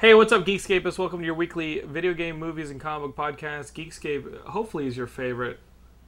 Hey, 0.00 0.14
what's 0.14 0.32
up, 0.32 0.46
Geekscapists? 0.46 0.96
Welcome 0.96 1.18
to 1.18 1.26
your 1.26 1.34
weekly 1.34 1.80
video 1.80 2.14
game, 2.14 2.38
movies, 2.38 2.70
and 2.70 2.80
comic 2.80 3.14
book 3.14 3.38
podcast. 3.38 3.74
Geekscape, 3.74 4.44
hopefully, 4.44 4.86
is 4.86 4.96
your 4.96 5.06
favorite. 5.06 5.58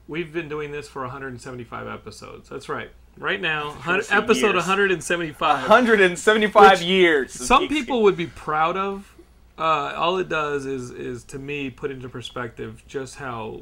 We've 0.09 0.33
been 0.33 0.49
doing 0.49 0.73
this 0.73 0.89
for 0.89 1.03
175 1.03 1.87
episodes. 1.87 2.49
That's 2.49 2.71
right. 2.71 2.91
Right 3.19 3.39
now, 3.39 3.77
episode 3.87 4.55
years. 4.55 4.67
175. 4.67 5.61
175 5.61 6.71
Which 6.71 6.81
years. 6.81 7.33
Some 7.33 7.65
Geekscape. 7.65 7.69
people 7.69 8.03
would 8.05 8.17
be 8.17 8.29
proud 8.29 8.79
of. 8.79 9.15
Uh, 9.59 9.93
all 9.95 10.17
it 10.17 10.31
does 10.31 10.65
is, 10.65 10.91
is 10.91 11.23
to 11.25 11.39
me, 11.39 11.69
put 11.69 11.91
into 11.91 12.09
perspective 12.09 12.83
just 12.89 13.17
how 13.17 13.61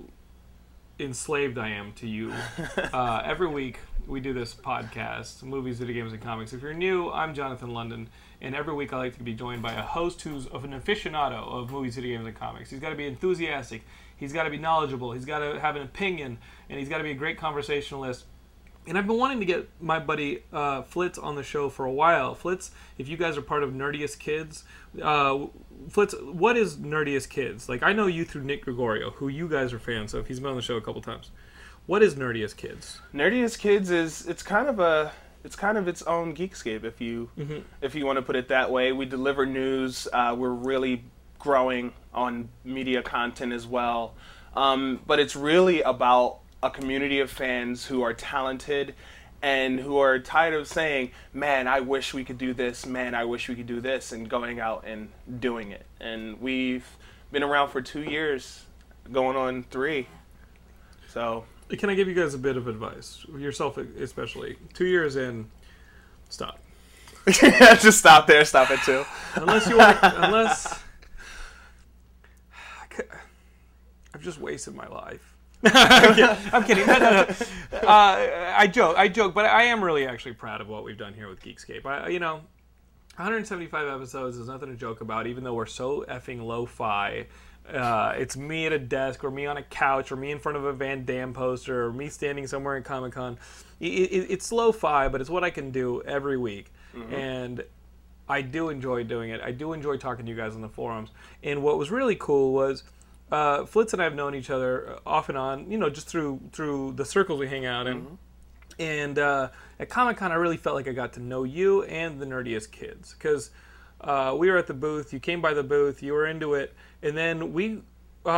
enslaved 1.00 1.58
I 1.58 1.70
am 1.70 1.92
to 1.94 2.06
you. 2.06 2.32
uh, 2.92 3.22
every 3.24 3.48
week 3.48 3.80
we 4.06 4.20
do 4.20 4.32
this 4.32 4.54
podcast, 4.54 5.42
movies, 5.42 5.80
video 5.80 5.94
games, 5.94 6.12
and 6.12 6.22
comics. 6.22 6.52
If 6.52 6.62
you're 6.62 6.72
new, 6.72 7.10
I'm 7.10 7.34
Jonathan 7.34 7.70
London, 7.70 8.08
and 8.40 8.54
every 8.54 8.74
week 8.74 8.92
I 8.92 8.98
like 8.98 9.16
to 9.18 9.22
be 9.22 9.34
joined 9.34 9.62
by 9.62 9.72
a 9.72 9.82
host 9.82 10.22
who's 10.22 10.46
of 10.46 10.64
an 10.64 10.72
aficionado 10.72 11.46
of 11.46 11.70
movies, 11.70 11.94
video 11.96 12.16
games, 12.16 12.26
and 12.26 12.36
comics. 12.36 12.70
He's 12.70 12.80
got 12.80 12.90
to 12.90 12.96
be 12.96 13.06
enthusiastic. 13.06 13.82
He's 14.16 14.32
got 14.32 14.44
to 14.44 14.50
be 14.50 14.58
knowledgeable. 14.58 15.12
He's 15.12 15.24
got 15.24 15.40
to 15.40 15.60
have 15.60 15.76
an 15.76 15.82
opinion, 15.82 16.38
and 16.68 16.78
he's 16.78 16.88
got 16.88 16.98
to 16.98 17.04
be 17.04 17.10
a 17.10 17.14
great 17.14 17.38
conversationalist. 17.38 18.24
And 18.86 18.96
I've 18.96 19.06
been 19.06 19.18
wanting 19.18 19.40
to 19.40 19.46
get 19.46 19.68
my 19.80 19.98
buddy 19.98 20.42
uh, 20.52 20.82
Flitz 20.82 21.22
on 21.22 21.36
the 21.36 21.42
show 21.42 21.68
for 21.68 21.84
a 21.84 21.92
while. 21.92 22.34
Flitz, 22.34 22.70
if 22.96 23.08
you 23.08 23.16
guys 23.16 23.36
are 23.36 23.42
part 23.42 23.62
of 23.62 23.70
Nerdiest 23.72 24.18
Kids, 24.18 24.64
uh, 25.02 25.46
Flitz, 25.90 26.14
what 26.32 26.56
is 26.56 26.76
Nerdiest 26.76 27.28
Kids? 27.28 27.68
Like, 27.68 27.82
I 27.82 27.92
know 27.92 28.06
you 28.06 28.24
through 28.24 28.44
Nick 28.44 28.64
Gregorio, 28.64 29.10
who 29.10 29.28
you 29.28 29.48
guys 29.48 29.72
are 29.72 29.78
fans 29.78 30.14
of. 30.14 30.26
He's 30.28 30.40
been 30.40 30.50
on 30.50 30.56
the 30.56 30.62
show 30.62 30.76
a 30.76 30.80
couple 30.80 31.02
times. 31.02 31.30
What 31.86 32.02
is 32.02 32.14
Nerdiest 32.14 32.56
Kids? 32.56 33.00
Nerdiest 33.12 33.58
Kids 33.58 33.90
is 33.90 34.26
it's 34.26 34.42
kind 34.42 34.68
of 34.68 34.80
a 34.80 35.12
it's 35.44 35.56
kind 35.56 35.78
of 35.78 35.88
its 35.88 36.02
own 36.02 36.34
Geekscape 36.34 36.84
if 36.84 37.00
you 37.00 37.30
if 37.80 37.94
you 37.94 38.06
want 38.06 38.16
to 38.16 38.22
put 38.22 38.36
it 38.36 38.48
that 38.48 38.70
way. 38.70 38.92
We 38.92 39.06
deliver 39.06 39.46
news. 39.46 40.06
Uh, 40.12 40.34
we're 40.38 40.50
really 40.50 41.04
growing 41.38 41.92
on 42.12 42.48
media 42.64 43.02
content 43.02 43.52
as 43.52 43.66
well, 43.66 44.14
um, 44.54 45.00
but 45.06 45.18
it's 45.18 45.34
really 45.34 45.80
about 45.82 46.38
a 46.62 46.70
community 46.70 47.20
of 47.20 47.30
fans 47.30 47.86
who 47.86 48.02
are 48.02 48.12
talented 48.12 48.94
and 49.42 49.80
who 49.80 49.96
are 49.96 50.18
tired 50.18 50.52
of 50.52 50.68
saying, 50.68 51.12
"Man, 51.32 51.66
I 51.66 51.80
wish 51.80 52.12
we 52.12 52.24
could 52.24 52.36
do 52.36 52.52
this. 52.52 52.84
Man, 52.84 53.14
I 53.14 53.24
wish 53.24 53.48
we 53.48 53.54
could 53.54 53.66
do 53.66 53.80
this," 53.80 54.12
and 54.12 54.28
going 54.28 54.60
out 54.60 54.84
and 54.86 55.10
doing 55.40 55.70
it. 55.70 55.86
And 55.98 56.40
we've 56.42 56.86
been 57.32 57.42
around 57.42 57.70
for 57.70 57.80
two 57.80 58.02
years, 58.02 58.64
going 59.10 59.36
on 59.36 59.62
three. 59.62 60.08
So 61.08 61.44
Can 61.78 61.90
I 61.90 61.94
give 61.94 62.08
you 62.08 62.14
guys 62.14 62.34
a 62.34 62.38
bit 62.38 62.56
of 62.56 62.66
advice? 62.66 63.24
Yourself, 63.36 63.78
especially. 63.78 64.56
Two 64.74 64.86
years 64.86 65.16
in, 65.16 65.48
stop. 66.28 66.58
just 67.30 67.98
stop 67.98 68.26
there. 68.26 68.44
Stop 68.44 68.70
it 68.70 68.80
too. 68.82 69.04
Unless 69.36 69.68
you 69.68 69.78
want, 69.78 69.98
unless 70.02 70.82
I've 74.14 74.22
just 74.22 74.40
wasted 74.40 74.74
my 74.74 74.86
life. 74.88 75.36
I'm 75.64 76.14
kidding. 76.14 76.36
I'm 76.52 76.64
kidding. 76.64 76.86
No, 76.86 76.98
no, 76.98 77.10
no. 77.10 77.78
Uh, 77.78 78.54
I 78.56 78.66
joke. 78.66 78.96
I 78.98 79.08
joke, 79.08 79.34
but 79.34 79.46
I 79.46 79.64
am 79.64 79.82
really 79.82 80.06
actually 80.06 80.34
proud 80.34 80.60
of 80.60 80.68
what 80.68 80.84
we've 80.84 80.98
done 80.98 81.14
here 81.14 81.28
with 81.28 81.42
Geekscape. 81.42 81.86
I, 81.86 82.08
you 82.08 82.18
know, 82.18 82.36
175 83.16 83.88
episodes 83.88 84.36
is 84.36 84.48
nothing 84.48 84.70
to 84.70 84.76
joke 84.76 85.00
about, 85.00 85.26
even 85.26 85.44
though 85.44 85.54
we're 85.54 85.66
so 85.66 86.04
effing 86.08 86.42
lo-fi. 86.42 87.26
Uh, 87.72 88.14
it's 88.16 88.36
me 88.36 88.66
at 88.66 88.72
a 88.72 88.78
desk, 88.78 89.22
or 89.24 89.30
me 89.30 89.46
on 89.46 89.56
a 89.56 89.62
couch, 89.62 90.10
or 90.10 90.16
me 90.16 90.30
in 90.30 90.38
front 90.38 90.58
of 90.58 90.64
a 90.64 90.72
Van 90.72 91.04
Damme 91.04 91.32
poster, 91.32 91.86
or 91.86 91.92
me 91.92 92.08
standing 92.08 92.46
somewhere 92.46 92.76
in 92.76 92.82
Comic 92.82 93.12
Con. 93.12 93.38
It, 93.78 93.86
it, 93.86 94.26
it's 94.30 94.52
lo-fi, 94.52 95.08
but 95.08 95.20
it's 95.20 95.30
what 95.30 95.44
I 95.44 95.50
can 95.50 95.70
do 95.70 96.02
every 96.02 96.36
week, 96.36 96.72
and 97.12 97.64
I 98.28 98.42
do 98.42 98.68
enjoy 98.68 99.02
doing 99.04 99.30
it. 99.30 99.40
I 99.40 99.50
do 99.50 99.72
enjoy 99.72 99.96
talking 99.96 100.24
to 100.24 100.30
you 100.30 100.36
guys 100.36 100.54
on 100.54 100.60
the 100.60 100.68
forums. 100.68 101.10
And 101.42 101.64
what 101.64 101.78
was 101.78 101.90
really 101.90 102.14
cool 102.14 102.52
was 102.52 102.84
uh, 103.32 103.62
Flitz 103.62 103.92
and 103.92 104.00
I 104.00 104.04
have 104.04 104.14
known 104.14 104.36
each 104.36 104.50
other 104.50 104.98
off 105.04 105.28
and 105.28 105.36
on, 105.36 105.70
you 105.70 105.78
know, 105.78 105.90
just 105.90 106.06
through 106.06 106.40
through 106.52 106.92
the 106.92 107.04
circles 107.04 107.40
we 107.40 107.48
hang 107.48 107.66
out 107.66 107.88
in. 107.88 108.18
And 108.78 109.18
uh, 109.18 109.48
at 109.78 109.88
Comic 109.88 110.16
Con, 110.16 110.32
I 110.32 110.36
really 110.36 110.56
felt 110.56 110.76
like 110.76 110.88
I 110.88 110.92
got 110.92 111.12
to 111.14 111.20
know 111.20 111.42
you 111.42 111.82
and 111.82 112.20
the 112.20 112.26
nerdiest 112.26 112.70
kids 112.70 113.14
because 113.14 113.50
uh, 114.00 114.34
we 114.38 114.48
were 114.48 114.56
at 114.56 114.68
the 114.68 114.74
booth. 114.74 115.12
You 115.12 115.20
came 115.20 115.42
by 115.42 115.52
the 115.52 115.64
booth. 115.64 116.02
You 116.02 116.12
were 116.12 116.26
into 116.26 116.54
it, 116.54 116.74
and 117.02 117.16
then 117.16 117.52
we. 117.52 117.82
Uh, 118.26 118.28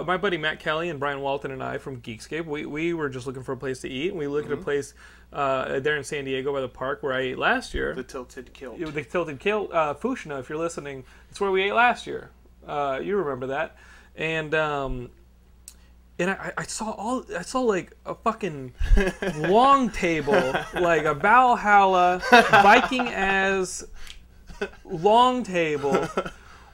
uh, 0.00 0.04
my 0.06 0.16
buddy 0.16 0.38
Matt 0.38 0.60
Kelly 0.60 0.88
and 0.88 0.98
Brian 0.98 1.20
Walton 1.20 1.50
and 1.50 1.62
I 1.62 1.76
from 1.76 2.00
Geekscape, 2.00 2.46
we, 2.46 2.64
we 2.64 2.94
were 2.94 3.10
just 3.10 3.26
looking 3.26 3.42
for 3.42 3.52
a 3.52 3.56
place 3.56 3.82
to 3.82 3.88
eat. 3.88 4.08
And 4.08 4.18
we 4.18 4.26
looked 4.28 4.46
at 4.46 4.54
a 4.54 4.56
place 4.56 4.94
uh, 5.30 5.78
there 5.80 5.94
in 5.96 6.04
San 6.04 6.24
Diego 6.24 6.54
by 6.54 6.62
the 6.62 6.68
park 6.68 7.02
where 7.02 7.12
I 7.12 7.20
ate 7.20 7.38
last 7.38 7.74
year. 7.74 7.94
The 7.94 8.02
tilted 8.02 8.54
kilt. 8.54 8.78
The 8.78 9.04
Tilted 9.04 9.38
Kilt 9.38 9.70
uh, 9.74 9.92
Fushna, 9.92 10.40
if 10.40 10.48
you're 10.48 10.56
listening, 10.58 11.04
it's 11.30 11.38
where 11.38 11.50
we 11.50 11.64
ate 11.64 11.74
last 11.74 12.06
year. 12.06 12.30
Uh, 12.66 12.98
you 13.02 13.16
remember 13.16 13.48
that, 13.48 13.76
and 14.16 14.54
um, 14.54 15.10
and 16.18 16.30
I, 16.30 16.52
I 16.58 16.62
saw 16.64 16.90
all 16.92 17.24
I 17.36 17.42
saw 17.42 17.60
like 17.60 17.92
a 18.04 18.14
fucking 18.14 18.72
long 19.36 19.90
table, 19.90 20.54
like 20.74 21.04
a 21.04 21.14
Valhalla 21.14 22.20
Viking 22.30 23.06
as 23.08 23.86
long 24.84 25.42
table 25.44 26.08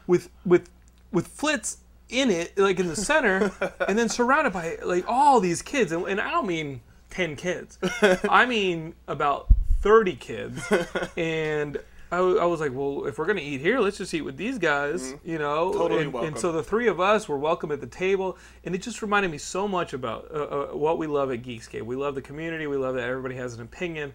with 0.06 0.30
with 0.46 0.70
with 1.12 1.36
Flitz 1.36 1.76
in 2.08 2.30
it, 2.30 2.56
like 2.58 2.78
in 2.78 2.88
the 2.88 2.96
center, 2.96 3.50
and 3.88 3.98
then 3.98 4.08
surrounded 4.08 4.52
by 4.52 4.78
like 4.82 5.04
all 5.08 5.40
these 5.40 5.62
kids, 5.62 5.92
and, 5.92 6.06
and 6.06 6.20
I 6.20 6.30
don't 6.30 6.46
mean 6.46 6.80
ten 7.10 7.36
kids, 7.36 7.78
I 8.28 8.46
mean 8.46 8.94
about 9.08 9.48
thirty 9.80 10.16
kids, 10.16 10.62
and. 11.16 11.78
I, 12.10 12.16
w- 12.16 12.38
I 12.38 12.44
was 12.44 12.60
like, 12.60 12.74
well, 12.74 13.06
if 13.06 13.18
we're 13.18 13.24
gonna 13.24 13.40
eat 13.40 13.62
here, 13.62 13.80
let's 13.80 13.96
just 13.96 14.12
eat 14.12 14.20
with 14.20 14.36
these 14.36 14.58
guys, 14.58 15.14
you 15.24 15.38
know. 15.38 15.70
Mm-hmm. 15.70 15.78
Totally 15.78 16.02
and, 16.02 16.12
welcome. 16.12 16.28
and 16.28 16.38
so 16.38 16.52
the 16.52 16.62
three 16.62 16.88
of 16.88 17.00
us 17.00 17.26
were 17.26 17.38
welcome 17.38 17.72
at 17.72 17.80
the 17.80 17.86
table, 17.86 18.36
and 18.64 18.74
it 18.74 18.82
just 18.82 19.00
reminded 19.00 19.30
me 19.30 19.38
so 19.38 19.66
much 19.66 19.94
about 19.94 20.28
uh, 20.30 20.34
uh, 20.34 20.66
what 20.76 20.98
we 20.98 21.06
love 21.06 21.32
at 21.32 21.40
Geekscape. 21.40 21.80
We 21.80 21.96
love 21.96 22.14
the 22.14 22.20
community. 22.20 22.66
We 22.66 22.76
love 22.76 22.96
that 22.96 23.08
everybody 23.08 23.36
has 23.36 23.54
an 23.54 23.62
opinion. 23.62 24.12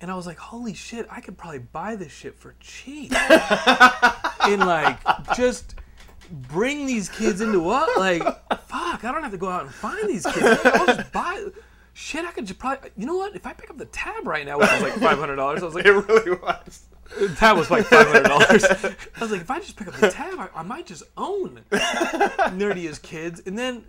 And 0.00 0.10
I 0.10 0.14
was 0.14 0.26
like, 0.26 0.38
holy 0.38 0.72
shit, 0.72 1.06
I 1.10 1.20
could 1.20 1.36
probably 1.36 1.58
buy 1.58 1.96
this 1.96 2.10
shit 2.12 2.34
for 2.34 2.54
cheap. 2.60 3.12
and 3.12 4.60
like, 4.60 4.98
just 5.36 5.74
bring 6.32 6.86
these 6.86 7.08
kids 7.08 7.40
into 7.40 7.60
what? 7.60 7.98
Like, 7.98 8.22
fuck, 8.66 9.04
I 9.04 9.12
don't 9.12 9.22
have 9.22 9.32
to 9.32 9.38
go 9.38 9.48
out 9.48 9.62
and 9.62 9.72
find 9.72 10.08
these 10.08 10.24
kids. 10.26 10.60
I'll 10.64 10.86
just 10.86 11.12
buy. 11.12 11.46
Shit, 11.94 12.24
I 12.24 12.32
could 12.32 12.46
just 12.46 12.58
probably. 12.58 12.90
You 12.96 13.06
know 13.06 13.16
what? 13.16 13.36
If 13.36 13.46
I 13.46 13.52
pick 13.52 13.70
up 13.70 13.78
the 13.78 13.84
tab 13.86 14.26
right 14.26 14.46
now, 14.46 14.58
which 14.58 14.70
was 14.72 14.82
like 14.82 14.94
five 14.94 15.18
hundred 15.18 15.36
dollars, 15.36 15.62
I 15.62 15.66
was 15.66 15.74
like, 15.74 15.84
It 15.86 15.92
really 15.92 16.30
was. 16.38 16.86
the 17.18 17.28
tab 17.36 17.58
was 17.58 17.70
like 17.70 17.84
five 17.84 18.06
hundred 18.06 18.24
dollars. 18.24 18.64
I 18.64 19.20
was 19.20 19.30
like, 19.30 19.42
if 19.42 19.50
I 19.50 19.60
just 19.60 19.76
pick 19.76 19.88
up 19.88 19.94
the 19.94 20.10
tab, 20.10 20.38
I, 20.38 20.48
I 20.54 20.62
might 20.62 20.86
just 20.86 21.02
own 21.16 21.60
Nerdiest 21.70 23.02
Kids, 23.02 23.42
and 23.44 23.58
then 23.58 23.84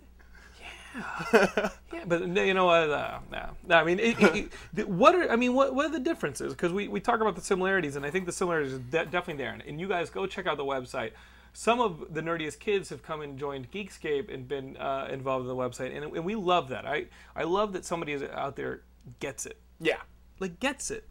yeah, 1.34 1.70
yeah. 1.94 2.04
But 2.06 2.28
you 2.28 2.54
know 2.54 2.66
what? 2.66 2.90
Uh, 2.90 3.20
no, 3.32 3.50
no. 3.68 3.76
I 3.76 3.84
mean, 3.84 4.00
it, 4.00 4.20
it, 4.20 4.52
it, 4.76 4.90
what 4.90 5.16
are 5.16 5.32
I 5.32 5.36
mean, 5.36 5.54
what 5.54 5.74
what 5.74 5.86
are 5.86 5.92
the 5.92 6.00
differences? 6.00 6.54
Because 6.54 6.72
we 6.74 6.88
we 6.88 7.00
talk 7.00 7.22
about 7.22 7.36
the 7.36 7.42
similarities, 7.42 7.96
and 7.96 8.06
I 8.06 8.12
think 8.12 8.26
the 8.26 8.32
similarities 8.32 8.74
are 8.74 8.80
de- 8.80 9.06
definitely 9.06 9.38
there. 9.44 9.58
And 9.66 9.80
you 9.80 9.88
guys 9.88 10.10
go 10.10 10.28
check 10.28 10.46
out 10.46 10.58
the 10.58 10.66
website. 10.66 11.12
Some 11.56 11.80
of 11.80 12.14
the 12.14 12.22
nerdiest 12.22 12.60
kids 12.60 12.90
have 12.90 13.04
come 13.04 13.22
and 13.22 13.38
joined 13.38 13.72
Geekscape 13.72 14.34
and 14.34 14.48
been 14.48 14.76
uh, 14.78 15.08
involved 15.12 15.44
in 15.44 15.48
the 15.48 15.56
website, 15.56 15.96
and, 15.96 16.04
and 16.16 16.26
we 16.26 16.34
love 16.36 16.70
that. 16.70 16.86
I 16.88 17.06
I 17.36 17.44
love 17.44 17.74
that 17.74 17.86
somebody 17.86 18.12
is 18.14 18.24
out 18.24 18.56
there 18.56 18.82
gets 19.20 19.46
it, 19.46 19.58
Yeah. 19.80 19.98
like 20.40 20.60
gets 20.60 20.90
it, 20.90 21.08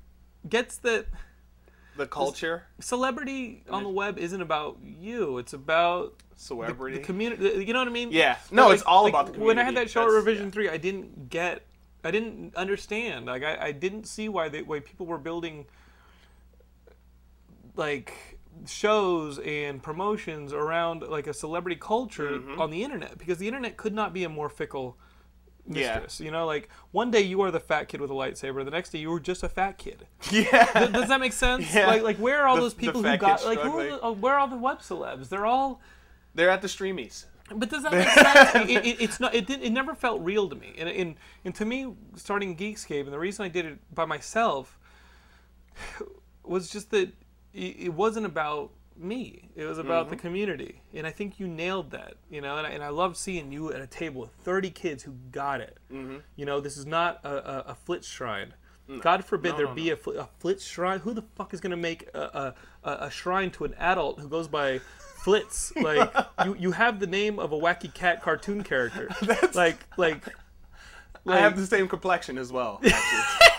gets 0.49 0.77
that 0.79 1.06
The 1.97 2.06
culture, 2.09 2.65
celebrity 2.81 3.62
on 3.71 3.85
the 3.85 3.89
web 3.89 4.19
isn't 4.19 4.41
about 4.41 4.79
you. 4.83 5.39
It's 5.39 5.53
about 5.53 6.15
celebrity. 6.35 6.97
the 6.97 7.05
community. 7.05 7.65
You 7.65 7.73
know 7.73 7.79
what 7.79 7.89
I 7.89 7.93
mean? 7.93 8.11
Yeah. 8.11 8.37
No, 8.50 8.71
it's 8.73 8.83
all 8.83 9.06
about 9.06 9.27
the 9.27 9.33
community. 9.35 9.47
When 9.47 9.59
I 9.61 9.62
had 9.65 9.77
that 9.77 9.91
show 9.91 10.03
at 10.03 10.11
Revision 10.11 10.47
yeah. 10.47 10.50
Three, 10.50 10.69
I 10.69 10.77
didn't 10.77 11.29
get, 11.31 11.62
I 12.03 12.11
didn't 12.11 12.56
understand. 12.56 13.27
Like 13.27 13.44
I, 13.44 13.67
I 13.67 13.73
didn't 13.73 14.06
see 14.06 14.29
why 14.29 14.49
the 14.49 14.62
why 14.62 14.81
people 14.81 15.06
were 15.06 15.19
building 15.19 15.67
like 17.77 18.31
shows 18.66 19.38
and 19.40 19.82
promotions 19.82 20.52
around 20.52 21.02
like 21.02 21.26
a 21.26 21.34
celebrity 21.34 21.76
culture 21.76 22.31
Mm-hmm. 22.38 22.60
on 22.60 22.70
the 22.70 22.84
internet 22.84 23.19
because 23.19 23.38
the 23.38 23.46
internet 23.49 23.76
could 23.76 23.94
not 23.94 24.12
be 24.12 24.25
a 24.25 24.28
more 24.28 24.49
fickle 24.49 24.96
Yeah. 25.66 25.94
mistress. 26.00 26.20
You 26.20 26.31
know, 26.31 26.46
like 26.46 26.69
one 26.93 27.10
day 27.10 27.20
you 27.22 27.40
are 27.43 27.50
the 27.50 27.60
fat 27.60 27.88
kid 27.88 28.00
with 28.00 28.10
a 28.10 28.14
lightsaber, 28.14 28.64
the 28.64 28.70
next 28.70 28.90
day 28.90 28.99
you 28.99 29.10
were 29.10 29.20
just 29.20 29.43
a 29.43 29.49
fat 29.49 29.78
kid. 29.78 30.06
Yeah. 30.31 30.64
Th- 30.72 30.93
Does 30.93 31.08
that 31.08 31.20
make 31.20 31.32
sense? 31.32 31.72
Yeah. 31.75 31.87
Like, 31.87 32.02
like 32.02 32.16
where 32.19 32.43
are 32.43 32.46
all 32.46 32.56
The- 32.56 32.62
those 32.62 32.75
people 32.75 33.02
who 33.02 33.16
got 33.16 33.44
like 33.44 33.58
who 33.60 33.78
are 33.78 33.84
the, 33.84 34.04
uh, 34.04 34.12
where 34.12 34.34
are 34.34 34.38
all 34.40 34.49
the 34.49 34.56
web 34.56 34.78
celebs? 34.81 35.28
They're 35.28 35.46
all. 35.46 35.81
They're 36.34 36.50
at 36.50 36.62
the 36.62 36.69
streamies. 36.69 37.25
But 37.55 37.69
does 37.69 37.82
that 37.82 37.93
make 38.00 38.08
sense? 38.08 38.70
it, 38.70 38.87
it, 38.87 39.00
it's 39.02 39.20
not. 39.20 39.34
It 39.34 39.46
didn't. 39.46 39.64
It 39.64 39.70
never 39.70 39.94
felt 39.94 40.22
real 40.22 40.48
to 40.48 40.55
me. 40.56 40.75
And, 40.78 40.88
and 40.88 41.16
and 41.44 41.55
to 41.56 41.64
me, 41.64 41.93
starting 42.16 42.56
Geekscape, 42.56 43.05
and 43.05 43.12
the 43.12 43.19
reason 43.19 43.44
I 43.44 43.48
did 43.48 43.66
it 43.66 43.78
by 43.94 44.05
myself 44.06 44.78
was 46.44 46.70
just 46.70 46.90
that 46.90 47.12
it, 47.54 47.76
it 47.78 47.94
wasn't 47.94 48.26
about 48.26 48.70
me. 48.96 49.49
It 49.56 49.64
was 49.64 49.78
about 49.78 50.08
the 50.08 50.16
mm-hmm. 50.16 50.26
community, 50.26 50.82
and 50.94 51.06
I 51.06 51.10
think 51.10 51.40
you 51.40 51.49
nailed 51.49 51.90
that. 51.93 52.14
You 52.31 52.40
know, 52.40 52.56
and 52.58 52.66
I, 52.66 52.70
and 52.70 52.82
I 52.82 52.88
love 52.88 53.16
seeing 53.16 53.52
you 53.52 53.72
at 53.72 53.81
a 53.81 53.87
table 53.87 54.20
with 54.22 54.31
thirty 54.31 54.70
kids 54.70 55.02
who 55.02 55.12
got 55.31 55.60
it. 55.60 55.78
Mm-hmm. 55.93 56.19
You 56.37 56.46
know, 56.46 56.60
this 56.60 56.76
is 56.76 56.87
not 56.87 57.20
a, 57.25 57.31
a, 57.31 57.58
a 57.69 57.76
Flitz 57.87 58.04
shrine. 58.04 58.54
Mm. 58.88 59.00
God 59.00 59.25
forbid 59.25 59.56
there 59.56 59.69
be 59.69 59.90
a, 59.90 59.96
fl- 59.96 60.19
a 60.19 60.28
Flitz 60.43 60.66
shrine. 60.66 60.99
Who 61.00 61.14
the 61.14 61.22
fuck 61.37 61.54
is 61.54 61.60
going 61.60 61.70
to 61.70 61.76
make 61.76 62.08
a, 62.14 62.54
a, 62.82 62.90
a, 62.90 63.10
shrine 63.10 63.50
to 63.52 63.64
an 63.64 63.75
adult 63.75 64.19
who 64.19 64.28
goes 64.28 64.48
by 64.48 64.81
Flitz? 65.25 65.72
Like 65.81 66.12
you, 66.44 66.56
you 66.58 66.72
have 66.72 66.98
the 66.98 67.06
name 67.06 67.38
of 67.38 67.52
a 67.52 67.56
wacky 67.56 67.93
cat 67.93 68.22
cartoon 68.22 68.62
character. 68.64 69.08
like 69.55 69.78
like. 69.96 70.26
I 71.25 71.38
have 71.38 71.56
the 71.56 71.66
same 71.66 71.87
complexion 71.87 72.37
as 72.37 72.50
well. 72.50 72.81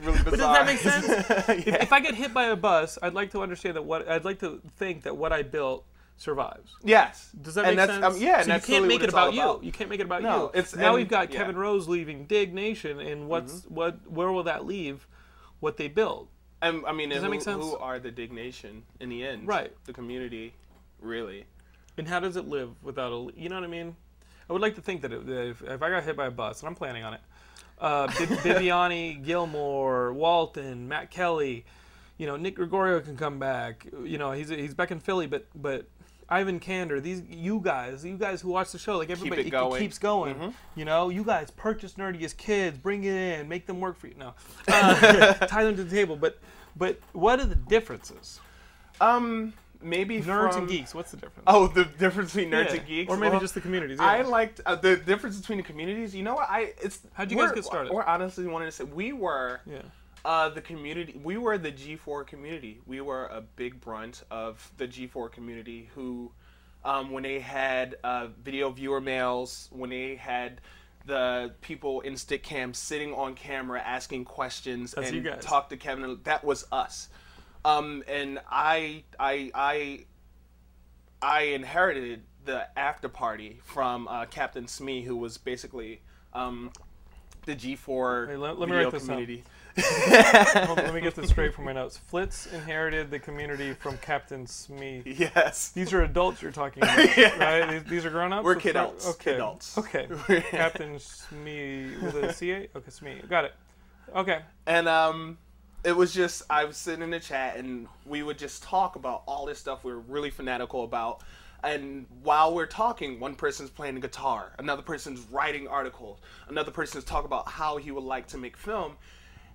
really 0.00 0.22
bizarre. 0.22 0.24
But 0.24 0.30
does 0.30 0.38
that 0.40 0.66
make 0.66 0.78
sense? 0.78 1.48
if, 1.48 1.66
Yeah. 1.66 1.82
if 1.82 1.92
I 1.92 2.00
get 2.00 2.14
hit 2.14 2.32
by 2.34 2.44
a 2.44 2.56
bus, 2.56 2.98
I'd 3.02 3.14
like 3.14 3.30
to 3.32 3.42
understand 3.42 3.76
that 3.76 3.82
what 3.84 4.08
I'd 4.08 4.24
like 4.24 4.38
to 4.40 4.60
think 4.76 5.02
that 5.04 5.16
what 5.16 5.32
I 5.32 5.42
built 5.42 5.84
survives. 6.16 6.70
Yes. 6.84 7.30
Does 7.40 7.54
that 7.54 7.64
and 7.64 7.76
make 7.76 7.86
that's, 7.86 7.92
sense? 8.00 8.16
Um, 8.16 8.22
yeah, 8.22 8.42
so 8.42 8.54
you 8.54 8.60
can't 8.60 8.86
make 8.86 9.02
it 9.02 9.12
all 9.12 9.28
about, 9.30 9.34
you. 9.62 9.66
You 9.66 9.72
can't 9.72 9.90
make 9.90 10.00
it 10.00 10.06
about 10.06 10.22
No, 10.22 10.44
you. 10.44 10.48
it's- 10.60 10.74
now 10.76 10.86
and- 10.88 10.94
we've 10.96 11.08
got 11.08 11.32
yeah. 11.32 11.38
Kevin 11.40 11.56
Rose 11.56 11.88
leaving 11.88 12.24
Diggnation, 12.26 13.00
and 13.00 13.28
what's 13.28 13.52
Mm-hmm. 13.62 13.74
what? 13.74 14.10
Where 14.10 14.30
will 14.30 14.44
that 14.44 14.64
leave? 14.64 15.06
What 15.60 15.76
they 15.76 15.88
built? 15.88 16.28
And 16.60 16.84
I 16.86 16.92
mean, 16.92 17.10
and 17.10 17.20
that 17.20 17.24
who, 17.26 17.30
make 17.30 17.42
sense? 17.42 17.64
who 17.64 17.76
are 17.78 17.98
the 17.98 18.10
Diggnation 18.12 18.84
in 19.00 19.08
the 19.08 19.26
end? 19.26 19.48
Right. 19.48 19.72
The 19.86 19.92
community, 19.92 20.54
really. 21.00 21.46
And 21.98 22.06
how 22.06 22.20
does 22.20 22.36
it 22.36 22.46
live 22.46 22.70
without 22.82 23.12
a? 23.12 23.30
You 23.36 23.48
know 23.48 23.56
what 23.56 23.64
I 23.64 23.68
mean? 23.68 23.96
I 24.48 24.52
would 24.52 24.62
like 24.62 24.74
to 24.76 24.80
think 24.80 25.02
that, 25.02 25.12
it, 25.12 25.26
that 25.26 25.48
if, 25.48 25.62
if 25.62 25.82
I 25.82 25.90
got 25.90 26.04
hit 26.04 26.16
by 26.16 26.26
a 26.26 26.30
bus, 26.30 26.60
and 26.60 26.68
I'm 26.68 26.74
planning 26.74 27.04
on 27.04 27.14
it, 27.14 27.20
uh, 27.82 28.06
Viviani, 28.06 29.22
Gilmore, 29.24 30.12
Walton, 30.14 30.88
Matt 30.88 31.10
Kelly, 31.10 31.66
you 32.16 32.26
know, 32.26 32.36
Nick 32.36 32.54
Gregorio 32.54 33.00
can 33.00 33.16
come 33.16 33.38
back. 33.38 33.86
You 34.04 34.16
know, 34.16 34.32
he's 34.32 34.48
he's 34.48 34.74
back 34.74 34.90
in 34.92 35.00
Philly, 35.00 35.26
but 35.26 35.46
but 35.54 35.86
Ivan 36.28 36.60
Kander, 36.60 37.02
these 37.02 37.22
you 37.28 37.60
guys, 37.60 38.04
you 38.04 38.16
guys 38.16 38.40
who 38.40 38.50
watch 38.50 38.70
the 38.70 38.78
show, 38.78 38.96
like 38.96 39.10
everybody, 39.10 39.42
it 39.42 39.50
going. 39.50 39.82
keeps 39.82 39.98
going. 39.98 40.54
You 40.76 40.84
know, 40.84 41.08
you 41.08 41.24
guys 41.24 41.50
purchase 41.50 41.94
nerdiest 41.94 42.36
kids, 42.36 42.78
bring 42.78 43.04
it 43.04 43.14
in, 43.14 43.48
make 43.48 43.66
them 43.66 43.80
work 43.80 43.98
for 43.98 44.06
you. 44.06 44.14
No, 44.16 44.34
uh, 44.68 45.34
tie 45.46 45.64
them 45.64 45.76
to 45.76 45.84
the 45.84 45.94
table. 45.94 46.16
But 46.16 46.38
but 46.76 47.00
what 47.12 47.40
are 47.40 47.46
the 47.46 47.56
differences? 47.56 48.40
Um, 49.00 49.54
maybe 49.82 50.20
Nerds 50.20 50.52
from, 50.52 50.62
and 50.62 50.68
geeks. 50.68 50.94
What's 50.94 51.10
the 51.10 51.16
difference? 51.16 51.44
Oh, 51.46 51.66
the 51.66 51.84
difference 51.84 52.32
between 52.32 52.50
nerds 52.50 52.70
Yeah. 52.70 52.76
and 52.76 52.86
geeks, 52.86 53.10
or 53.10 53.16
maybe 53.16 53.32
Well, 53.32 53.40
just 53.40 53.54
the 53.54 53.60
communities. 53.60 53.98
I 54.00 54.22
liked 54.22 54.60
uh, 54.66 54.74
the 54.76 54.96
difference 54.96 55.38
between 55.38 55.58
the 55.58 55.64
communities. 55.64 56.14
You 56.14 56.22
know 56.22 56.34
what? 56.34 56.48
I 56.48 56.72
it's 56.82 57.00
How'd 57.14 57.30
you 57.30 57.36
guys 57.36 57.52
get 57.52 57.64
started? 57.64 57.92
We're 57.92 58.04
honestly 58.04 58.46
wanted 58.46 58.66
to 58.66 58.72
say 58.72 58.84
we 58.84 59.12
were 59.12 59.60
yeah. 59.66 59.82
uh, 60.24 60.48
the 60.48 60.60
community. 60.60 61.20
We 61.22 61.36
were 61.36 61.58
the 61.58 61.72
G4 61.72 62.26
community. 62.26 62.80
We 62.86 63.00
were 63.00 63.26
a 63.26 63.40
big 63.40 63.80
brunt 63.80 64.24
of 64.30 64.70
the 64.76 64.86
G4 64.86 65.30
community 65.30 65.90
who, 65.94 66.32
um, 66.84 67.10
when 67.10 67.22
they 67.22 67.40
had 67.40 67.96
uh, 68.04 68.28
video 68.42 68.70
viewer 68.70 69.00
mails, 69.00 69.68
when 69.72 69.90
they 69.90 70.16
had 70.16 70.60
the 71.06 71.52
people 71.60 72.00
in 72.02 72.14
Stickam 72.14 72.74
sitting 72.74 73.12
on 73.12 73.34
camera 73.34 73.80
asking 73.80 74.24
questions 74.24 74.92
That's 74.92 75.10
and 75.10 75.40
talk 75.40 75.68
to 75.70 75.76
Kevin, 75.76 76.18
that 76.24 76.44
was 76.44 76.64
us. 76.70 77.08
Um, 77.64 78.02
and 78.08 78.40
I, 78.50 79.04
I, 79.20 79.50
I, 79.54 80.04
I 81.22 81.40
inherited 81.42 82.22
the 82.44 82.66
after 82.78 83.08
party 83.08 83.60
from 83.64 84.08
uh, 84.08 84.26
Captain 84.26 84.66
Smee, 84.66 85.02
who 85.02 85.16
was 85.16 85.38
basically 85.38 86.00
um, 86.32 86.72
the 87.46 87.54
G4 87.54 88.28
Hey, 88.28 88.36
let- 88.36 88.58
let 88.58 88.68
me 88.68 88.76
write 88.76 88.90
this 88.90 89.04
community. 89.06 89.44
Let 89.76 90.92
me 90.92 91.00
get 91.00 91.14
this 91.14 91.30
straight 91.30 91.54
from 91.54 91.64
my 91.64 91.72
notes. 91.72 91.98
Flitz 92.12 92.52
inherited 92.52 93.10
the 93.10 93.18
community 93.18 93.72
from 93.74 93.96
Captain 93.98 94.46
Smee. 94.46 95.02
Yes. 95.06 95.68
These 95.70 95.92
are 95.92 96.02
adults 96.02 96.42
you're 96.42 96.52
talking 96.52 96.82
about, 96.82 97.16
Yeah. 97.16 97.38
right? 97.38 97.70
These, 97.70 97.84
these 97.90 98.04
are 98.04 98.10
grown-ups? 98.10 98.44
We're 98.44 98.56
It's 98.58 98.64
not- 98.74 98.98
kidults. 98.98 99.08
Okay. 99.08 99.36
Kidults. 99.36 99.78
Okay. 99.78 100.42
Captain 100.50 100.98
Smee 100.98 101.86
with 102.02 102.16
a 102.16 102.32
C-A? 102.32 102.68
Okay, 102.76 102.90
Smee. 102.90 103.22
Got 103.30 103.44
it. 103.46 103.54
Okay. 104.14 104.40
And 104.66 104.88
um, 104.88 105.38
it 105.84 105.96
was 105.96 106.14
just 106.14 106.42
I 106.48 106.64
was 106.64 106.76
sitting 106.76 107.02
in 107.02 107.10
the 107.10 107.20
chat 107.20 107.56
and 107.56 107.88
we 108.06 108.22
would 108.22 108.38
just 108.38 108.62
talk 108.62 108.96
about 108.96 109.22
all 109.26 109.46
this 109.46 109.58
stuff 109.58 109.84
we 109.84 109.92
were 109.92 110.00
really 110.00 110.30
fanatical 110.30 110.84
about. 110.84 111.22
And 111.64 112.06
while 112.22 112.54
we're 112.54 112.66
talking, 112.66 113.20
one 113.20 113.36
person's 113.36 113.70
playing 113.70 114.00
guitar, 114.00 114.52
another 114.58 114.82
person's 114.82 115.20
writing 115.30 115.68
articles, 115.68 116.18
another 116.48 116.72
person's 116.72 117.04
talking 117.04 117.26
about 117.26 117.48
how 117.48 117.76
he 117.76 117.90
would 117.90 118.04
like 118.04 118.26
to 118.28 118.38
make 118.38 118.56
film. 118.56 118.96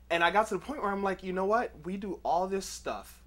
And 0.09 0.23
I 0.23 0.31
got 0.31 0.47
to 0.47 0.53
the 0.53 0.59
point 0.59 0.81
where 0.81 0.91
I'm 0.91 1.03
like, 1.03 1.21
you 1.21 1.33
know 1.33 1.45
what? 1.45 1.73
We 1.83 1.97
do 1.97 2.19
all 2.23 2.47
this 2.47 2.65
stuff 2.65 3.21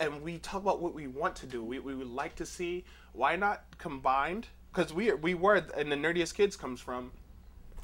and 0.00 0.22
we 0.22 0.38
talk 0.38 0.62
about 0.62 0.80
what 0.80 0.94
we 0.94 1.06
want 1.06 1.36
to 1.36 1.46
do. 1.46 1.62
We, 1.62 1.78
we 1.80 1.94
would 1.94 2.08
like 2.08 2.34
to 2.36 2.46
see. 2.46 2.84
Why 3.12 3.36
not 3.36 3.64
combined? 3.78 4.46
Because 4.72 4.92
we 4.92 5.12
we 5.12 5.34
were 5.34 5.56
and 5.76 5.90
the 5.90 5.96
nerdiest 5.96 6.34
kids 6.34 6.56
comes 6.56 6.80
from. 6.80 7.10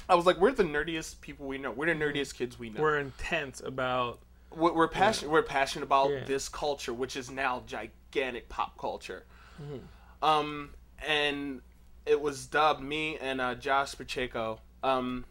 I 0.07 0.15
was 0.15 0.25
like, 0.25 0.37
we're 0.37 0.51
the 0.51 0.63
nerdiest 0.63 1.19
people 1.21 1.47
we 1.47 1.57
know. 1.57 1.71
We're 1.71 1.87
the 1.87 1.93
nerdiest 1.93 2.35
kids 2.35 2.59
we 2.59 2.69
know. 2.69 2.79
We're 2.79 2.99
intense 2.99 3.59
about... 3.61 4.19
we're, 4.55 4.73
we're 4.73 4.87
passionate. 4.87 5.31
We're 5.31 5.43
passionate 5.43 5.83
about 5.85 6.09
Yeah. 6.11 6.23
this 6.25 6.49
culture, 6.49 6.93
which 6.93 7.15
is 7.15 7.29
now 7.29 7.63
gigantic 7.65 8.49
pop 8.49 8.77
culture. 8.77 9.25
Mm-hmm. 9.61 10.25
Um, 10.25 10.71
and 11.05 11.61
it 12.05 12.19
was 12.19 12.45
dubbed 12.47 12.81
me 12.81 13.17
and 13.19 13.41
uh, 13.41 13.55
Josh 13.55 13.95
Pacheco. 13.95 14.59
Um, 14.83 15.25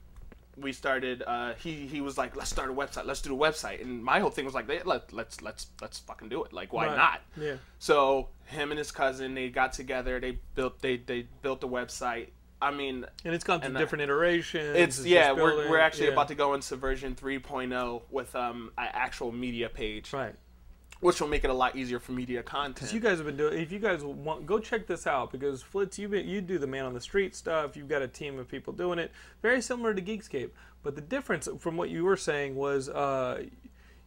we 0.56 0.73
started. 0.73 1.23
Uh, 1.26 1.55
he 1.55 1.87
he 1.87 2.00
was 2.00 2.17
like, 2.17 2.37
let's 2.37 2.50
start 2.50 2.71
a 2.71 2.73
website. 2.73 3.06
Let's 3.06 3.21
do 3.23 3.35
a 3.35 3.38
website. 3.50 3.81
And 3.82 4.03
my 4.05 4.21
whole 4.21 4.31
thing 4.31 4.44
was 4.44 4.55
like, 4.55 4.69
let 4.87 5.12
let's 5.12 5.41
let's 5.43 5.67
let's 5.81 5.99
fucking 5.99 6.29
do 6.29 6.44
it. 6.44 6.53
Like, 6.53 6.73
why 6.73 6.87
Right. 6.87 6.97
not? 6.97 7.20
Yeah. 7.37 7.55
So 7.79 8.29
him 8.47 8.70
and 8.70 8.79
his 8.79 8.93
cousin, 8.93 9.35
they 9.35 9.49
got 9.49 9.73
together. 9.73 10.20
They 10.20 10.38
built 10.55 10.81
they 10.81 10.97
they 10.99 11.27
built 11.43 11.61
the 11.61 11.69
website. 11.69 12.29
I 12.62 12.71
mean, 12.71 13.05
And 13.25 13.35
it's 13.35 13.45
gone 13.45 13.61
through 13.61 13.75
uh, 13.77 13.79
different 13.79 14.03
iterations. 14.03 14.77
it's, 14.77 15.05
yeah, 15.05 15.33
we're, 15.33 15.69
we're 15.69 15.79
actually 15.79 16.06
yeah. 16.06 16.13
about 16.13 16.29
to 16.29 16.34
go 16.34 16.55
into 16.55 16.77
version 16.77 17.15
3.0 17.15 18.03
with 18.11 18.34
um 18.34 18.73
an 18.79 18.89
actual 18.93 19.32
media 19.32 19.69
page, 19.69 20.13
Right. 20.13 20.34
which 21.01 21.20
will 21.20 21.29
make 21.29 21.44
it 21.44 21.51
a 21.51 21.55
lot 21.55 21.77
easier 21.77 21.99
for 22.01 22.13
media 22.13 22.43
content. 22.43 22.93
You 22.93 23.01
guys 23.01 23.19
have 23.19 23.27
been 23.27 23.37
doing. 23.37 23.58
If 23.61 23.70
you 23.70 23.79
guys 23.81 24.03
want, 24.03 24.46
go 24.46 24.58
check 24.58 24.87
this 24.87 25.06
out 25.06 25.31
because 25.32 25.63
Flitz, 25.63 25.99
you 25.99 26.08
you 26.15 26.41
do 26.41 26.58
the 26.58 26.67
man 26.67 26.84
on 26.87 26.94
the 26.94 27.01
street 27.01 27.34
stuff. 27.34 27.77
You've 27.77 27.89
got 27.89 28.01
a 28.03 28.08
team 28.08 28.39
of 28.39 28.49
people 28.49 28.73
doing 28.73 28.99
it, 28.99 29.11
very 29.43 29.61
similar 29.61 29.93
to 29.93 30.01
Geekscape. 30.01 30.51
But 30.82 30.94
the 30.94 31.03
difference 31.03 31.49
from 31.58 31.77
what 31.77 31.91
you 31.91 32.05
were 32.05 32.17
saying 32.17 32.55
was 32.55 32.89
uh, 32.89 33.44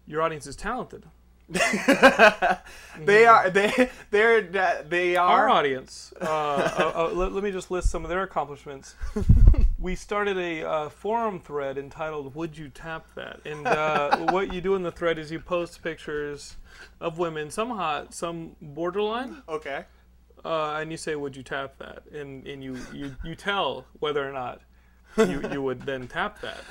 your 0.08 0.22
audience 0.22 0.48
is 0.48 0.56
talented. 0.56 1.06
they 3.00 3.25
are 3.25 3.50
they 3.50 3.89
they're 4.12 4.42
they 4.42 5.16
Our 5.16 5.46
are 5.46 5.50
audience. 5.50 6.13
Uh, 6.20 6.25
uh, 6.25 6.92
uh, 6.94 7.12
let, 7.13 7.32
let 7.32 7.42
me 7.42 7.51
just 7.51 7.72
list 7.72 7.89
some 7.89 8.04
of 8.04 8.10
their 8.10 8.24
accomplishments. 8.24 8.96
we 9.80 9.96
started 9.96 10.38
a 10.38 10.68
uh, 10.68 10.89
forum 10.89 11.39
thread 11.39 11.77
entitled 11.77 12.36
"Would 12.36 12.58
You 12.58 12.68
Tap 12.68 13.08
That?" 13.16 13.39
And 13.46 13.66
uh, 13.66 14.18
what 14.32 14.54
you 14.54 14.60
do 14.60 14.75
in 14.75 14.84
the 14.84 14.92
thread 14.92 15.18
is 15.18 15.32
you 15.32 15.39
post 15.39 15.82
pictures 15.82 16.58
of 17.00 17.18
women, 17.18 17.50
some 17.50 17.70
hot, 17.70 18.13
some 18.13 18.58
borderline. 18.62 19.42
okay. 19.48 19.86
uh, 20.44 20.80
and 20.82 20.92
you 20.92 20.98
say, 20.98 21.16
"Would 21.16 21.38
you 21.38 21.44
tap 21.44 21.77
that?" 21.77 22.04
and 22.12 22.46
and 22.46 22.62
you 22.62 22.77
you, 22.94 23.16
you 23.24 23.36
tell 23.36 23.86
whether 24.00 24.27
or 24.27 24.34
not 24.34 24.62
you, 25.18 25.42
you 25.50 25.62
would 25.62 25.84
then 25.84 26.10
tap 26.10 26.42
that. 26.42 26.62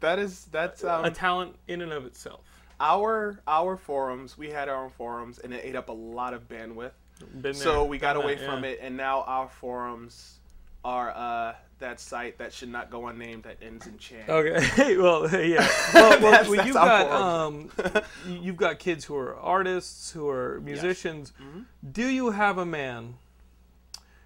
That 0.00 0.18
is 0.18 0.46
that's 0.46 0.82
A 0.82 1.04
um, 1.04 1.12
talent 1.12 1.56
in 1.68 1.82
and 1.82 1.92
of 1.92 2.06
itself. 2.06 2.53
Our 2.80 3.40
our 3.46 3.76
forums. 3.76 4.36
We 4.38 4.50
had 4.50 4.68
our 4.68 4.84
own 4.84 4.90
forums, 4.90 5.38
and 5.38 5.52
it 5.52 5.60
ate 5.64 5.76
up 5.76 5.88
a 5.88 5.92
lot 5.92 6.34
of 6.34 6.48
bandwidth. 6.48 6.92
Been 7.40 7.54
So 7.54 7.72
there, 7.72 7.84
we 7.84 7.98
got 7.98 8.16
away 8.16 8.34
that, 8.34 8.44
from 8.44 8.64
yeah. 8.64 8.70
it, 8.70 8.78
and 8.82 8.96
now 8.96 9.22
our 9.22 9.48
forums 9.48 10.38
are 10.84 11.10
uh 11.16 11.54
that 11.78 11.98
site 11.98 12.38
that 12.38 12.52
should 12.52 12.68
not 12.68 12.88
go 12.90 13.08
unnamed 13.08 13.42
that 13.44 13.56
ends 13.62 13.86
in 13.86 13.98
chan. 13.98 14.24
Okay. 14.28 14.96
well, 14.96 15.28
yeah. 15.30 15.66
Well, 15.92 16.10
well, 16.20 16.20
That's- 16.20 16.48
well, 16.48 16.56
that's 16.56 16.66
you've 16.68 16.76
our 16.76 16.86
got 16.86 17.10
um, 17.10 17.70
you- 18.28 18.38
you've 18.42 18.56
got 18.56 18.78
kids 18.78 19.04
who 19.04 19.16
are 19.16 19.36
artists, 19.36 20.12
who 20.12 20.28
are 20.28 20.60
musicians. 20.60 21.32
Mm-hmm. 21.42 21.60
Do 21.90 22.06
you 22.06 22.30
have 22.30 22.58
a 22.58 22.66
man 22.66 23.14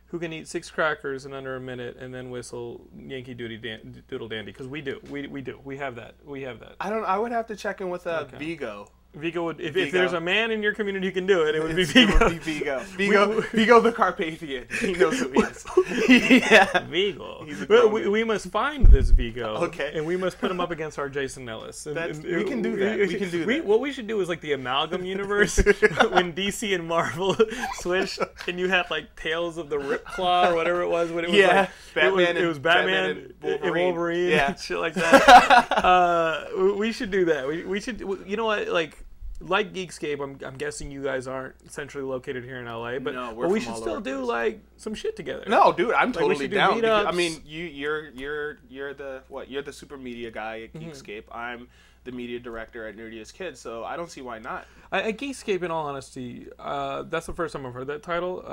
who 0.08 0.18
can 0.18 0.32
eat 0.32 0.48
six 0.48 0.70
crackers 0.70 1.24
in 1.26 1.32
under 1.34 1.56
a 1.56 1.60
minute 1.60 1.96
and 1.98 2.12
then 2.14 2.30
whistle 2.30 2.86
Yankee 2.96 3.34
Doodle, 3.34 3.58
Dan- 3.62 4.02
Doodle 4.08 4.28
Dandy? 4.28 4.52
Because 4.52 4.66
we 4.66 4.80
do. 4.80 5.00
We, 5.10 5.26
we 5.26 5.40
do. 5.42 5.60
We 5.64 5.76
have 5.78 5.96
that. 5.96 6.14
We 6.24 6.42
have 6.42 6.60
that. 6.60 6.76
I 6.80 6.90
don't. 6.90 7.04
I 7.04 7.18
would 7.18 7.32
have 7.32 7.46
to 7.48 7.56
check 7.56 7.80
in 7.80 7.90
with 7.90 8.06
uh, 8.06 8.24
Okay. 8.28 8.38
Vigo. 8.38 8.88
Vigo 9.18 9.44
would. 9.44 9.60
If, 9.60 9.76
if 9.76 9.92
there's 9.92 10.12
a 10.12 10.20
man 10.20 10.50
in 10.50 10.62
your 10.62 10.74
community 10.74 11.06
who 11.06 11.12
can 11.12 11.26
do 11.26 11.44
it, 11.46 11.54
it 11.54 11.62
would 11.62 11.74
be 11.76 11.84
Vigo. 11.92 12.18
Would 12.20 12.44
be 12.44 12.58
Vigo. 12.58 12.78
Vigo, 12.80 13.40
Vigo 13.52 13.80
the 13.80 13.92
Carpathian. 13.92 14.66
He 14.80 14.92
knows 14.92 15.18
who 15.20 15.30
he 15.32 16.16
is. 16.16 16.42
yeah. 16.50 16.84
Vigo. 16.86 17.44
He's 17.44 17.62
a 17.62 17.66
Well, 17.66 17.88
grown 17.88 17.92
we, 17.92 18.08
we 18.08 18.24
must 18.24 18.46
find 18.50 18.86
this 18.86 19.10
Vigo. 19.10 19.56
Okay. 19.66 19.92
And 19.94 20.06
we 20.06 20.16
must 20.16 20.38
put 20.38 20.50
him 20.50 20.60
up 20.60 20.70
against 20.70 20.98
our 20.98 21.08
Jason 21.08 21.48
Ellis. 21.48 21.86
And, 21.86 21.98
and- 21.98 22.22
we 22.24 22.44
can 22.44 22.62
do 22.62 22.76
that. 22.76 22.98
We 22.98 23.14
can 23.14 23.30
do 23.30 23.46
we- 23.46 23.56
that. 23.56 23.64
What 23.64 23.80
we 23.80 23.92
should 23.92 24.06
do 24.06 24.20
is 24.20 24.28
like 24.28 24.40
the 24.40 24.52
amalgam 24.52 25.04
universe 25.04 25.56
when 25.56 26.32
DC 26.32 26.74
and 26.74 26.86
Marvel 26.86 27.36
switched, 27.74 28.20
and 28.46 28.58
you 28.58 28.68
had 28.68 28.90
like 28.90 29.14
Tales 29.16 29.58
of 29.58 29.68
the 29.68 29.76
Ripclaw 29.78 30.50
or 30.52 30.54
whatever 30.54 30.82
it 30.82 30.88
was. 30.88 31.10
When 31.10 31.24
it 31.24 31.30
was 31.30 31.36
Yeah, 31.38 31.60
like, 31.60 31.70
Batman 31.94 32.08
it 32.08 32.12
was, 32.14 32.28
and- 32.28 32.38
it 32.38 32.46
was 32.46 32.58
Batman, 32.58 32.86
Batman 32.88 33.10
and 33.10 33.18
and 33.18 33.42
Wolverine, 33.42 33.62
Wolverine. 33.62 33.84
Wolverine 33.94 34.30
Yeah. 34.30 34.46
and 34.50 34.58
shit 34.58 34.78
like 34.78 34.94
that. 34.94 35.84
uh, 35.84 36.44
we 36.76 36.92
should 36.92 37.10
do 37.10 37.24
that. 37.26 37.46
We, 37.48 37.64
we 37.64 37.80
should. 37.80 38.00
You 38.00 38.36
know 38.36 38.46
what? 38.46 38.68
Like. 38.68 38.96
Like 39.40 39.72
Geekscape, 39.72 40.20
I'm, 40.22 40.36
I'm 40.44 40.56
guessing 40.56 40.90
you 40.90 41.02
guys 41.02 41.28
aren't 41.28 41.70
centrally 41.70 42.06
located 42.06 42.42
here 42.44 42.56
in 42.56 42.64
LA, 42.66 42.98
but, 42.98 43.14
No, 43.14 43.34
but 43.38 43.48
we 43.50 43.60
should 43.60 43.76
still 43.76 44.00
do 44.00 44.16
place. 44.18 44.26
like 44.28 44.60
some 44.78 44.94
shit 44.94 45.14
together. 45.14 45.44
No, 45.46 45.72
dude, 45.72 45.92
I'm 45.94 46.08
we 46.08 46.12
totally 46.14 46.48
do 46.48 46.56
down. 46.56 46.74
because- 46.74 47.06
I 47.06 47.12
mean, 47.12 47.40
you, 47.46 47.64
you're 47.64 48.08
you're 48.10 48.58
you're 48.68 48.94
the 48.94 49.22
what? 49.28 49.48
You're 49.48 49.62
the 49.62 49.72
super 49.72 49.96
media 49.96 50.30
guy 50.32 50.62
at 50.62 50.72
Mm-hmm. 50.72 50.90
Geekscape. 50.90 51.24
I'm 51.30 51.68
the 52.04 52.10
media 52.12 52.40
director 52.40 52.86
at 52.88 52.96
Nerdiest 52.96 53.34
Kids, 53.34 53.60
so 53.60 53.84
I 53.84 53.96
don't 53.96 54.10
see 54.10 54.22
why 54.22 54.38
not. 54.38 54.66
I, 54.90 55.02
at 55.02 55.18
Geekscape, 55.18 55.62
in 55.62 55.70
all 55.70 55.86
honesty, 55.86 56.46
uh, 56.58 57.02
that's 57.02 57.26
the 57.26 57.34
first 57.34 57.52
time 57.52 57.66
I've 57.66 57.74
heard 57.74 57.88
that 57.88 58.02
title. 58.02 58.42
Uh, 58.46 58.50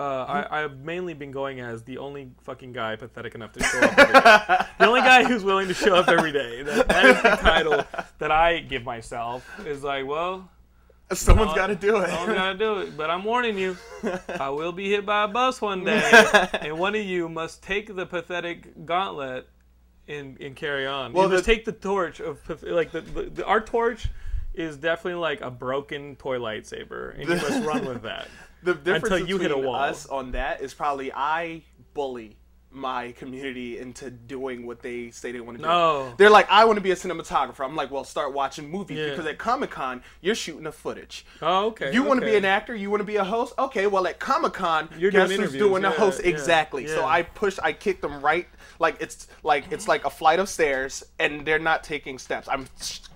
I, 0.49 0.63
I've 0.63 0.79
mainly 0.79 1.13
been 1.13 1.31
going 1.31 1.61
as 1.61 1.81
the 1.83 1.97
only 1.99 2.31
fucking 2.43 2.73
guy 2.73 2.95
pathetic 2.97 3.33
enough 3.33 3.53
to 3.53 3.63
show 3.63 3.79
up 3.79 3.97
every 3.97 4.13
day. 4.13 4.65
the 4.79 4.85
only 4.87 5.01
guy 5.01 5.23
who's 5.23 5.43
willing 5.43 5.67
to 5.69 5.73
show 5.73 5.95
up 5.95 6.09
every 6.09 6.31
day. 6.33 6.63
That, 6.63 6.87
that 6.89 7.05
is 7.05 7.21
the 7.23 7.29
title 7.37 7.83
that 8.19 8.31
I 8.31 8.59
give 8.59 8.83
myself. 8.83 9.47
Is 9.65 9.83
like, 9.83 10.05
well, 10.05 10.49
Someone's 11.13 11.53
got 11.53 11.67
to 11.67 11.75
do 11.75 11.97
it. 11.97 12.09
I'm 12.09 12.27
gonna 12.27 12.57
do 12.57 12.79
it, 12.79 12.97
but 12.97 13.11
I'm 13.11 13.23
warning 13.23 13.57
you, 13.59 13.77
I 14.39 14.49
will 14.49 14.71
be 14.71 14.89
hit 14.89 15.05
by 15.05 15.25
a 15.25 15.27
bus 15.27 15.61
one 15.61 15.83
day, 15.83 16.01
and 16.61 16.79
one 16.79 16.95
of 16.95 17.03
you 17.03 17.29
must 17.29 17.61
take 17.61 17.95
the 17.95 18.05
pathetic 18.07 18.85
gauntlet 18.85 19.47
and, 20.07 20.39
and 20.41 20.55
carry 20.55 20.87
on. 20.87 21.13
Well, 21.13 21.27
you 21.27 21.33
must 21.33 21.45
take 21.45 21.63
the 21.63 21.71
torch 21.71 22.19
of 22.19 22.39
like 22.63 22.91
the, 22.91 23.01
the, 23.01 23.23
the 23.23 23.45
our 23.45 23.61
torch 23.61 24.07
is 24.55 24.77
definitely 24.77 25.19
like 25.19 25.41
a 25.41 25.51
broken 25.51 26.15
toy 26.15 26.39
lightsaber, 26.39 27.13
and 27.13 27.29
you 27.29 27.35
must 27.35 27.63
run 27.63 27.85
with 27.85 28.01
that. 28.01 28.27
the 28.63 28.73
difference 28.73 29.03
until 29.03 29.27
you 29.27 29.37
hit 29.37 29.51
a 29.51 29.55
between 29.55 29.67
wall. 29.67 29.75
us 29.75 30.07
on 30.07 30.31
that 30.31 30.61
is 30.61 30.73
probably 30.73 31.11
I 31.13 31.61
bully 31.93 32.35
my 32.75 33.13
community 33.13 33.79
into 33.79 34.11
doing 34.11 34.65
what 34.67 34.81
they 34.81 35.09
say 35.11 35.31
they 35.31 35.39
want 35.39 35.57
to 35.57 35.63
do. 35.63 35.67
No. 35.69 36.13
They're 36.17 36.29
like, 36.29 36.49
I 36.49 36.65
want 36.65 36.77
to 36.77 36.81
be 36.81 36.91
a 36.91 36.95
cinematographer. 36.95 37.63
I'm 37.65 37.75
like, 37.75 37.89
well, 37.89 38.03
start 38.03 38.33
watching 38.33 38.69
movies 38.69 38.97
Yeah. 38.97 39.09
because 39.11 39.25
at 39.25 39.37
Comic 39.37 39.71
Con 39.71 40.03
you're 40.21 40.35
shooting 40.35 40.63
the 40.63 40.71
footage. 40.71 41.25
Oh, 41.41 41.67
okay. 41.67 41.93
You 41.93 42.03
want 42.03 42.19
to 42.19 42.25
be 42.25 42.35
an 42.35 42.45
actor? 42.45 42.75
You 42.75 42.89
want 42.91 43.01
to 43.01 43.05
be 43.05 43.15
a 43.15 43.23
host? 43.23 43.53
Okay, 43.57 43.87
well 43.87 44.05
at 44.07 44.19
Comic 44.19 44.53
Con, 44.53 44.89
You're 44.97 45.11
guess 45.11 45.29
doing 45.29 45.41
who's 45.41 45.53
doing 45.53 45.81
the 45.81 45.89
host 45.91 46.21
yeah, 46.23 46.29
exactly? 46.29 46.87
So. 46.87 47.05
I 47.05 47.23
push, 47.23 47.57
I 47.63 47.71
kick 47.73 48.01
them 48.01 48.21
right, 48.21 48.47
like 48.79 48.97
it's 48.99 49.27
like 49.43 49.71
it's 49.71 49.87
like 49.87 50.05
a 50.05 50.09
flight 50.09 50.39
of 50.39 50.49
stairs, 50.49 51.03
and 51.19 51.45
they're 51.45 51.59
not 51.59 51.83
taking 51.83 52.17
steps. 52.19 52.47
I'm 52.49 52.65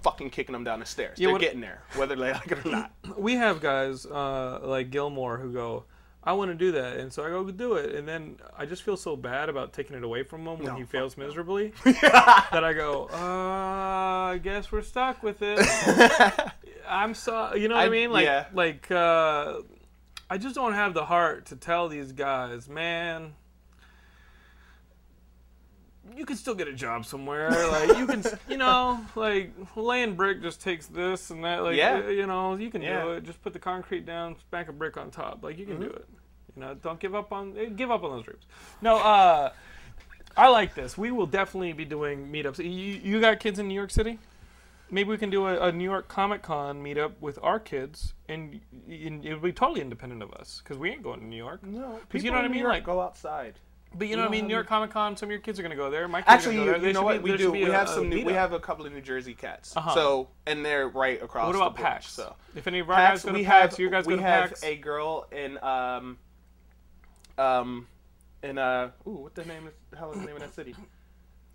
fucking 0.03 0.29
kicking 0.29 0.53
them 0.53 0.63
down 0.63 0.79
the 0.79 0.85
stairs. 0.85 1.17
Yeah, 1.19 1.27
they're 1.27 1.33
what- 1.33 1.41
getting 1.41 1.59
there, 1.61 1.81
whether 1.95 2.15
they 2.15 2.31
like 2.33 2.51
it 2.51 2.65
or 2.65 2.69
not. 2.69 2.91
we 3.17 3.33
have 3.35 3.59
guys 3.61 4.05
uh, 4.05 4.59
like 4.63 4.89
Gilmore 4.89 5.37
who 5.37 5.51
go, 5.51 5.83
I 6.29 6.33
want 6.33 6.51
to 6.51 6.55
do 6.55 6.73
that, 6.73 6.97
and 6.97 7.11
so 7.11 7.25
I 7.25 7.29
go 7.29 7.49
do 7.49 7.73
it, 7.73 7.95
and 7.95 8.07
then 8.07 8.37
I 8.55 8.67
just 8.67 8.83
feel 8.83 8.95
so 8.97 9.15
bad 9.15 9.49
about 9.49 9.73
taking 9.73 9.95
it 9.97 10.03
away 10.03 10.21
from 10.21 10.41
him 10.41 10.59
when 10.59 10.67
No, 10.67 10.75
he 10.75 10.83
fails 10.83 11.17
miserably 11.17 11.73
that 11.83 12.63
I 12.63 12.73
go, 12.73 13.07
uh, 13.11 14.33
I 14.33 14.39
guess 14.43 14.71
we're 14.71 14.83
stuck 14.83 15.23
with 15.23 15.37
it. 15.41 15.59
I'm 16.87 17.15
so, 17.15 17.55
you 17.55 17.67
know 17.67 17.75
what 17.75 17.81
I, 17.81 17.87
I- 17.87 17.89
mean? 17.89 18.11
Like, 18.11 18.25
yeah. 18.25 18.45
like, 18.53 18.91
uh, 18.91 19.61
I 20.29 20.37
just 20.37 20.53
don't 20.53 20.73
have 20.73 20.93
the 20.93 21.05
heart 21.05 21.47
to 21.47 21.55
tell 21.55 21.87
these 21.89 22.11
guys, 22.11 22.69
man. 22.69 23.33
You 26.15 26.25
can 26.25 26.35
still 26.37 26.55
get 26.55 26.67
a 26.67 26.73
job 26.73 27.05
somewhere. 27.05 27.49
Like 27.69 27.97
you 27.97 28.07
can, 28.07 28.23
you 28.49 28.57
know, 28.57 28.99
like 29.15 29.51
laying 29.75 30.15
brick 30.15 30.41
just 30.41 30.59
takes 30.61 30.87
this 30.87 31.29
and 31.29 31.43
that. 31.43 31.63
Like 31.63 31.75
Yeah. 31.77 32.07
you 32.09 32.25
know, 32.25 32.55
you 32.55 32.71
can 32.71 32.81
Yeah. 32.81 33.03
do 33.03 33.11
it. 33.11 33.23
Just 33.25 33.41
put 33.43 33.53
the 33.53 33.59
concrete 33.59 34.05
down, 34.07 34.35
smack 34.49 34.69
a 34.69 34.73
brick 34.73 34.97
on 34.97 35.11
top. 35.11 35.43
Like 35.43 35.57
you 35.59 35.65
can 35.65 35.75
Mm-hmm. 35.75 35.83
do 35.83 35.89
it. 35.91 36.07
You 36.59 36.65
know, 36.65 36.73
don't 36.73 36.99
give 36.99 37.15
up 37.15 37.31
on 37.31 37.55
eh, 37.57 37.69
give 37.73 37.89
up 37.89 38.03
on 38.03 38.11
those 38.11 38.25
dreams. 38.25 38.43
No, 38.81 38.97
uh, 38.97 39.51
I 40.35 40.49
like 40.49 40.75
this. 40.75 40.97
We 40.97 41.09
will 41.11 41.25
definitely 41.25 41.71
be 41.71 41.85
doing 41.85 42.29
meetups. 42.29 42.57
You, 42.59 42.69
you 42.69 43.21
got 43.21 43.39
kids 43.39 43.59
in 43.59 43.69
New 43.69 43.73
York 43.73 43.91
City? 43.91 44.19
Maybe 44.91 45.07
we 45.09 45.17
can 45.17 45.29
do 45.29 45.45
a, 45.47 45.67
a 45.67 45.71
New 45.71 45.85
York 45.85 46.09
Comic 46.09 46.41
Con 46.41 46.83
meetup 46.83 47.13
with 47.21 47.39
our 47.41 47.59
kids, 47.59 48.13
and, 48.27 48.59
and 48.89 49.23
it 49.23 49.33
would 49.35 49.41
be 49.41 49.53
totally 49.53 49.79
independent 49.79 50.21
of 50.21 50.33
us 50.33 50.61
because 50.61 50.77
we 50.77 50.89
ain't 50.89 51.01
going 51.03 51.21
to 51.21 51.25
New 51.25 51.37
York. 51.37 51.63
No, 51.63 51.97
because 52.07 52.25
you 52.25 52.31
know 52.31 52.37
what 52.37 52.45
I 52.45 52.49
mean. 52.49 52.65
Like, 52.65 52.83
go 52.83 52.99
outside. 52.99 53.53
but 53.95 54.07
you 54.09 54.15
know 54.17 54.23
you 54.23 54.29
what 54.29 54.35
I 54.35 54.41
mean. 54.41 54.47
New 54.47 54.53
York 54.53 54.67
Comic 54.67 54.89
Con. 54.91 55.15
Some 55.15 55.27
of 55.27 55.31
your 55.31 55.39
kids 55.39 55.59
are 55.59 55.63
gonna 55.63 55.75
go 55.77 55.89
there. 55.89 56.07
My 56.09 56.19
kids 56.21 56.27
Actually, 56.29 56.57
are 56.57 56.59
you, 56.59 56.65
go 56.65 56.71
there. 56.71 56.75
you 56.77 56.81
There 56.81 56.93
know 56.93 57.03
what 57.03 57.23
be- 57.23 57.31
we 57.31 57.37
do? 57.37 57.51
We 57.53 57.63
a- 57.63 57.71
have 57.71 57.87
a 57.87 57.93
some. 57.93 58.09
New, 58.09 58.25
we 58.25 58.33
have 58.33 58.51
a 58.51 58.59
couple 58.59 58.85
of 58.85 58.91
New 58.91 59.01
Jersey 59.01 59.33
cats. 59.35 59.77
Uh-huh. 59.77 59.93
So 59.93 60.27
and 60.45 60.65
they're 60.65 60.89
right 60.89 61.21
across. 61.23 61.45
What 61.47 61.55
about 61.55 61.75
PAX? 61.75 62.11
So 62.11 62.35
If 62.55 62.65
any 62.67 62.79
of 62.79 62.89
our 62.89 62.95
PAX, 62.95 63.23
guys 63.23 63.31
go 63.31 63.33
we 63.37 63.43
to 63.43 63.47
PAX, 63.49 63.71
have 63.73 63.79
you 63.79 63.89
guys 63.91 64.05
we 64.07 64.13
go 64.15 64.21
to 64.21 64.27
have 64.27 64.53
a 64.63 64.75
girl 64.77 65.27
in 65.31 65.57
um 65.63 66.17
um 67.39 67.87
in 68.43 68.57
uh 68.57 68.91
ooh 69.07 69.11
what 69.11 69.35
the 69.35 69.45
name 69.45 69.67
is 69.67 69.73
the 69.91 69.97
hell 69.97 70.11
is 70.11 70.19
the 70.19 70.25
name 70.25 70.35
of 70.35 70.41
that 70.41 70.53
city? 70.53 70.75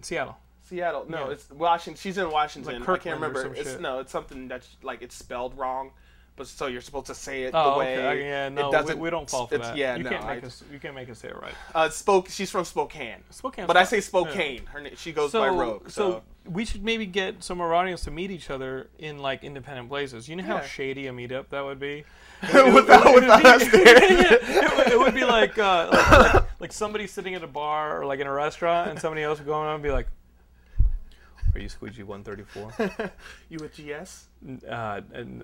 Seattle. 0.01 0.37
Seattle. 0.69 1.05
No, 1.09 1.27
Yeah. 1.27 1.33
it's 1.33 1.51
Washington. 1.51 2.01
She's 2.01 2.19
in 2.19 2.31
Washington. 2.31 2.83
I 2.83 2.97
can't 2.99 3.21
remember. 3.21 3.55
It's 3.55 3.73
shit. 3.73 3.81
no, 3.81 3.99
it's 4.01 4.11
something 4.13 4.49
that's 4.49 4.77
like 4.83 5.03
it's 5.03 5.15
spelled 5.15 5.57
wrong, 5.59 5.93
but 6.37 6.47
so 6.49 6.67
you're 6.67 6.81
supposed 6.81 7.07
to 7.07 7.15
say 7.15 7.45
it 7.45 7.53
Oh, 7.55 7.73
the 7.75 7.79
way 7.79 7.99
okay. 7.99 8.29
Yeah, 8.29 8.49
no, 8.49 8.69
it 8.69 8.73
doesn't. 8.73 8.97
we, 8.99 9.03
we 9.05 9.11
don't 9.11 9.29
fall 9.31 9.47
for 9.47 9.59
that. 9.59 9.77
Yeah, 9.77 9.97
you 9.97 10.03
no. 10.05 10.11
can't 10.11 10.25
I- 10.25 10.35
make 10.37 10.45
us. 10.45 10.63
You 10.73 10.79
can't 10.79 10.95
make 10.95 11.09
us 11.11 11.19
say 11.19 11.29
it 11.29 11.37
right. 11.41 11.55
uh, 11.75 11.89
spoke. 11.89 12.29
She's 12.29 12.51
from 12.51 12.65
Spokane. 12.65 13.19
Spokane. 13.31 13.67
But 13.67 13.77
I 13.77 13.85
say 13.85 14.01
Spokane. 14.01 14.67
Her 14.67 14.81
na- 14.81 14.91
she 14.97 15.13
goes 15.13 15.33
by 15.33 15.49
Rogue. 15.49 15.91
So, 15.91 16.23
we 16.47 16.65
should 16.67 16.85
maybe 16.85 17.07
get 17.07 17.43
some 17.43 17.59
of 17.61 17.67
our 17.67 17.75
audience 17.75 18.03
to 18.05 18.11
meet 18.11 18.31
each 18.31 18.51
other 18.51 18.89
in 18.99 19.19
like 19.19 19.45
independent 19.45 19.89
places. 19.89 20.29
You 20.29 20.37
know 20.37 20.45
how 20.45 20.57
Yeah. 20.57 20.67
shady 20.67 21.07
a 21.07 21.13
meetup 21.13 21.49
that 21.51 21.65
would 21.65 21.81
be. 21.81 22.05
without, 22.53 23.15
without 23.15 23.45
us 23.47 23.63
there. 23.73 23.83
it, 24.03 24.77
would, 24.77 24.87
it 24.93 24.99
would 24.99 25.15
be 25.15 25.25
like, 25.25 25.57
uh, 25.59 25.89
like, 25.91 26.11
like 26.35 26.45
like 26.61 26.73
somebody 26.73 27.07
sitting 27.07 27.35
at 27.35 27.43
a 27.43 27.47
bar 27.47 27.99
or 28.01 28.05
like 28.05 28.21
in 28.21 28.27
a 28.27 28.33
restaurant, 28.33 28.91
and 28.91 28.99
somebody 29.01 29.23
else 29.23 29.39
would 29.39 29.47
go 29.47 29.55
on 29.55 29.73
and 29.75 29.83
be 29.83 29.91
like, 29.91 30.09
"Are 31.55 31.61
you 31.61 31.69
squeegee 31.69 32.03
134?" 32.03 33.13
You 33.49 33.59
with 33.61 33.75
GS? 33.77 34.29
Uh, 34.69 35.01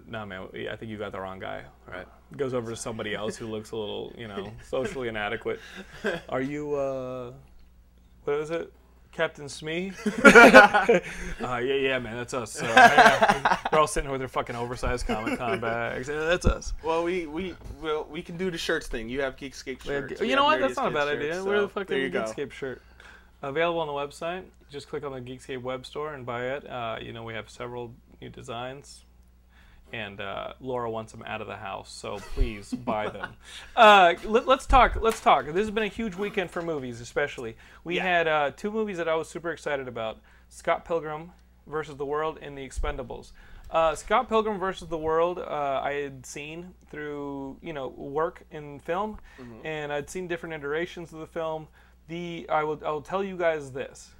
no, 0.06 0.26
man. 0.26 0.48
I 0.70 0.76
think 0.76 0.90
you 0.90 0.98
got 0.98 1.12
the 1.12 1.20
wrong 1.20 1.38
guy. 1.38 1.62
All 1.88 1.94
right. 1.94 2.06
Goes 2.36 2.54
over 2.54 2.70
to 2.70 2.76
somebody 2.76 3.14
else 3.14 3.36
who 3.36 3.46
looks 3.46 3.70
a 3.72 3.76
little, 3.76 4.12
you 4.16 4.28
know, 4.28 4.52
socially 4.68 5.08
inadequate. 5.08 5.60
Are 6.28 6.40
you, 6.40 6.74
uh, 6.74 7.32
what 8.24 8.36
is 8.36 8.50
it? 8.50 8.72
Captain 9.12 9.48
Smee? 9.48 9.92
uh, 10.24 11.00
yeah, 11.40 11.58
yeah, 11.58 11.98
man, 11.98 12.16
that's 12.16 12.32
us. 12.32 12.62
Yeah. 12.62 13.58
We're 13.72 13.80
all 13.80 13.86
sitting 13.86 14.08
here 14.08 14.12
with 14.12 14.22
our 14.22 14.28
fucking 14.28 14.54
oversized 14.54 15.06
Comic 15.06 15.36
Con 15.38 15.60
bags. 15.60 16.08
Yeah, 16.08 16.20
that's 16.20 16.46
us. 16.46 16.72
Well, 16.84 17.02
we 17.02 17.26
we 17.26 17.54
well, 17.82 18.06
we 18.08 18.22
can 18.22 18.36
do 18.36 18.50
the 18.50 18.58
shirts 18.58 18.86
thing. 18.86 19.08
You 19.08 19.20
have 19.22 19.36
Geekscape 19.36 19.82
shirts. 19.82 20.20
we 20.20 20.30
you 20.30 20.36
know 20.36 20.44
what? 20.44 20.60
That's 20.60 20.76
not 20.76 20.92
a 20.92 20.94
bad 20.94 21.08
shirts, 21.08 21.22
idea. 21.24 21.34
so 21.34 21.44
We're 21.44 21.60
the 21.62 21.68
fucking 21.68 21.98
you 21.98 22.08
go. 22.08 22.22
Geekscape 22.22 22.52
shirt. 22.52 22.82
Available 23.42 23.80
on 23.80 23.86
the 23.86 23.92
website. 23.92 24.44
Just 24.70 24.88
click 24.88 25.04
on 25.04 25.12
the 25.12 25.20
Geekscape 25.20 25.62
web 25.62 25.86
store 25.86 26.14
and 26.14 26.26
buy 26.26 26.46
it. 26.48 26.68
Uh, 26.68 26.96
you 27.00 27.12
know, 27.12 27.22
we 27.22 27.32
have 27.34 27.48
several 27.48 27.94
new 28.20 28.28
designs. 28.28 29.04
And 29.92 30.20
uh, 30.20 30.52
Laura 30.60 30.88
wants 30.88 31.10
them 31.10 31.24
out 31.26 31.40
of 31.40 31.48
the 31.48 31.56
house, 31.56 31.90
so 31.90 32.18
please 32.34 32.70
buy 32.84 33.08
them. 33.08 33.30
Uh, 33.74 34.14
let, 34.24 34.46
us 34.48 34.64
talk. 34.66 34.96
Let's 35.00 35.20
talk. 35.20 35.46
This 35.46 35.56
has 35.56 35.70
been 35.72 35.82
a 35.82 35.88
huge 35.88 36.14
weekend 36.14 36.50
for 36.50 36.62
movies, 36.62 37.00
especially. 37.00 37.56
We 37.82 37.96
Yeah. 37.96 38.02
had 38.04 38.28
uh, 38.28 38.50
two 38.56 38.70
movies 38.70 38.98
that 38.98 39.08
I 39.08 39.16
was 39.16 39.28
super 39.28 39.50
excited 39.50 39.88
about: 39.88 40.18
Scott 40.48 40.84
Pilgrim 40.84 41.32
versus 41.66 41.96
the 41.96 42.06
World 42.06 42.38
and 42.40 42.56
The 42.56 42.64
Expendables. 42.68 43.32
Uh, 43.68 43.96
Scott 43.96 44.28
Pilgrim 44.28 44.60
versus 44.60 44.86
the 44.88 44.98
World, 44.98 45.38
uh, 45.40 45.80
I 45.82 45.94
had 45.94 46.24
seen 46.24 46.72
through 46.90 47.56
you 47.60 47.72
know 47.72 47.88
work 47.88 48.44
in 48.52 48.78
film, 48.78 49.18
and 49.64 49.92
I'd 49.92 50.08
seen 50.08 50.28
different 50.28 50.54
iterations 50.54 51.12
of 51.12 51.18
the 51.18 51.26
film. 51.26 51.66
The 52.10 52.46
I 52.48 52.64
will 52.64 52.80
I 52.84 52.90
will 52.90 53.02
tell 53.02 53.22
you 53.22 53.36
guys 53.36 53.70
this: 53.70 54.10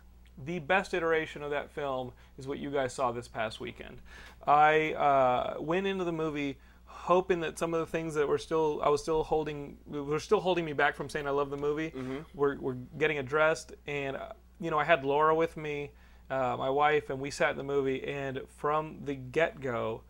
the 0.47 0.61
best 0.61 0.95
iteration 0.95 1.43
of 1.43 1.51
that 1.51 1.71
film 1.71 2.13
is 2.39 2.47
what 2.47 2.59
you 2.59 2.71
guys 2.71 2.95
saw 2.95 3.11
this 3.11 3.29
past 3.29 3.59
weekend. 3.59 3.99
I 4.47 4.93
uh, 4.95 5.57
went 5.61 5.87
into 5.89 6.05
the 6.05 6.13
movie 6.13 6.57
hoping 6.87 7.41
that 7.41 7.59
some 7.59 7.75
of 7.75 7.81
the 7.81 7.87
things 7.87 8.15
that 8.15 8.29
were 8.29 8.39
still 8.39 8.81
I 8.85 8.89
was 8.89 9.03
still 9.03 9.25
holding 9.25 9.77
were 9.87 10.21
still 10.21 10.41
holding 10.41 10.65
me 10.65 10.73
back 10.73 10.95
from 10.95 11.09
saying 11.09 11.27
I 11.27 11.31
love 11.31 11.51
the 11.51 11.57
movie 11.57 11.93
were, 12.35 12.57
were 12.61 12.77
getting 12.97 13.19
addressed. 13.19 13.73
And 13.87 14.17
uh, 14.17 14.29
you 14.61 14.71
know 14.71 14.79
I 14.79 14.85
had 14.85 15.05
Laura 15.05 15.35
with 15.35 15.57
me 15.57 15.91
uh, 16.31 16.57
my 16.57 16.71
wife 16.71 17.11
and 17.11 17.19
we 17.19 17.31
sat 17.33 17.51
in 17.51 17.57
the 17.57 17.65
movie. 17.65 18.05
And 18.05 18.41
from 18.57 19.01
the 19.05 19.15
get-go 19.15 20.03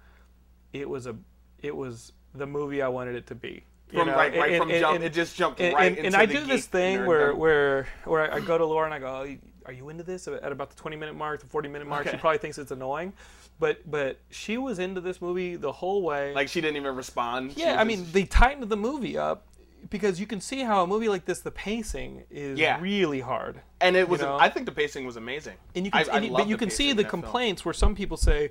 it 0.74 0.88
was 0.88 1.06
a 1.06 1.16
it 1.62 1.74
was 1.74 2.12
the 2.34 2.46
movie 2.46 2.82
I 2.82 2.88
wanted 2.88 3.14
it 3.14 3.26
to 3.28 3.34
be 3.34 3.64
From 3.92 4.06
know, 4.08 4.14
right, 4.14 4.36
right 4.36 4.52
and- 4.52 4.58
from 4.62 4.70
and- 4.70 4.80
jump, 4.80 4.94
and- 4.96 5.04
it 5.04 5.12
just 5.12 5.36
jumped 5.36 5.60
and, 5.60 5.74
right 5.74 5.98
and, 5.98 6.14
I 6.14 6.26
do 6.26 6.44
this 6.44 6.66
thing 6.66 7.06
where 7.06 7.34
where 7.34 7.86
where 8.04 8.32
I, 8.32 8.36
I 8.36 8.40
go 8.40 8.56
to 8.58 8.64
Laura 8.64 8.84
and 8.86 8.94
I 8.94 8.98
go, 8.98 9.06
"Oh, 9.06 9.36
"Are 9.66 9.72
you 9.72 9.88
into 9.88 10.02
this?" 10.04 10.26
At 10.28 10.52
about 10.52 10.70
the 10.70 10.76
20 10.76 10.96
minute 10.96 11.14
mark, 11.16 11.40
the 11.40 11.46
40 11.46 11.68
minute 11.68 11.88
mark, 11.88 12.08
she 12.08 12.16
probably 12.16 12.38
thinks 12.38 12.58
it's 12.58 12.70
annoying, 12.70 13.12
but 13.58 13.88
but 13.90 14.18
she 14.30 14.58
was 14.58 14.78
into 14.78 15.00
this 15.00 15.20
movie 15.20 15.56
the 15.56 15.72
whole 15.72 16.02
way. 16.02 16.32
Like 16.34 16.48
she 16.48 16.60
didn't 16.60 16.76
even 16.76 16.94
respond. 16.94 17.54
Yeah, 17.56 17.72
I 17.80 17.84
just- 17.84 17.86
mean, 17.86 18.06
they 18.12 18.24
tightened 18.24 18.68
the 18.68 18.76
movie 18.76 19.18
up 19.18 19.46
because 19.88 20.20
you 20.20 20.26
can 20.26 20.40
see 20.42 20.60
how 20.60 20.82
a 20.84 20.86
movie 20.86 21.08
like 21.08 21.24
this, 21.24 21.40
the 21.40 21.50
pacing 21.50 22.22
is 22.30 22.58
Yeah. 22.58 22.78
really 22.80 23.20
hard. 23.20 23.60
and 23.80 23.96
it 23.96 24.06
was. 24.08 24.20
know? 24.20 24.36
I 24.38 24.50
think 24.50 24.66
the 24.66 24.72
pacing 24.72 25.06
was 25.06 25.16
amazing. 25.16 25.56
And 25.74 25.86
you 25.86 25.90
can, 25.90 26.06
I, 26.08 26.12
I 26.12 26.16
and 26.16 26.24
you- 26.26 26.30
love 26.32 26.42
but 26.42 26.48
you 26.48 26.58
can 26.58 26.68
see 26.68 26.88
the 26.92 26.96
that 27.02 27.10
film. 27.10 27.22
complaints 27.22 27.64
where 27.64 27.72
some 27.72 27.94
people 27.94 28.18
say 28.18 28.50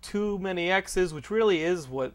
too 0.00 0.38
many 0.38 0.70
X's, 0.70 1.12
which 1.12 1.28
really 1.28 1.60
is 1.62 1.88
what 1.88 2.12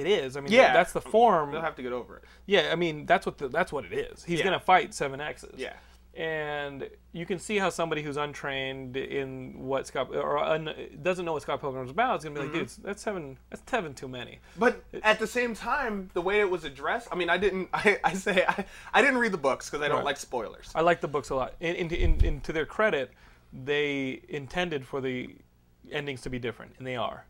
it 0.00 0.06
is. 0.06 0.36
I 0.36 0.40
mean, 0.40 0.52
Yeah. 0.52 0.72
that's 0.72 0.92
the 0.92 1.00
form. 1.00 1.52
They'll 1.52 1.60
have 1.62 1.76
to 1.76 1.82
get 1.82 1.92
over 1.92 2.16
it. 2.18 2.24
Yeah, 2.46 2.70
I 2.72 2.76
mean 2.76 3.06
that's 3.06 3.24
what 3.26 3.38
the, 3.38 3.48
that's 3.48 3.72
what 3.72 3.84
it 3.84 3.92
is. 3.92 4.24
He's 4.24 4.38
Yeah. 4.40 4.44
gonna 4.46 4.60
fight 4.60 4.92
seven 4.94 5.20
X's. 5.20 5.54
Yeah. 5.58 5.74
And 6.16 6.88
you 7.12 7.26
can 7.26 7.40
see 7.40 7.56
how 7.58 7.70
somebody 7.70 8.00
who's 8.02 8.16
untrained 8.16 8.96
in 8.96 9.58
what 9.58 9.86
Scott 9.88 10.14
or 10.14 10.38
un, 10.38 10.72
doesn't 11.02 11.24
know 11.24 11.32
what 11.32 11.42
Scott 11.42 11.60
Pilgrim's 11.60 11.90
about 11.90 12.18
is 12.18 12.24
gonna 12.24 12.36
be 12.40 12.46
Mm-hmm. 12.46 12.58
like, 12.58 12.68
dude, 12.76 12.84
that's 12.84 13.02
seven. 13.02 13.36
That's 13.50 13.62
seven 13.68 13.94
too 13.94 14.06
many. 14.06 14.38
But 14.56 14.80
at 15.02 15.18
the 15.18 15.26
same 15.26 15.54
time, 15.54 16.10
the 16.14 16.20
way 16.20 16.38
it 16.40 16.48
was 16.48 16.64
addressed, 16.64 17.08
I 17.10 17.16
mean, 17.16 17.28
I 17.30 17.36
didn't. 17.36 17.68
I, 17.74 17.98
I 18.04 18.14
say 18.14 18.44
I, 18.46 18.64
I 18.92 19.02
didn't 19.02 19.18
read 19.18 19.32
the 19.32 19.38
books 19.38 19.68
because 19.68 19.84
I 19.84 19.88
don't 19.88 19.96
Right. 19.98 20.04
like 20.04 20.16
spoilers. 20.16 20.70
I 20.74 20.82
like 20.82 21.00
the 21.00 21.08
books 21.08 21.30
a 21.30 21.34
lot. 21.34 21.54
And, 21.60 21.76
and, 21.76 21.92
and, 21.92 22.22
and 22.22 22.44
to 22.44 22.52
their 22.52 22.66
credit, 22.66 23.10
they 23.52 24.20
intended 24.28 24.86
for 24.86 25.00
the 25.00 25.34
endings 25.90 26.20
to 26.22 26.30
be 26.30 26.38
different, 26.38 26.74
and 26.78 26.86
they 26.86 26.96
are. 26.96 27.24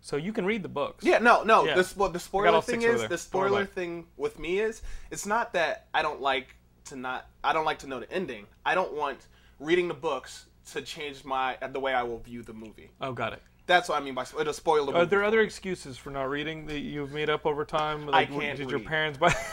So 0.00 0.16
you 0.16 0.32
can 0.32 0.44
read 0.46 0.62
the 0.62 0.68
books. 0.68 1.04
Yeah, 1.04 1.18
no, 1.18 1.42
no. 1.42 1.64
Yeah. 1.64 1.74
The, 1.74 1.82
spo- 1.82 2.12
the 2.12 2.18
spoiler 2.20 2.60
thing 2.62 2.82
is 2.82 3.06
the 3.08 3.18
spoiler 3.18 3.64
thing 3.64 4.06
with 4.16 4.38
me 4.38 4.60
is 4.60 4.82
it's 5.10 5.26
not 5.26 5.52
that 5.54 5.86
I 5.92 6.02
don't 6.02 6.20
like 6.20 6.54
to 6.86 6.96
not 6.96 7.26
I 7.44 7.52
don't 7.52 7.64
like 7.64 7.80
to 7.80 7.86
know 7.86 8.00
the 8.00 8.10
ending. 8.12 8.46
I 8.64 8.74
don't 8.74 8.94
want 8.94 9.18
reading 9.58 9.88
the 9.88 9.94
books 9.94 10.46
to 10.72 10.82
change 10.82 11.24
my 11.24 11.56
the 11.72 11.80
way 11.80 11.92
I 11.94 12.02
will 12.04 12.18
view 12.20 12.42
the 12.42 12.52
movie. 12.54 12.90
Oh, 13.00 13.12
got 13.12 13.32
it. 13.32 13.42
That's 13.66 13.88
what 13.88 14.00
I 14.00 14.04
mean 14.04 14.14
by 14.14 14.24
it'll 14.40 14.52
spoil 14.54 14.86
the 14.86 14.92
Are 14.92 14.98
movie. 15.00 15.10
there 15.10 15.24
other 15.24 15.40
excuses 15.40 15.98
for 15.98 16.10
not 16.10 16.30
reading 16.30 16.66
that 16.66 16.78
you've 16.78 17.12
made 17.12 17.28
up 17.28 17.44
over 17.44 17.64
time? 17.66 18.06
Like, 18.06 18.30
can't 18.30 18.56
did 18.56 18.70
your 18.70 18.80
parents 18.80 19.18
buy? 19.18 19.34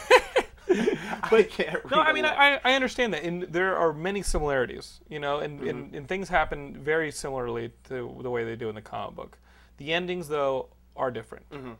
But 1.30 1.40
I 1.40 1.42
can't 1.44 1.74
read 1.84 1.90
No, 1.90 2.00
I 2.00 2.12
mean. 2.12 2.24
I, 2.24 2.60
I 2.62 2.74
understand 2.74 3.14
that, 3.14 3.22
and 3.24 3.42
there 3.44 3.76
are 3.76 3.92
many 3.92 4.22
similarities, 4.22 5.00
you 5.08 5.18
know, 5.18 5.38
and, 5.38 5.60
Mm-hmm. 5.60 5.68
and, 5.68 5.94
and 5.94 6.08
things 6.08 6.28
happen 6.28 6.76
very 6.82 7.10
similarly 7.10 7.72
to 7.88 8.16
the 8.22 8.30
way 8.30 8.44
they 8.44 8.56
do 8.56 8.68
in 8.68 8.74
the 8.74 8.82
comic 8.82 9.16
book. 9.16 9.38
The 9.78 9.92
endings, 9.92 10.28
though, 10.28 10.68
are 10.96 11.10
different, 11.10 11.48
Mm-hmm. 11.50 11.72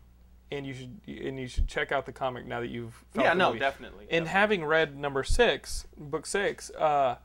and 0.51 0.67
you 0.67 0.75
should 0.75 1.01
and 1.07 1.39
you 1.41 1.47
should 1.49 1.67
check 1.69 1.91
out 1.93 2.05
the 2.07 2.13
comic 2.13 2.47
now 2.47 2.61
that 2.61 2.69
you've 2.69 3.05
Yeah, 3.15 3.33
no, 3.35 3.49
movie. 3.49 3.61
definitely, 3.61 4.07
And 4.11 4.29
having 4.29 4.65
read 4.65 4.97
number 4.97 5.25
six, 5.25 5.87
book 5.97 6.27
six, 6.27 6.71
uh, 6.71 7.17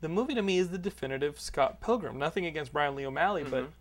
the 0.00 0.08
movie 0.08 0.34
to 0.34 0.42
me 0.42 0.58
is 0.58 0.68
the 0.70 0.78
definitive 0.78 1.40
Scott 1.40 1.80
Pilgrim. 1.80 2.18
Nothing 2.18 2.46
against 2.46 2.72
Brian 2.72 2.94
Lee 2.96 3.06
O'Malley, 3.06 3.44
but 3.44 3.62
Mm-hmm. 3.64 3.72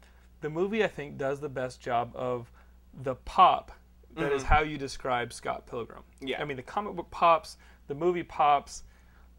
the 0.41 0.49
movie 0.49 0.83
I 0.83 0.87
think 0.87 1.17
does 1.17 1.39
the 1.39 1.49
best 1.49 1.81
job 1.81 2.11
of 2.15 2.51
the 3.03 3.15
pop. 3.15 3.71
That 4.15 4.31
is 4.31 4.41
how 4.41 4.61
you 4.61 4.79
describe 4.79 5.31
Scott 5.31 5.67
Pilgrim. 5.67 5.99
Mm-hmm. 6.15 6.27
Yeah. 6.29 6.41
I 6.41 6.45
mean, 6.45 6.57
the 6.57 6.63
comic 6.63 6.95
book 6.95 7.11
pops, 7.11 7.57
the 7.87 7.93
movie 7.93 8.23
pops. 8.23 8.83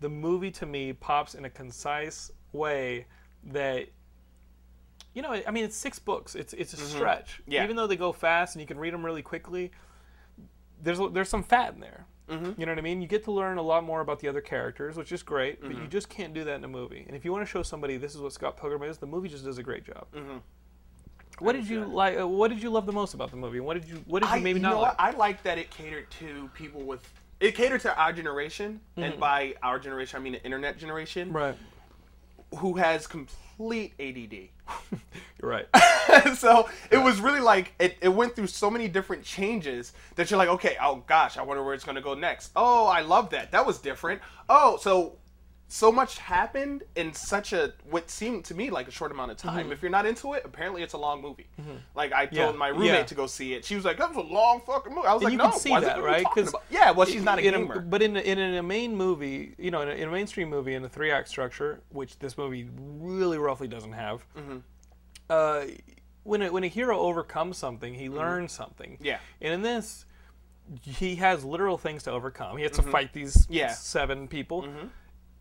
The 0.00 0.08
movie 0.08 0.52
to 0.52 0.66
me 0.66 0.92
pops 0.92 1.34
in 1.34 1.44
a 1.46 1.50
concise 1.50 2.30
way 2.52 3.06
that, 3.44 3.88
you 5.14 5.22
know, 5.22 5.40
I 5.46 5.50
mean, 5.50 5.64
it's 5.64 5.76
six 5.76 5.98
books. 5.98 6.34
It's 6.34 6.52
it's 6.52 6.72
a 6.72 6.76
stretch. 6.76 7.40
Mm-hmm. 7.42 7.52
Yeah. 7.52 7.64
Even 7.64 7.76
though 7.76 7.86
they 7.86 7.96
go 7.96 8.12
fast 8.12 8.54
and 8.54 8.60
you 8.60 8.66
can 8.66 8.78
read 8.78 8.92
them 8.94 9.04
really 9.04 9.22
quickly, 9.22 9.70
there's 10.82 11.00
there's 11.12 11.28
some 11.28 11.42
fat 11.42 11.74
in 11.74 11.80
there. 11.80 12.06
Mm-hmm. 12.28 12.60
You 12.60 12.66
know 12.66 12.72
what 12.72 12.78
I 12.78 12.82
mean? 12.82 13.00
You 13.00 13.08
get 13.08 13.24
to 13.24 13.32
learn 13.32 13.56
a 13.56 13.62
lot 13.62 13.84
more 13.84 14.00
about 14.02 14.20
the 14.20 14.28
other 14.28 14.42
characters, 14.42 14.96
which 14.96 15.12
is 15.12 15.22
great. 15.22 15.60
But 15.62 15.70
Mm-hmm. 15.70 15.82
you 15.82 15.88
just 15.88 16.08
can't 16.10 16.34
do 16.34 16.44
that 16.44 16.56
in 16.56 16.64
a 16.64 16.68
movie. 16.68 17.04
And 17.06 17.16
if 17.16 17.24
you 17.24 17.32
want 17.32 17.42
to 17.46 17.50
show 17.50 17.62
somebody 17.62 17.96
this 17.96 18.14
is 18.14 18.20
what 18.20 18.32
Scott 18.34 18.58
Pilgrim 18.58 18.82
is, 18.82 18.98
the 18.98 19.06
movie 19.06 19.28
just 19.30 19.44
does 19.44 19.56
a 19.58 19.62
great 19.62 19.84
job. 19.84 20.06
What 21.38 21.52
did 21.52 21.68
you 21.68 21.84
like? 21.84 22.18
Uh, 22.18 22.26
what 22.26 22.48
did 22.48 22.60
you 22.62 22.68
love 22.68 22.84
the 22.84 22.92
most 22.92 23.14
about 23.14 23.30
the 23.30 23.36
movie? 23.36 23.60
What 23.60 23.74
did 23.80 23.88
you 23.88 24.02
What 24.06 24.22
did 24.22 24.28
you 24.28 24.34
I, 24.36 24.40
maybe 24.40 24.58
you 24.58 24.62
not 24.62 24.70
know 24.74 24.80
like? 24.80 24.96
I 24.98 25.10
like 25.12 25.42
that 25.44 25.56
it 25.56 25.70
catered 25.70 26.10
to 26.18 26.50
people 26.54 26.82
with 26.82 27.08
it 27.40 27.54
catered 27.54 27.80
to 27.82 27.96
our 27.96 28.12
generation, 28.12 28.80
and 28.96 29.18
by 29.20 29.54
our 29.62 29.78
generation 29.78 30.18
I 30.18 30.22
mean 30.22 30.32
the 30.32 30.42
internet 30.44 30.78
generation, 30.78 31.28
Mm-hmm. 31.28 31.36
Right. 31.36 31.56
Who 32.56 32.74
has 32.74 33.06
complete 33.06 33.92
ADD. 33.98 34.48
You're 35.40 35.50
right. 35.50 35.66
so 36.36 36.68
it 36.90 36.98
was 36.98 37.20
really 37.20 37.40
like 37.40 37.72
it, 37.78 37.96
it 38.00 38.08
went 38.08 38.34
through 38.34 38.48
so 38.48 38.70
many 38.70 38.88
different 38.88 39.22
changes 39.22 39.92
that 40.16 40.30
you're 40.30 40.38
like, 40.38 40.48
okay, 40.48 40.76
oh 40.82 41.02
gosh, 41.06 41.36
I 41.36 41.42
wonder 41.42 41.62
where 41.62 41.74
it's 41.74 41.84
gonna 41.84 42.00
go 42.00 42.14
next. 42.14 42.50
Oh, 42.56 42.86
I 42.86 43.02
love 43.02 43.30
that. 43.30 43.52
That 43.52 43.66
was 43.66 43.78
different. 43.78 44.20
Oh, 44.48 44.78
so 44.78 45.17
so 45.70 45.92
much 45.92 46.16
happened 46.18 46.82
in 46.96 47.12
such 47.12 47.52
a 47.52 47.74
what 47.90 48.08
seemed 48.08 48.42
to 48.46 48.54
me 48.54 48.70
like 48.70 48.88
a 48.88 48.90
short 48.90 49.12
amount 49.12 49.30
of 49.30 49.36
time. 49.36 49.70
If 49.70 49.82
you're 49.82 49.90
not 49.90 50.06
into 50.06 50.32
it, 50.32 50.42
apparently 50.46 50.82
it's 50.82 50.94
a 50.94 50.98
long 50.98 51.20
movie. 51.20 51.46
Like 51.94 52.12
I 52.12 52.24
told 52.24 52.32
Mm-hmm. 52.32 52.52
Yeah. 52.54 52.58
my 52.58 52.68
roommate 52.68 52.86
Yeah. 52.86 53.02
to 53.04 53.14
go 53.14 53.26
see 53.26 53.52
it. 53.52 53.66
She 53.66 53.74
was 53.76 53.84
like, 53.84 53.98
"That 53.98 54.08
was 54.08 54.16
a 54.16 54.32
long 54.32 54.62
fucking 54.64 54.94
movie." 54.94 55.06
I 55.06 55.12
was 55.12 55.22
And 55.22 55.24
like, 55.24 55.32
you 55.32 55.38
"No, 55.38 55.50
can 55.50 55.58
see 55.60 55.68
that, 55.70 55.82
What 55.82 55.92
are 55.92 55.98
you 55.98 56.04
right? 56.06 56.26
Because 56.34 56.54
yeah, 56.70 56.90
well, 56.90 57.06
she's 57.06 57.22
not 57.22 57.38
a 57.38 57.42
gamer. 57.42 57.80
but 57.80 58.00
in 58.00 58.16
a, 58.16 58.20
in 58.20 58.38
a 58.38 58.62
main 58.62 58.96
movie, 58.96 59.54
you 59.58 59.70
know, 59.70 59.82
in 59.82 59.88
a, 59.88 59.92
in 59.92 60.08
a 60.08 60.10
mainstream 60.12 60.48
movie, 60.48 60.74
in 60.74 60.82
a 60.84 60.88
three 60.88 61.10
act 61.10 61.28
structure, 61.28 61.82
which 61.90 62.18
this 62.18 62.38
movie 62.38 62.68
really 62.78 63.36
roughly 63.36 63.68
doesn't 63.68 63.92
have, 63.92 64.24
Mm-hmm. 64.38 64.58
uh, 65.28 65.64
when 66.24 66.42
a, 66.42 66.50
when 66.52 66.64
a 66.64 66.68
hero 66.68 66.98
overcomes 66.98 67.56
something, 67.58 67.92
he 67.94 68.08
learns 68.08 68.52
something. 68.52 68.92
Mm-hmm. 68.92 69.04
Yeah. 69.04 69.18
And 69.42 69.52
in 69.54 69.62
this, 69.62 70.06
he 70.82 71.16
has 71.16 71.44
literal 71.44 71.78
things 71.78 72.02
to 72.04 72.10
overcome. 72.12 72.56
He 72.56 72.62
has 72.64 72.72
to 72.72 72.82
fight 72.82 73.12
these 73.12 73.34
Mm-hmm. 73.44 73.52
Yeah. 73.52 73.72
seven 73.72 74.28
people, 74.28 74.66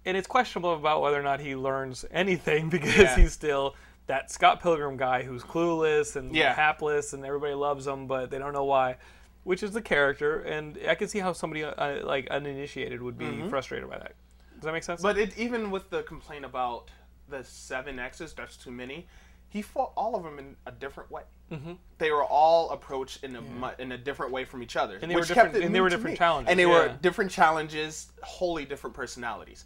and 0.07 0.17
it's 0.17 0.27
questionable 0.27 0.73
about 0.73 1.01
whether 1.01 1.19
or 1.19 1.23
not 1.23 1.39
he 1.39 1.55
learns 1.55 2.05
anything 2.11 2.69
because 2.75 2.95
Yeah. 2.97 3.15
he's 3.15 3.33
still 3.33 3.75
that 4.07 4.31
Scott 4.31 4.61
Pilgrim 4.61 4.95
guy 4.97 5.23
who's 5.23 5.43
clueless 5.43 6.15
and 6.15 6.33
Yeah. 6.35 6.53
hapless, 6.53 7.11
and 7.13 7.25
everybody 7.25 7.53
loves 7.53 7.85
him, 7.85 8.07
but 8.07 8.31
they 8.31 8.39
don't 8.39 8.53
know 8.53 8.63
why. 8.63 8.95
Which 9.43 9.63
is 9.63 9.71
the 9.71 9.81
character, 9.81 10.41
and 10.41 10.77
I 10.89 10.95
can 10.95 11.07
see 11.07 11.19
how 11.19 11.33
somebody 11.33 11.63
uh, 11.63 12.05
like 12.05 12.27
uninitiated 12.29 13.01
would 13.01 13.17
be 13.17 13.47
frustrated 13.49 13.89
by 13.89 13.97
that. 13.97 14.15
Does 14.55 14.63
that 14.63 14.73
make 14.73 14.83
sense? 14.83 14.99
Mm-hmm. 15.01 15.07
But 15.07 15.17
it, 15.17 15.37
even 15.37 15.71
with 15.71 15.89
the 15.89 16.03
complaint 16.03 16.43
about 16.45 16.89
the 17.29 17.43
seven 17.43 17.99
X's, 17.99 18.33
that's 18.33 18.57
too 18.57 18.71
many. 18.71 19.07
He 19.49 19.61
fought 19.61 19.93
all 19.95 20.15
of 20.17 20.23
them 20.23 20.39
in 20.39 20.57
a 20.65 20.71
different 20.71 21.09
way. 21.09 21.21
Mm-hmm. 21.53 21.73
They 21.97 22.11
were 22.11 22.25
all 22.25 22.69
approached 22.71 23.23
in 23.23 23.37
a 23.37 23.41
mu- 23.41 23.69
in 23.79 23.93
a 23.93 23.97
different 23.97 24.33
way 24.33 24.43
from 24.43 24.61
each 24.61 24.75
other, 24.75 24.99
And 25.01 25.09
they 25.09 25.15
were 25.15 25.21
different- 25.23 25.55
and 25.55 25.73
they 25.73 25.79
were 25.79 25.87
different 25.89 26.15
me. 26.15 26.17
challenges, 26.17 26.49
And 26.51 26.59
they 26.59 26.65
yeah. 26.65 26.69
were 26.87 26.97
different 27.01 27.31
challenges, 27.31 28.11
wholly 28.23 28.65
different 28.65 28.93
personalities. 28.93 29.63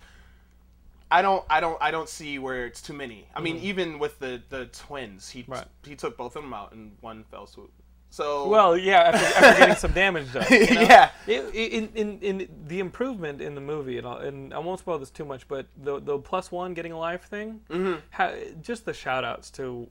I 1.11 1.21
don't, 1.21 1.43
I 1.49 1.59
don't, 1.59 1.77
I 1.81 1.91
don't 1.91 2.07
see 2.09 2.39
where 2.39 2.65
it's 2.65 2.81
too 2.81 2.93
many. 2.93 3.27
I 3.35 3.41
mean, 3.41 3.57
even 3.57 3.99
with 3.99 4.17
the 4.19 4.41
the 4.49 4.65
twins, 4.67 5.29
he 5.29 5.41
Mm-hmm. 5.43 5.51
Right. 5.51 5.65
he 5.85 5.95
took 5.95 6.15
both 6.17 6.35
of 6.35 6.43
them 6.43 6.53
out 6.53 6.71
in 6.73 6.93
one 7.01 7.23
fell 7.25 7.45
swoop. 7.47 7.71
So 8.13 8.47
Well, 8.49 8.77
yeah, 8.77 8.99
after, 9.13 9.25
after 9.45 9.59
getting 9.59 9.75
some 9.75 9.91
damage 9.93 10.33
done. 10.33 10.45
you 10.49 10.65
know? 10.75 10.81
Yeah. 10.81 11.09
It, 11.27 11.55
in, 11.55 11.89
in, 11.95 12.19
in 12.21 12.49
the 12.67 12.79
improvement 12.79 13.39
in 13.41 13.55
the 13.55 13.61
movie, 13.61 13.97
and, 13.97 14.05
I'll, 14.05 14.17
and 14.17 14.53
I 14.53 14.59
won't 14.59 14.79
spoil 14.79 14.99
this 14.99 15.09
too 15.11 15.23
much, 15.23 15.47
but 15.47 15.65
the 15.77 15.99
the 16.01 16.17
plus 16.19 16.51
one 16.51 16.73
getting 16.73 16.91
a 16.91 16.97
life 16.99 17.23
thing, 17.29 17.61
Mm-hmm. 17.69 17.99
ha, 18.11 18.31
just 18.61 18.83
the 18.85 18.93
shout 18.93 19.23
outs 19.23 19.49
to. 19.51 19.87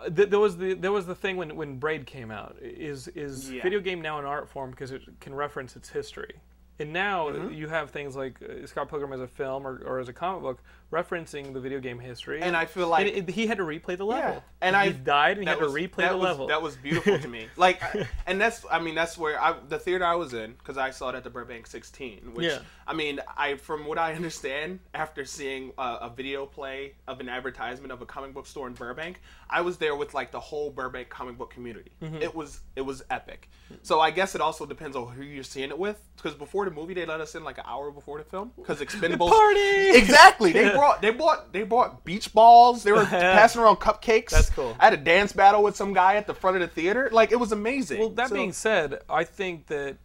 Uh, 0.00 0.08
there 0.10 0.38
was 0.38 0.56
the 0.56 0.74
there 0.74 0.92
was 0.92 1.06
the 1.06 1.14
thing 1.14 1.36
when 1.36 1.56
when 1.56 1.78
Braid 1.78 2.06
came 2.06 2.30
out 2.30 2.56
is 2.60 3.08
is 3.08 3.50
Yeah. 3.50 3.62
video 3.62 3.80
game 3.80 4.00
now 4.00 4.18
an 4.18 4.24
art 4.24 4.48
form 4.48 4.70
because 4.70 4.92
it 4.92 5.02
can 5.20 5.34
reference 5.34 5.76
its 5.76 5.88
history. 5.88 6.34
And 6.78 6.92
now 6.92 7.28
Mm-hmm. 7.28 7.54
you 7.54 7.68
have 7.68 7.90
things 7.90 8.14
like 8.16 8.40
uh, 8.42 8.66
Scott 8.66 8.88
Pilgrim 8.88 9.12
as 9.12 9.20
a 9.20 9.26
film 9.26 9.66
or, 9.66 9.82
or 9.84 9.98
as 9.98 10.08
a 10.08 10.12
comic 10.12 10.42
book 10.42 10.62
referencing 10.92 11.52
the 11.52 11.60
video 11.60 11.80
game 11.80 11.98
history. 11.98 12.40
And 12.40 12.56
I 12.56 12.64
feel 12.64 12.88
like- 12.88 13.06
it- 13.06 13.28
he 13.30 13.46
had 13.46 13.58
to 13.58 13.64
replay 13.64 13.96
the 13.96 14.06
level. 14.06 14.42
and 14.60 14.74
he 14.74 14.82
I 14.82 14.88
died 14.90 15.38
and 15.38 15.46
he 15.46 15.48
had 15.48 15.60
was- 15.60 15.72
to 15.72 15.78
replay 15.78 16.08
the 16.08 16.16
was, 16.16 16.24
level. 16.24 16.46
That 16.48 16.62
was 16.62 16.76
beautiful 16.76 17.18
to 17.18 17.28
me. 17.28 17.46
Like, 17.56 17.82
and 18.26 18.40
that's 18.40 18.64
I 18.70 18.78
mean 18.80 18.94
that's 18.94 19.16
where 19.18 19.40
I 19.40 19.54
the 19.68 19.78
theater 19.78 20.04
I 20.04 20.14
was 20.14 20.32
in 20.34 20.52
because 20.52 20.78
I 20.78 20.90
saw 20.90 21.10
it 21.10 21.14
at 21.14 21.24
the 21.24 21.30
Burbank 21.30 21.66
16. 21.66 22.34
Which 22.34 22.46
Yeah. 22.46 22.58
I 22.86 22.94
mean 22.94 23.20
I 23.36 23.56
from 23.56 23.86
what 23.86 23.98
I 23.98 24.14
understand 24.14 24.80
after 24.94 25.24
seeing 25.24 25.72
a, 25.78 25.98
a 26.02 26.12
video 26.14 26.46
play 26.46 26.94
of 27.06 27.20
an 27.20 27.28
advertisement 27.28 27.92
of 27.92 28.00
a 28.02 28.06
comic 28.06 28.32
book 28.32 28.46
store 28.46 28.66
in 28.66 28.72
Burbank, 28.74 29.20
I 29.50 29.60
was 29.60 29.76
there 29.76 29.94
with 29.94 30.14
like 30.14 30.30
the 30.30 30.40
whole 30.40 30.70
Burbank 30.70 31.08
comic 31.10 31.36
book 31.36 31.50
community. 31.50 31.92
Mm-hmm. 32.02 32.16
It 32.22 32.34
was 32.34 32.60
it 32.76 32.82
was 32.82 33.02
epic. 33.10 33.48
So 33.82 34.00
I 34.00 34.10
guess 34.10 34.34
it 34.34 34.40
also 34.40 34.64
depends 34.64 34.96
on 34.96 35.08
who 35.12 35.22
you're 35.22 35.44
seeing 35.44 35.68
it 35.68 35.78
with 35.78 36.00
because 36.16 36.34
before 36.34 36.64
the 36.64 36.70
movie 36.70 36.94
they 36.94 37.04
let 37.04 37.20
us 37.20 37.34
in 37.34 37.44
like 37.44 37.58
an 37.58 37.64
hour 37.66 37.90
before 37.90 38.18
the 38.18 38.24
film 38.24 38.52
because 38.56 38.80
Expendables 38.86 39.28
Party! 39.30 39.90
exactly 39.90 40.52
they 40.52 40.70
brought 40.78 41.02
they 41.02 41.10
bought 41.10 41.52
they 41.52 41.62
bought 41.62 42.04
beach 42.04 42.32
balls 42.32 42.82
they 42.82 42.92
were 42.92 43.04
passing 43.06 43.60
around 43.60 43.76
cupcakes 43.76 44.30
That's 44.30 44.50
cool. 44.50 44.76
I 44.78 44.84
had 44.86 44.94
a 44.94 44.98
dance 44.98 45.32
battle 45.32 45.62
with 45.62 45.76
some 45.76 45.92
guy 45.92 46.16
at 46.16 46.26
the 46.26 46.34
front 46.34 46.56
of 46.56 46.60
the 46.62 46.68
theater 46.68 47.08
like 47.12 47.32
it 47.32 47.36
was 47.40 47.52
amazing 47.52 47.98
Well, 48.00 48.10
that 48.10 48.28
So- 48.28 48.34
being 48.34 48.52
said, 48.52 49.00
I 49.08 49.24
think 49.24 49.66
that 49.66 49.96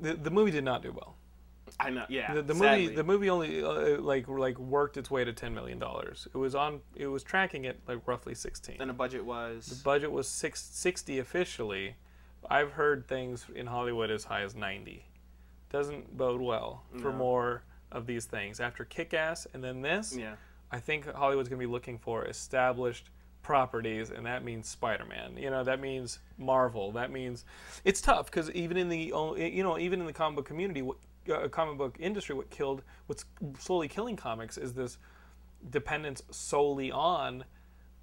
the, 0.00 0.14
the 0.14 0.30
movie 0.30 0.50
did 0.52 0.64
not 0.64 0.82
do 0.82 0.92
well. 0.92 1.16
I 1.80 1.90
know 1.90 2.06
yeah 2.08 2.34
The, 2.34 2.42
the 2.42 2.54
movie 2.54 2.88
the 2.88 3.04
movie 3.04 3.30
only 3.30 3.62
uh, 3.62 4.00
like 4.00 4.26
like 4.28 4.58
worked 4.58 4.96
its 4.96 5.10
way 5.10 5.24
to 5.24 5.32
ten 5.32 5.54
million 5.54 5.78
dollars. 5.78 6.26
It 6.34 6.36
was 6.38 6.54
on 6.54 6.80
it 6.96 7.06
was 7.06 7.22
tracking 7.22 7.66
at 7.66 7.76
like 7.86 8.00
roughly 8.06 8.34
sixteen. 8.34 8.76
and 8.80 8.90
the 8.90 8.94
budget 8.94 9.24
was 9.24 9.66
the 9.66 9.82
Budget 9.84 10.10
was 10.10 10.26
six, 10.28 10.60
60 10.62 11.18
officially. 11.20 11.94
I've 12.50 12.72
heard 12.72 13.06
things 13.06 13.46
in 13.54 13.66
Hollywood 13.66 14.10
as 14.10 14.24
high 14.24 14.42
as 14.42 14.54
ninety. 14.56 15.04
Doesn't 15.70 16.16
bode 16.16 16.40
well 16.40 16.82
for 17.00 17.12
more 17.12 17.62
of 17.92 18.06
these 18.06 18.24
things. 18.26 18.60
After 18.60 18.84
Kick 18.84 19.14
Ass 19.14 19.46
and 19.54 19.62
then 19.62 19.82
this, 19.82 20.16
Yeah. 20.16 20.34
I 20.70 20.80
think 20.80 21.10
Hollywood's 21.10 21.48
going 21.48 21.60
to 21.60 21.66
be 21.66 21.70
looking 21.70 21.98
for 21.98 22.24
established 22.26 23.08
properties, 23.42 24.10
and 24.10 24.26
that 24.26 24.44
means 24.44 24.68
Spider-Man. 24.68 25.38
You 25.38 25.48
know, 25.48 25.64
that 25.64 25.80
means 25.80 26.18
Marvel. 26.36 26.92
That 26.92 27.10
means 27.10 27.46
it's 27.84 28.02
tough 28.02 28.26
because 28.26 28.50
even 28.50 28.76
in 28.76 28.88
the 28.90 28.98
you 29.36 29.62
know 29.62 29.78
even 29.78 30.00
in 30.00 30.06
the 30.06 30.12
comic 30.12 30.36
book 30.36 30.44
community, 30.44 30.82
what 30.82 30.98
uh, 31.32 31.48
comic 31.48 31.78
book 31.78 31.96
industry, 31.98 32.34
what 32.34 32.50
killed 32.50 32.82
what's 33.06 33.24
slowly 33.58 33.88
killing 33.88 34.16
comics 34.16 34.58
is 34.58 34.74
this 34.74 34.98
dependence 35.70 36.22
solely 36.30 36.92
on 36.92 37.44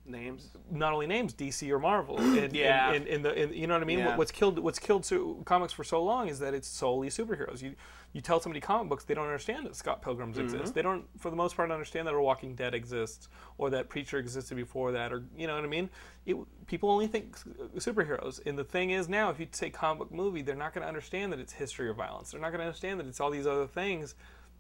Names. 0.08 0.50
not 0.72 0.94
only 0.94 1.08
names 1.08 1.34
DC 1.34 1.70
or 1.72 1.80
Marvel. 1.80 2.18
In, 2.38 2.54
Yeah. 2.54 2.92
In, 2.94 3.04
in, 3.04 3.08
in 3.08 3.22
the 3.24 3.34
in, 3.44 3.54
you 3.54 3.66
know 3.68 3.74
what 3.74 3.82
I 3.82 3.86
mean. 3.86 4.00
Yeah. 4.00 4.16
What's 4.18 4.32
killed 4.32 4.60
what's 4.60 4.80
killed 4.80 5.06
comics 5.46 5.74
for 5.74 5.84
so 5.84 6.04
long 6.04 6.28
is 6.28 6.40
that 6.40 6.54
it's 6.54 6.68
solely 6.68 7.10
superheroes. 7.10 7.62
You 7.62 7.76
you 8.14 8.22
tell 8.22 8.40
somebody 8.40 8.62
comic 8.62 8.88
books, 8.88 9.04
they 9.04 9.14
don't 9.14 9.26
understand 9.26 9.66
that 9.66 9.76
Scott 9.76 10.02
Pilgrims 10.02 10.38
Mm-hmm. 10.38 10.46
exist. 10.56 10.74
They 10.74 10.82
don't, 10.82 11.04
for 11.20 11.30
the 11.30 11.36
most 11.36 11.58
part, 11.58 11.70
understand 11.70 12.08
that 12.08 12.14
a 12.14 12.22
Walking 12.22 12.56
Dead 12.56 12.74
exists 12.74 13.28
or 13.58 13.70
that 13.72 13.90
Preacher 13.90 14.18
existed 14.20 14.56
before 14.56 14.94
that, 14.94 15.12
or 15.12 15.24
you 15.38 15.48
know 15.48 15.56
what 15.56 15.66
I 15.66 15.68
mean. 15.68 15.90
It, 16.26 16.38
people 16.66 16.90
only 16.90 17.08
think 17.08 17.36
superheroes. 17.78 18.40
And 18.46 18.58
the 18.58 18.64
thing 18.64 18.92
is 18.92 19.10
now, 19.10 19.30
if 19.32 19.40
you 19.40 19.48
say 19.52 19.70
comic 19.70 20.00
book 20.00 20.12
movie, 20.14 20.42
they're 20.42 20.56
not 20.56 20.74
going 20.74 20.84
to 20.84 20.88
understand 20.88 21.32
that 21.34 21.40
it's 21.40 21.54
history 21.54 21.88
or 21.90 21.94
violence. 21.94 22.32
They're 22.32 22.40
not 22.42 22.50
going 22.52 22.60
to 22.62 22.66
understand 22.66 23.00
that 23.00 23.08
it's 23.08 23.20
all 23.20 23.30
these 23.32 23.48
other 23.48 23.68
things 23.68 24.16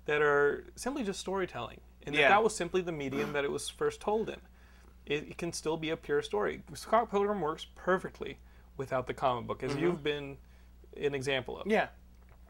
that 0.06 0.22
are 0.22 0.66
simply 0.76 1.04
just 1.04 1.20
storytelling. 1.20 1.80
And 2.06 2.14
that 2.16 2.22
that 2.30 2.44
was 2.44 2.56
simply 2.56 2.82
the 2.82 2.92
medium 2.92 3.34
that 3.34 3.44
it 3.46 3.52
was 3.52 3.70
first 3.70 4.00
told 4.02 4.30
in 4.30 4.36
it, 5.06 5.30
it 5.30 5.38
can 5.38 5.54
still 5.54 5.78
be 5.78 5.90
a 5.92 5.98
pure 5.98 6.22
story. 6.22 6.62
Scott 6.74 7.12
Pilgrim 7.12 7.42
works 7.42 7.66
perfectly 7.76 8.38
without 8.78 9.08
the 9.08 9.14
comic 9.14 9.48
book, 9.48 9.64
as 9.64 9.72
Mm-hmm. 9.72 9.80
you've 9.82 10.04
been 10.04 10.38
an 11.02 11.14
example 11.16 11.60
of. 11.60 11.68
Yeah. 11.68 11.88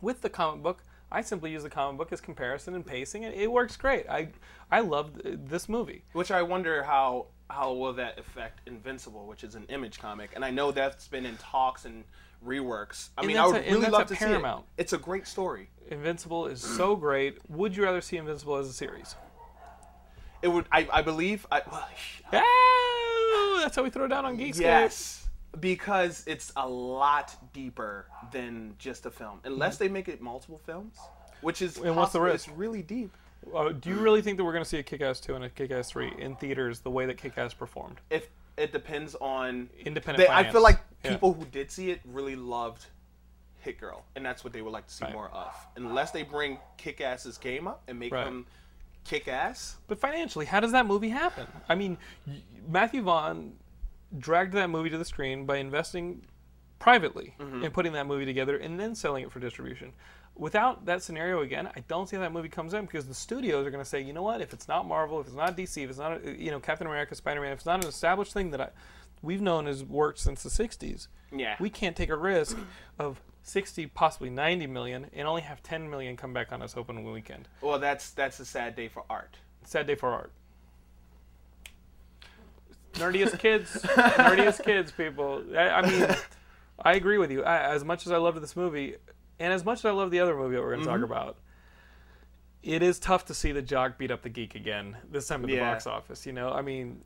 With 0.01 0.21
the 0.21 0.29
comic 0.29 0.61
book, 0.63 0.83
I 1.11 1.21
simply 1.21 1.51
use 1.51 1.63
the 1.63 1.69
comic 1.69 1.97
book 1.97 2.11
as 2.11 2.19
comparison 2.21 2.75
and 2.75 2.85
pacing, 2.85 3.25
and 3.25 3.33
it 3.33 3.51
works 3.51 3.77
great. 3.77 4.07
I 4.09 4.29
I 4.71 4.79
loved 4.81 5.25
uh, 5.25 5.31
this 5.35 5.69
movie. 5.69 6.03
Which 6.13 6.31
I 6.31 6.41
wonder 6.41 6.83
how 6.83 7.27
how 7.49 7.73
will 7.73 7.93
that 7.93 8.17
affect 8.19 8.67
Invincible, 8.67 9.27
which 9.27 9.43
is 9.43 9.55
an 9.55 9.65
image 9.69 9.99
comic, 9.99 10.31
and 10.35 10.43
I 10.43 10.49
know 10.51 10.71
that's 10.71 11.07
been 11.07 11.25
in 11.25 11.37
talks 11.37 11.85
and 11.85 12.03
reworks. 12.45 13.09
I 13.17 13.21
And 13.21 13.27
mean, 13.27 13.37
I 13.37 13.45
would 13.47 13.55
a- 13.57 13.71
really 13.71 13.87
love 13.87 14.07
to 14.07 14.15
Paramount. 14.15 14.65
see 14.65 14.71
it. 14.77 14.81
It's 14.81 14.93
a 14.93 14.97
great 14.97 15.27
story. 15.27 15.69
Invincible 15.89 16.47
is 16.47 16.61
so 16.61 16.95
great. 16.95 17.37
Would 17.49 17.75
you 17.77 17.83
rather 17.83 18.01
see 18.01 18.17
Invincible 18.17 18.55
as 18.57 18.67
a 18.67 18.73
series? 18.73 19.15
It 20.45 20.49
would. 20.49 20.65
I, 20.71 20.87
I 20.93 21.01
believe. 21.01 21.47
I, 21.51 21.63
well, 21.71 21.89
Oh, 22.31 23.59
that's 23.63 23.75
how 23.75 23.81
we 23.81 23.89
throw 23.89 24.07
down 24.07 24.25
on 24.25 24.37
Geekscape. 24.37 24.59
yes, 24.59 25.27
because 25.59 26.23
it's 26.27 26.51
a 26.55 26.67
lot 26.69 27.35
deeper 27.51 28.05
than 28.31 28.75
just 28.77 29.07
a 29.07 29.11
film. 29.11 29.39
Unless 29.43 29.77
they 29.77 29.87
make 29.89 30.07
it 30.07 30.21
multiple 30.21 30.59
films, 30.63 30.99
which 31.41 31.63
is 31.63 31.77
And 31.77 31.95
what's 31.95 32.11
the 32.13 32.21
risk? 32.21 32.47
It's 32.47 32.55
really 32.57 32.83
deep. 32.83 33.09
Uh, 33.55 33.69
do 33.69 33.89
you 33.89 33.95
really 33.95 34.21
think 34.21 34.37
that 34.37 34.43
we're 34.43 34.51
going 34.51 34.63
to 34.63 34.69
see 34.69 34.77
a 34.77 34.83
Kick-Ass 34.83 35.19
2 35.21 35.33
and 35.33 35.45
a 35.45 35.49
Kick-Ass 35.49 35.89
3 35.89 36.13
in 36.19 36.35
theaters 36.35 36.79
the 36.81 36.91
way 36.91 37.07
that 37.07 37.17
Kick-Ass 37.17 37.55
performed? 37.55 37.97
If 38.11 38.27
it 38.57 38.71
depends 38.71 39.15
on 39.15 39.67
Independent 39.83 40.27
They, 40.27 40.31
I 40.33 40.51
feel 40.51 40.61
like 40.61 40.79
Yeah. 41.03 41.11
people 41.11 41.33
who 41.33 41.45
did 41.45 41.71
see 41.71 41.89
it 41.89 42.01
really 42.05 42.35
loved 42.35 42.85
Hit 43.61 43.79
Girl, 43.79 44.05
and 44.15 44.23
that's 44.23 44.43
what 44.43 44.53
they 44.53 44.61
would 44.61 44.73
like 44.73 44.85
to 44.85 44.93
see 44.93 45.05
Right. 45.05 45.13
more 45.13 45.29
of. 45.29 45.51
Unless 45.75 46.11
they 46.11 46.21
bring 46.21 46.59
Kick 46.77 47.01
Ass's 47.01 47.39
game 47.39 47.67
up 47.67 47.81
and 47.87 47.97
make 47.97 48.13
Right. 48.13 48.27
him 48.27 48.45
kick 49.05 49.27
ass. 49.29 49.77
But 49.87 49.99
financially, 49.99 50.45
how 50.45 50.59
does 50.59 50.73
that 50.73 50.85
movie 50.85 51.09
happen? 51.09 51.47
I 51.69 51.75
mean, 51.75 51.97
Matthew 52.67 53.01
Vaughn 53.01 53.53
dragged 54.17 54.53
that 54.53 54.69
movie 54.69 54.89
to 54.89 54.97
the 54.97 55.05
screen 55.05 55.45
by 55.45 55.57
investing 55.57 56.25
privately 56.79 57.33
and 57.39 57.73
putting 57.73 57.93
that 57.93 58.05
movie 58.05 58.25
together 58.25 58.57
and 58.57 58.79
then 58.79 58.93
selling 58.95 59.23
it 59.23 59.31
for 59.31 59.39
distribution. 59.39 59.93
Without 60.35 60.85
that 60.85 61.01
scenario 61.01 61.41
again, 61.41 61.67
I 61.75 61.79
don't 61.87 62.09
see 62.09 62.17
how 62.17 62.21
that 62.23 62.33
movie 62.33 62.49
comes 62.49 62.73
in 62.73 62.85
because 62.85 63.07
the 63.07 63.13
studios 63.13 63.65
are 63.65 63.71
going 63.71 63.83
to 63.83 63.89
say, 63.89 64.01
you 64.01 64.11
know 64.11 64.21
what, 64.23 64.41
if 64.41 64.51
it's 64.51 64.67
not 64.67 64.85
Marvel, 64.85 65.21
if 65.21 65.27
it's 65.27 65.35
not 65.35 65.55
DC, 65.55 65.81
if 65.83 65.89
it's 65.89 65.97
not 65.99 66.11
uh, 66.25 66.29
you 66.31 66.51
know 66.51 66.59
Captain 66.59 66.85
America, 66.85 67.15
Spider 67.15 67.39
Man, 67.39 67.53
if 67.53 67.59
it's 67.59 67.65
not 67.65 67.81
an 67.83 67.87
established 67.89 68.33
thing 68.33 68.51
that 68.51 68.59
I, 68.59 68.69
we've 69.21 69.39
known 69.41 69.65
has 69.65 69.81
worked 69.83 70.19
since 70.19 70.43
the 70.43 70.49
'60s, 70.49 71.07
Yeah. 71.31 71.55
we 71.59 71.69
can't 71.69 71.95
take 71.95 72.09
a 72.09 72.17
risk 72.17 72.57
of 72.99 73.21
60, 73.45 73.85
possibly 73.87 74.29
90 74.31 74.65
million, 74.67 75.05
and 75.13 75.27
only 75.27 75.43
have 75.43 75.61
10 75.61 75.87
million 75.89 76.17
come 76.17 76.33
back 76.33 76.51
on 76.51 76.61
us 76.63 76.75
opening 76.75 77.09
weekend. 77.11 77.47
Well, 77.61 77.77
that's 77.79 78.09
that's 78.11 78.39
a 78.39 78.45
sad 78.45 78.75
day 78.75 78.87
for 78.87 79.03
art. 79.09 79.37
Sad 79.63 79.85
day 79.87 79.93
for 79.95 80.09
art. 80.09 80.31
Nerdiest 82.93 83.37
kids, 83.39 83.71
nerdiest 83.83 84.63
kids, 84.63 84.91
people. 84.91 85.43
I, 85.55 85.69
I 85.69 85.81
mean, 85.89 86.07
I 86.81 86.93
agree 86.93 87.17
with 87.17 87.29
you. 87.31 87.43
I, 87.43 87.73
as 87.73 87.83
much 87.83 88.05
as 88.05 88.11
I 88.11 88.17
loved 88.17 88.41
this 88.41 88.55
movie, 88.55 88.95
and 89.39 89.53
as 89.53 89.63
much 89.65 89.79
as 89.79 89.85
I 89.85 89.91
love 89.91 90.11
the 90.11 90.21
other 90.21 90.35
movie 90.35 90.55
that 90.55 90.61
we're 90.61 90.73
going 90.75 90.83
to 90.85 90.89
Mm-hmm. 90.89 91.01
talk 91.01 91.09
about, 91.09 91.37
it 92.63 92.81
is 92.81 92.97
tough 92.97 93.25
to 93.25 93.33
see 93.33 93.51
the 93.51 93.61
jock 93.61 93.97
beat 93.97 94.11
up 94.11 94.21
the 94.23 94.29
geek 94.29 94.55
again. 94.55 94.97
This 95.11 95.27
time 95.27 95.41
at 95.43 95.47
the 95.47 95.55
Yeah. 95.55 95.71
box 95.73 95.85
office. 95.85 96.25
You 96.25 96.31
know, 96.33 96.51
I 96.51 96.61
mean, 96.61 97.03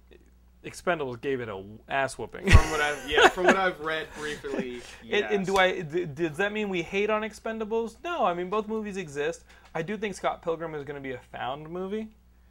Expendables 0.65 1.22
gave 1.22 1.39
it 1.39 1.48
a 1.48 1.63
ass 1.88 2.17
whooping. 2.17 2.50
From 2.50 2.72
what 2.72 2.82
I've 2.82 3.10
yeah, 3.10 3.30
from 3.30 3.45
what 3.45 3.56
I've 3.56 3.80
read 3.80 4.08
briefly. 4.17 4.82
And, 5.10 5.24
and 5.26 5.45
do 5.45 5.54
yes. 5.54 5.60
I? 5.62 5.82
d- 5.82 6.06
Does 6.06 6.38
that 6.38 6.52
mean 6.52 6.67
we 6.67 6.82
hate 6.82 7.10
on 7.10 7.22
Expendables? 7.22 7.95
No, 8.04 8.26
I 8.26 8.34
mean 8.34 8.50
both 8.50 8.67
movies 8.67 8.98
exist. 8.98 9.45
I 9.74 9.82
do 9.84 9.95
think 9.95 10.15
Scott 10.15 10.41
Pilgrim 10.41 10.76
is 10.76 10.84
going 10.84 10.95
to 10.95 11.02
be 11.02 11.13
a 11.13 11.19
found 11.32 11.69
movie. 11.69 12.10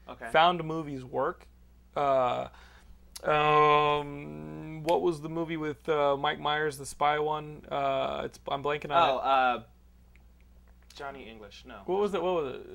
Okay. 0.09 0.27
Found 0.33 0.64
movies 0.64 1.05
work. 1.05 1.47
Uh, 1.94 2.49
um, 3.25 4.83
what 4.85 5.03
was 5.03 5.21
the 5.21 5.29
movie 5.29 5.57
with 5.57 5.87
uh, 5.88 6.16
Mike 6.16 6.40
Myers, 6.40 6.79
the 6.79 6.87
spy 6.87 7.18
one? 7.18 7.62
Uh, 7.71 8.23
it's 8.25 8.38
I'm 8.49 8.62
blanking 8.62 8.90
on 8.90 9.11
Oh, 9.11 9.16
it. 9.18 9.25
uh, 9.25 9.61
Johnny 10.94 11.29
English. 11.29 11.64
No. 11.66 11.77
What 11.87 12.01
was 12.01 12.14
it? 12.14 12.23
What 12.23 12.35
was 12.42 12.55
it? 12.55 12.66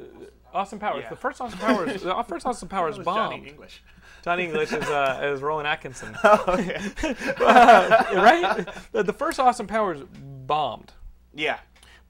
Uh, 0.54 0.58
Austin 0.58 0.80
Powers. 0.80 1.02
Yeah. 1.04 1.10
The 1.10 1.16
first 1.16 1.42
Austin 1.42 1.60
Powers. 1.60 2.04
the 2.04 2.24
first 2.28 2.46
Austin 2.46 2.68
Powers 2.70 2.96
That 2.96 3.00
was 3.00 3.06
bombed. 3.06 3.34
Johnny 3.38 3.50
English. 3.50 3.82
Johnny 4.24 4.46
English 4.46 4.72
is 4.72 4.84
uh, 4.86 5.32
is 5.34 5.42
Rowan 5.42 5.66
Atkinson. 5.66 6.16
okay. 6.26 6.80
Uh, 7.40 8.04
right? 8.16 8.68
The, 8.92 9.04
the 9.04 9.14
first 9.14 9.40
Austin 9.40 9.68
Powers 9.68 10.02
bombed. 10.48 10.92
Yeah. 11.36 11.60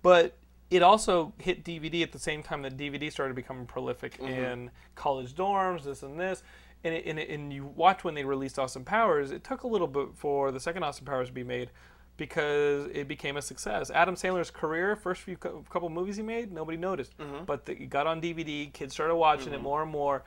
but 0.01 0.35
it 0.69 0.81
also 0.81 1.33
hit 1.37 1.63
DVD 1.63 2.01
at 2.03 2.11
the 2.11 2.19
same 2.19 2.41
time 2.43 2.63
that 2.63 2.75
DVD 2.77 3.11
started 3.11 3.35
becoming 3.35 3.65
prolific 3.65 4.17
Mm-hmm. 4.17 4.27
in 4.27 4.71
college 4.95 5.33
dorms, 5.35 5.83
this 5.83 6.01
and 6.03 6.19
this. 6.19 6.41
And, 6.83 6.93
it, 6.95 7.05
and, 7.05 7.19
it, 7.19 7.29
and 7.29 7.53
you 7.53 7.65
watch 7.65 8.03
when 8.03 8.13
they 8.15 8.25
released 8.25 8.57
Austin 8.59 8.83
Powers, 8.83 9.31
it 9.31 9.43
took 9.43 9.63
a 9.63 9.67
little 9.67 9.87
bit 9.87 10.09
for 10.15 10.51
the 10.51 10.59
second 10.59 10.83
Austin 10.83 11.05
Powers 11.05 11.27
to 11.27 11.33
be 11.33 11.43
made 11.43 11.69
because 12.17 12.87
it 12.93 13.07
became 13.07 13.37
a 13.37 13.41
success. 13.41 13.89
Adam 13.91 14.15
Sandler's 14.15 14.51
career, 14.51 14.95
first 14.95 15.21
few 15.21 15.37
cou- 15.37 15.63
couple 15.69 15.89
movies 15.89 16.15
he 16.17 16.23
made, 16.23 16.51
nobody 16.51 16.77
noticed. 16.77 17.17
Mm-hmm. 17.17 17.45
But 17.45 17.65
the, 17.65 17.73
it 17.73 17.89
got 17.89 18.05
on 18.07 18.19
DVD, 18.21 18.71
kids 18.73 18.93
started 18.93 19.15
watching 19.15 19.53
it 19.53 19.61
more 19.61 19.81
and 19.83 19.91
more. 19.91 20.23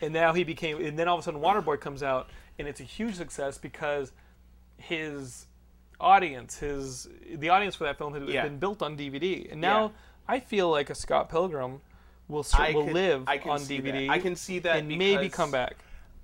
And 0.00 0.12
now 0.12 0.32
he 0.32 0.44
became, 0.44 0.84
and 0.84 0.98
then 0.98 1.08
all 1.08 1.16
of 1.16 1.20
a 1.20 1.22
sudden 1.24 1.40
Waterboy 1.40 1.80
comes 1.80 2.02
out, 2.02 2.28
and 2.58 2.66
it's 2.68 2.80
a 2.80 2.84
huge 2.84 3.14
success 3.14 3.58
because 3.58 4.12
his 4.76 5.46
audience, 6.00 6.58
his 6.58 7.08
the 7.36 7.48
audience 7.48 7.74
for 7.74 7.84
that 7.84 7.96
film 7.98 8.12
had 8.14 8.28
Yeah. 8.28 8.42
been 8.42 8.58
built 8.58 8.82
on 8.82 8.96
DVD, 8.96 9.48
and 9.50 9.60
now 9.60 9.84
Yeah. 9.84 9.90
I 10.28 10.40
feel 10.40 10.70
like 10.70 10.90
a 10.90 10.94
Scott 10.94 11.28
Pilgrim 11.28 11.80
will 12.28 12.42
ser- 12.42 12.62
I 12.62 12.72
will 12.72 12.84
could- 12.84 12.94
live 12.94 13.24
I 13.28 13.38
can 13.38 13.50
on 13.52 13.58
see 13.60 13.78
DVD. 13.78 14.06
that. 14.08 14.12
I 14.12 14.18
can 14.18 14.36
see 14.36 14.58
that 14.60 14.78
and 14.78 14.88
maybe 14.88 15.24
because- 15.24 15.36
come 15.36 15.50
back. 15.50 15.76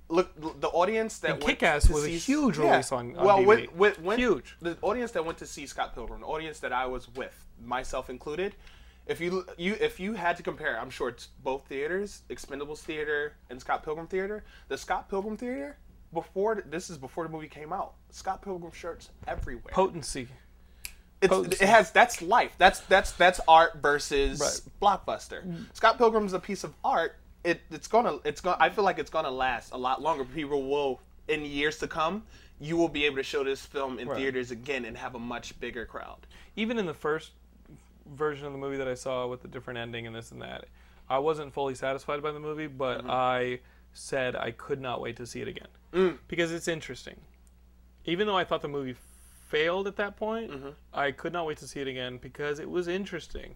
Look, 0.09 0.59
the 0.59 0.67
audience 0.69 1.19
that 1.19 1.31
And 1.31 1.43
went 1.43 1.59
Kick-Ass 1.59 1.87
to 1.87 1.93
was 1.93 2.03
a 2.03 2.07
see, 2.07 2.17
huge 2.17 2.57
release 2.57 2.91
on- 2.91 3.15
on 3.15 3.25
well, 3.25 3.37
DVD. 3.37 3.45
With, 3.47 3.75
with, 3.75 3.99
when, 4.01 4.19
Huge. 4.19 4.57
The 4.61 4.77
audience 4.81 5.11
that 5.13 5.23
went 5.23 5.37
to 5.37 5.45
see 5.45 5.65
Scott 5.65 5.93
Pilgrim, 5.95 6.19
the 6.19 6.27
audience 6.27 6.59
that 6.59 6.73
I 6.73 6.85
was 6.85 7.07
with, 7.07 7.45
myself 7.63 8.09
included. 8.09 8.53
If 9.11 9.19
you 9.19 9.45
you 9.57 9.75
if 9.81 9.99
you 9.99 10.13
had 10.13 10.37
to 10.37 10.43
compare, 10.43 10.79
I'm 10.79 10.89
sure 10.89 11.09
it's 11.09 11.27
both 11.43 11.65
theaters, 11.67 12.21
Expendables 12.29 12.77
theater 12.79 13.33
and 13.49 13.59
Scott 13.59 13.83
Pilgrim 13.83 14.07
theater. 14.07 14.45
The 14.69 14.77
Scott 14.77 15.09
Pilgrim 15.09 15.35
theater 15.35 15.75
before 16.13 16.63
this 16.65 16.89
is 16.89 16.97
before 16.97 17.25
the 17.25 17.29
movie 17.29 17.49
came 17.49 17.73
out. 17.73 17.95
Scott 18.11 18.41
Pilgrim 18.41 18.71
shirts 18.71 19.09
everywhere. 19.27 19.73
Potency. 19.73 20.29
It's, 21.21 21.27
potency. 21.29 21.57
it 21.61 21.67
has 21.67 21.91
that's 21.91 22.21
life. 22.21 22.53
That's 22.57 22.79
that's 22.81 23.11
that's 23.11 23.41
art 23.49 23.81
versus 23.81 24.39
Right. 24.39 24.61
blockbuster. 24.81 25.45
Mm. 25.45 25.65
Scott 25.75 25.97
Pilgrim's 25.97 26.31
a 26.31 26.39
piece 26.39 26.63
of 26.63 26.73
art. 26.81 27.17
It 27.43 27.59
it's 27.69 27.87
gonna 27.89 28.19
it's 28.23 28.39
gonna. 28.39 28.57
I 28.61 28.69
feel 28.69 28.85
like 28.85 28.97
it's 28.97 29.09
gonna 29.11 29.29
last 29.29 29.73
a 29.73 29.77
lot 29.77 30.01
longer. 30.01 30.23
People 30.23 30.69
will 30.69 31.01
in 31.27 31.43
years 31.43 31.77
to 31.79 31.87
come. 31.87 32.23
You 32.61 32.77
will 32.77 32.87
be 32.87 33.05
able 33.07 33.17
to 33.17 33.23
show 33.23 33.43
this 33.43 33.65
film 33.65 33.99
in 33.99 34.07
Right. 34.07 34.17
theaters 34.17 34.51
again 34.51 34.85
and 34.85 34.95
have 34.95 35.15
a 35.15 35.19
much 35.19 35.59
bigger 35.59 35.85
crowd. 35.85 36.27
Even 36.55 36.77
in 36.79 36.85
the 36.85 36.93
first 36.93 37.31
version 38.15 38.45
of 38.45 38.51
the 38.53 38.57
movie 38.59 38.77
that 38.77 38.87
I 38.87 38.93
saw 38.95 39.27
with 39.27 39.41
the 39.41 39.47
different 39.47 39.79
ending 39.79 40.07
and 40.07 40.15
this 40.15 40.31
and 40.31 40.41
that, 40.41 40.65
I 41.09 41.19
wasn't 41.19 41.53
fully 41.53 41.75
satisfied 41.75 42.21
by 42.23 42.31
the 42.31 42.39
movie, 42.39 42.67
but 42.67 42.99
Mm-hmm. 42.99 43.09
I 43.11 43.59
said 43.93 44.35
I 44.35 44.51
could 44.51 44.79
not 44.79 45.01
wait 45.01 45.17
to 45.17 45.25
see 45.25 45.41
it 45.41 45.47
again 45.47 45.67
Mm. 45.93 46.17
because 46.29 46.51
it's 46.53 46.67
interesting. 46.69 47.17
Even 48.05 48.25
though 48.27 48.37
I 48.37 48.45
thought 48.45 48.61
the 48.61 48.67
movie 48.69 48.95
failed 49.49 49.87
at 49.87 49.97
that 49.97 50.15
point, 50.17 50.51
Mm-hmm. 50.51 50.69
I 50.93 51.11
could 51.11 51.33
not 51.33 51.45
wait 51.45 51.57
to 51.57 51.67
see 51.67 51.81
it 51.81 51.87
again 51.87 52.17
because 52.17 52.59
it 52.59 52.69
was 52.69 52.87
interesting. 52.87 53.55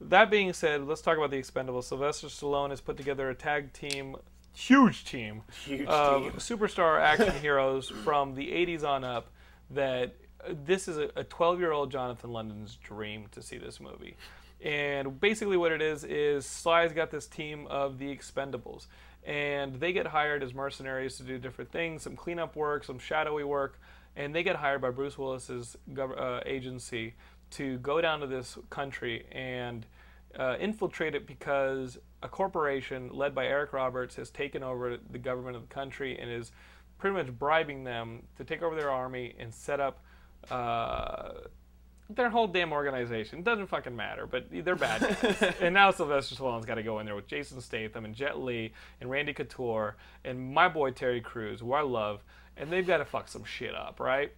That 0.00 0.30
being 0.30 0.52
said, 0.52 0.86
let's 0.86 1.00
talk 1.02 1.16
about 1.18 1.30
the 1.30 1.38
Expendables. 1.40 1.84
Sylvester 1.84 2.26
Stallone 2.28 2.70
has 2.70 2.80
put 2.80 2.96
together 2.96 3.28
a 3.30 3.34
tag 3.34 3.72
team, 3.72 4.16
huge 4.54 5.04
team, 5.04 5.42
Huge 5.64 5.86
of 5.88 6.22
team. 6.22 6.32
superstar 6.32 7.00
action 7.00 7.32
heroes 7.40 7.88
from 7.88 8.34
the 8.34 8.48
80s 8.48 8.82
on 8.84 9.04
up. 9.04 9.28
That 9.70 10.14
this 10.48 10.88
is 10.88 10.98
a 10.98 11.24
12 11.24 11.60
year 11.60 11.72
old 11.72 11.90
Jonathan 11.90 12.32
London's 12.32 12.76
dream 12.76 13.26
to 13.32 13.42
see 13.42 13.58
this 13.58 13.80
movie. 13.80 14.16
And 14.62 15.18
basically, 15.18 15.56
what 15.56 15.72
it 15.72 15.80
is 15.80 16.04
is 16.04 16.44
Sly's 16.44 16.92
got 16.92 17.10
this 17.10 17.26
team 17.26 17.66
of 17.68 17.98
the 17.98 18.14
Expendables, 18.14 18.86
and 19.24 19.80
they 19.80 19.92
get 19.92 20.06
hired 20.06 20.42
as 20.42 20.52
mercenaries 20.52 21.16
to 21.16 21.22
do 21.22 21.38
different 21.38 21.72
things, 21.72 22.02
some 22.02 22.14
cleanup 22.14 22.56
work, 22.56 22.84
some 22.84 22.98
shadowy 22.98 23.44
work, 23.44 23.80
and 24.16 24.34
they 24.34 24.42
get 24.42 24.56
hired 24.56 24.82
by 24.82 24.90
Bruce 24.90 25.16
Willis's 25.16 25.76
uh, 25.98 26.40
agency 26.44 27.14
to 27.52 27.78
go 27.78 28.00
down 28.00 28.20
to 28.20 28.26
this 28.26 28.58
country 28.68 29.26
and 29.32 29.86
uh, 30.38 30.56
infiltrate 30.60 31.14
it 31.14 31.26
because 31.26 31.98
a 32.22 32.28
corporation 32.28 33.10
led 33.12 33.34
by 33.34 33.46
Eric 33.46 33.72
Roberts 33.72 34.16
has 34.16 34.30
taken 34.30 34.62
over 34.62 34.98
the 35.10 35.18
government 35.18 35.56
of 35.56 35.62
the 35.62 35.74
country 35.74 36.18
and 36.18 36.30
is 36.30 36.52
pretty 36.98 37.16
much 37.16 37.32
bribing 37.38 37.84
them 37.84 38.22
to 38.36 38.44
take 38.44 38.62
over 38.62 38.76
their 38.76 38.90
army 38.90 39.34
and 39.38 39.52
set 39.52 39.80
up 39.80 40.04
uh, 40.50 41.32
their 42.08 42.30
whole 42.30 42.46
damn 42.46 42.72
organization. 42.72 43.42
Doesn't 43.42 43.68
fucking 43.68 43.94
matter, 43.94 44.26
but 44.26 44.46
they're 44.50 44.76
bad 44.76 45.00
guys. 45.22 45.54
and 45.60 45.74
now 45.74 45.90
Sylvester 45.90 46.34
Stallone's 46.34 46.66
got 46.66 46.74
to 46.76 46.82
go 46.82 46.98
in 46.98 47.06
there 47.06 47.14
with 47.14 47.26
Jason 47.26 47.60
Statham 47.60 48.04
and 48.04 48.14
Jet 48.14 48.38
Li 48.38 48.72
and 49.00 49.10
Randy 49.10 49.32
Couture 49.32 49.96
and 50.24 50.52
my 50.52 50.68
boy 50.68 50.90
Terry 50.90 51.20
Crews, 51.20 51.60
who 51.60 51.72
I 51.72 51.82
love, 51.82 52.22
and 52.56 52.70
they've 52.70 52.86
got 52.86 52.98
to 52.98 53.04
fuck 53.04 53.28
some 53.28 53.44
shit 53.44 53.74
up, 53.74 54.00
right? 54.00 54.32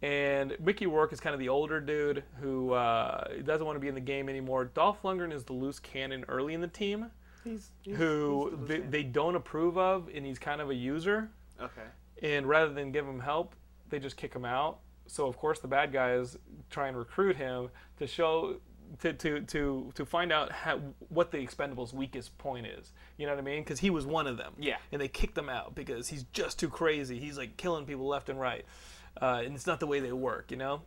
And 0.00 0.56
Mickey 0.60 0.86
Rourke 0.86 1.12
is 1.12 1.20
kind 1.20 1.34
of 1.34 1.40
the 1.40 1.48
older 1.48 1.80
dude 1.80 2.22
who 2.40 2.72
uh, 2.72 3.28
doesn't 3.44 3.66
want 3.66 3.76
to 3.76 3.80
be 3.80 3.88
in 3.88 3.94
the 3.94 4.00
game 4.00 4.28
anymore. 4.28 4.66
Dolph 4.66 5.02
Lundgren 5.02 5.32
is 5.32 5.44
the 5.44 5.52
loose 5.52 5.80
cannon 5.80 6.24
early 6.28 6.54
in 6.54 6.60
the 6.60 6.68
team, 6.68 7.10
He's, 7.44 7.70
he's 7.82 7.96
who 7.96 8.50
he's 8.50 8.68
the 8.68 8.74
they, 8.74 8.80
they 8.80 9.02
don't 9.02 9.34
approve 9.34 9.76
of, 9.78 10.08
and 10.14 10.24
he's 10.24 10.38
kind 10.38 10.60
of 10.60 10.70
a 10.70 10.74
user 10.74 11.30
okay. 11.60 11.88
and 12.22 12.46
rather 12.46 12.72
than 12.72 12.92
give 12.92 13.06
him 13.06 13.20
help, 13.20 13.54
they 13.88 13.98
just 13.98 14.16
kick 14.16 14.34
him 14.34 14.44
out. 14.44 14.78
So 15.08 15.26
of 15.26 15.36
course 15.36 15.58
the 15.58 15.68
bad 15.68 15.92
guys 15.92 16.38
try 16.70 16.88
and 16.88 16.96
recruit 16.96 17.36
him 17.36 17.70
to 17.98 18.06
show 18.06 18.60
to 19.00 19.12
to 19.12 19.40
to 19.40 19.92
to 19.94 20.06
find 20.06 20.32
out 20.32 20.52
how, 20.52 20.80
what 21.08 21.30
the 21.30 21.38
Expendables' 21.38 21.92
weakest 21.92 22.36
point 22.38 22.66
is. 22.66 22.92
You 23.16 23.26
know 23.26 23.32
what 23.32 23.40
I 23.40 23.44
mean? 23.44 23.62
Because 23.62 23.80
he 23.80 23.90
was 23.90 24.06
one 24.06 24.26
of 24.26 24.36
them. 24.36 24.52
Yeah. 24.58 24.76
And 24.92 25.00
they 25.00 25.08
kicked 25.08 25.36
him 25.36 25.48
out 25.48 25.74
because 25.74 26.08
he's 26.08 26.24
just 26.32 26.58
too 26.58 26.68
crazy. 26.68 27.18
He's 27.18 27.36
like 27.36 27.56
killing 27.56 27.84
people 27.84 28.06
left 28.06 28.28
and 28.28 28.40
right, 28.40 28.64
uh, 29.20 29.42
and 29.44 29.54
it's 29.54 29.66
not 29.66 29.80
the 29.80 29.86
way 29.86 30.00
they 30.00 30.12
work. 30.12 30.50
You 30.50 30.56
know. 30.56 30.82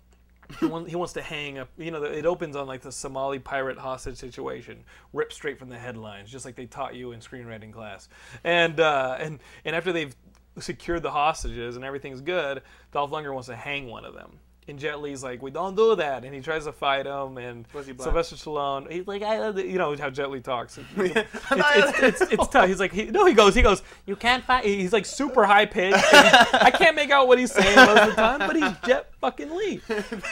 he, 0.59 0.65
want, 0.65 0.89
he 0.89 0.95
wants 0.95 1.13
to 1.13 1.21
hang 1.21 1.59
up. 1.59 1.69
You 1.77 1.91
know, 1.91 2.03
it 2.03 2.25
opens 2.25 2.55
on 2.55 2.67
like 2.67 2.81
the 2.81 2.91
Somali 2.91 3.39
pirate 3.39 3.77
hostage 3.77 4.17
situation, 4.17 4.83
ripped 5.13 5.33
straight 5.33 5.57
from 5.57 5.69
the 5.69 5.77
headlines, 5.77 6.29
just 6.29 6.43
like 6.43 6.55
they 6.55 6.65
taught 6.65 6.95
you 6.95 7.11
in 7.13 7.19
screenwriting 7.19 7.71
class. 7.71 8.09
And 8.43 8.79
uh, 8.79 9.17
and 9.19 9.39
and 9.63 9.75
after 9.75 9.93
they've 9.93 10.15
secured 10.59 11.03
the 11.03 11.11
hostages 11.11 11.75
and 11.75 11.85
everything's 11.85 12.21
good, 12.21 12.61
Dolph 12.91 13.11
Lundgren 13.11 13.33
wants 13.33 13.47
to 13.47 13.55
hang 13.55 13.87
one 13.87 14.05
of 14.05 14.13
them. 14.13 14.39
And 14.67 14.77
Jet 14.77 15.01
Li's 15.01 15.23
like, 15.23 15.41
we 15.41 15.49
don't 15.49 15.75
do 15.75 15.95
that, 15.95 16.23
and 16.23 16.35
he 16.35 16.39
tries 16.39 16.65
to 16.65 16.71
fight 16.71 17.07
him. 17.07 17.37
And 17.39 17.67
Was 17.73 17.87
he 17.87 17.93
black? 17.93 18.05
Sylvester 18.05 18.35
Stallone, 18.35 18.89
he's 18.91 19.07
like, 19.07 19.23
I, 19.23 19.49
you 19.49 19.79
know 19.79 19.97
how 19.97 20.11
Jet 20.11 20.29
Li 20.29 20.39
talks. 20.39 20.77
It's, 20.97 21.29
it's, 21.49 22.21
it's, 22.21 22.31
it's 22.33 22.47
tough. 22.47 22.67
He's 22.67 22.79
like, 22.79 22.93
he, 22.93 23.05
no, 23.05 23.25
he 23.25 23.33
goes, 23.33 23.55
he 23.55 23.63
goes, 23.63 23.81
you 24.05 24.15
can't 24.15 24.43
fight. 24.43 24.63
He's 24.63 24.93
like 24.93 25.05
super 25.07 25.45
high 25.45 25.65
pitched. 25.65 25.97
I 26.13 26.71
can't 26.71 26.95
make 26.95 27.09
out 27.09 27.27
what 27.27 27.39
he's 27.39 27.51
saying 27.51 27.75
most 27.75 28.01
of 28.01 28.09
the 28.09 28.15
time, 28.15 28.39
but 28.39 28.55
he's 28.55 28.71
Jet 28.87 29.11
fucking 29.19 29.49
Li. 29.49 29.81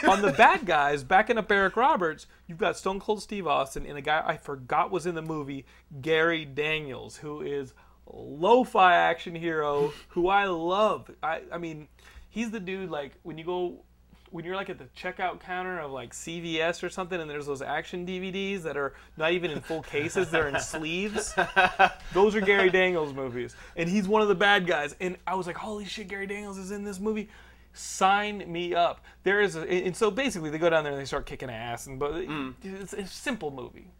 On 0.08 0.22
the 0.22 0.32
bad 0.36 0.64
guys, 0.64 1.02
backing 1.02 1.36
up 1.36 1.50
Eric 1.50 1.76
Roberts, 1.76 2.26
you've 2.46 2.56
got 2.58 2.76
Stone 2.76 3.00
Cold 3.00 3.20
Steve 3.22 3.48
Austin 3.48 3.84
and 3.84 3.98
a 3.98 4.02
guy 4.02 4.22
I 4.24 4.36
forgot 4.36 4.92
was 4.92 5.06
in 5.06 5.16
the 5.16 5.22
movie, 5.22 5.66
Gary 6.00 6.44
Daniels, 6.44 7.16
who 7.16 7.40
is 7.42 7.74
lo-fi 8.12 8.94
action 8.94 9.34
hero 9.34 9.92
who 10.08 10.28
I 10.28 10.46
love. 10.46 11.10
I, 11.22 11.42
I 11.52 11.58
mean, 11.58 11.88
he's 12.28 12.50
the 12.50 12.60
dude 12.60 12.90
like 12.90 13.12
when 13.22 13.38
you 13.38 13.44
go 13.44 13.84
when 14.30 14.44
you're 14.44 14.54
like 14.54 14.70
at 14.70 14.78
the 14.78 14.84
checkout 14.96 15.40
counter 15.40 15.80
of 15.80 15.90
like 15.90 16.12
CVS 16.12 16.82
or 16.82 16.88
something, 16.88 17.20
and 17.20 17.28
there's 17.28 17.46
those 17.46 17.62
action 17.62 18.06
DVDs 18.06 18.62
that 18.62 18.76
are 18.76 18.94
not 19.16 19.32
even 19.32 19.50
in 19.50 19.60
full 19.60 19.82
cases; 19.82 20.30
they're 20.30 20.48
in 20.48 20.60
sleeves. 20.60 21.34
Those 22.14 22.34
are 22.34 22.40
Gary 22.40 22.70
Daniels 22.70 23.12
movies, 23.12 23.56
and 23.76 23.88
he's 23.88 24.06
one 24.06 24.22
of 24.22 24.28
the 24.28 24.34
bad 24.34 24.66
guys. 24.66 24.94
And 25.00 25.16
I 25.26 25.34
was 25.34 25.46
like, 25.46 25.56
"Holy 25.56 25.84
shit, 25.84 26.08
Gary 26.08 26.26
Daniels 26.26 26.58
is 26.58 26.70
in 26.70 26.84
this 26.84 27.00
movie." 27.00 27.28
Sign 27.72 28.50
me 28.50 28.74
up. 28.74 29.04
There 29.22 29.40
is, 29.40 29.54
a, 29.54 29.60
and 29.60 29.96
so 29.96 30.10
basically 30.10 30.50
they 30.50 30.58
go 30.58 30.68
down 30.68 30.82
there 30.82 30.92
and 30.92 31.00
they 31.00 31.04
start 31.04 31.24
kicking 31.24 31.50
ass, 31.50 31.86
and 31.86 32.00
but 32.00 32.14
mm. 32.14 32.52
it's, 32.64 32.92
it's 32.92 33.12
a 33.12 33.14
simple 33.14 33.52
movie. 33.52 33.92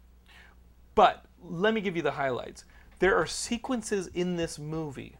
But 0.93 1.23
let 1.41 1.73
me 1.73 1.79
give 1.79 1.95
you 1.95 2.01
the 2.01 2.11
highlights. 2.11 2.65
There 3.01 3.15
are 3.17 3.25
sequences 3.25 4.05
in 4.13 4.35
this 4.35 4.59
movie 4.59 5.17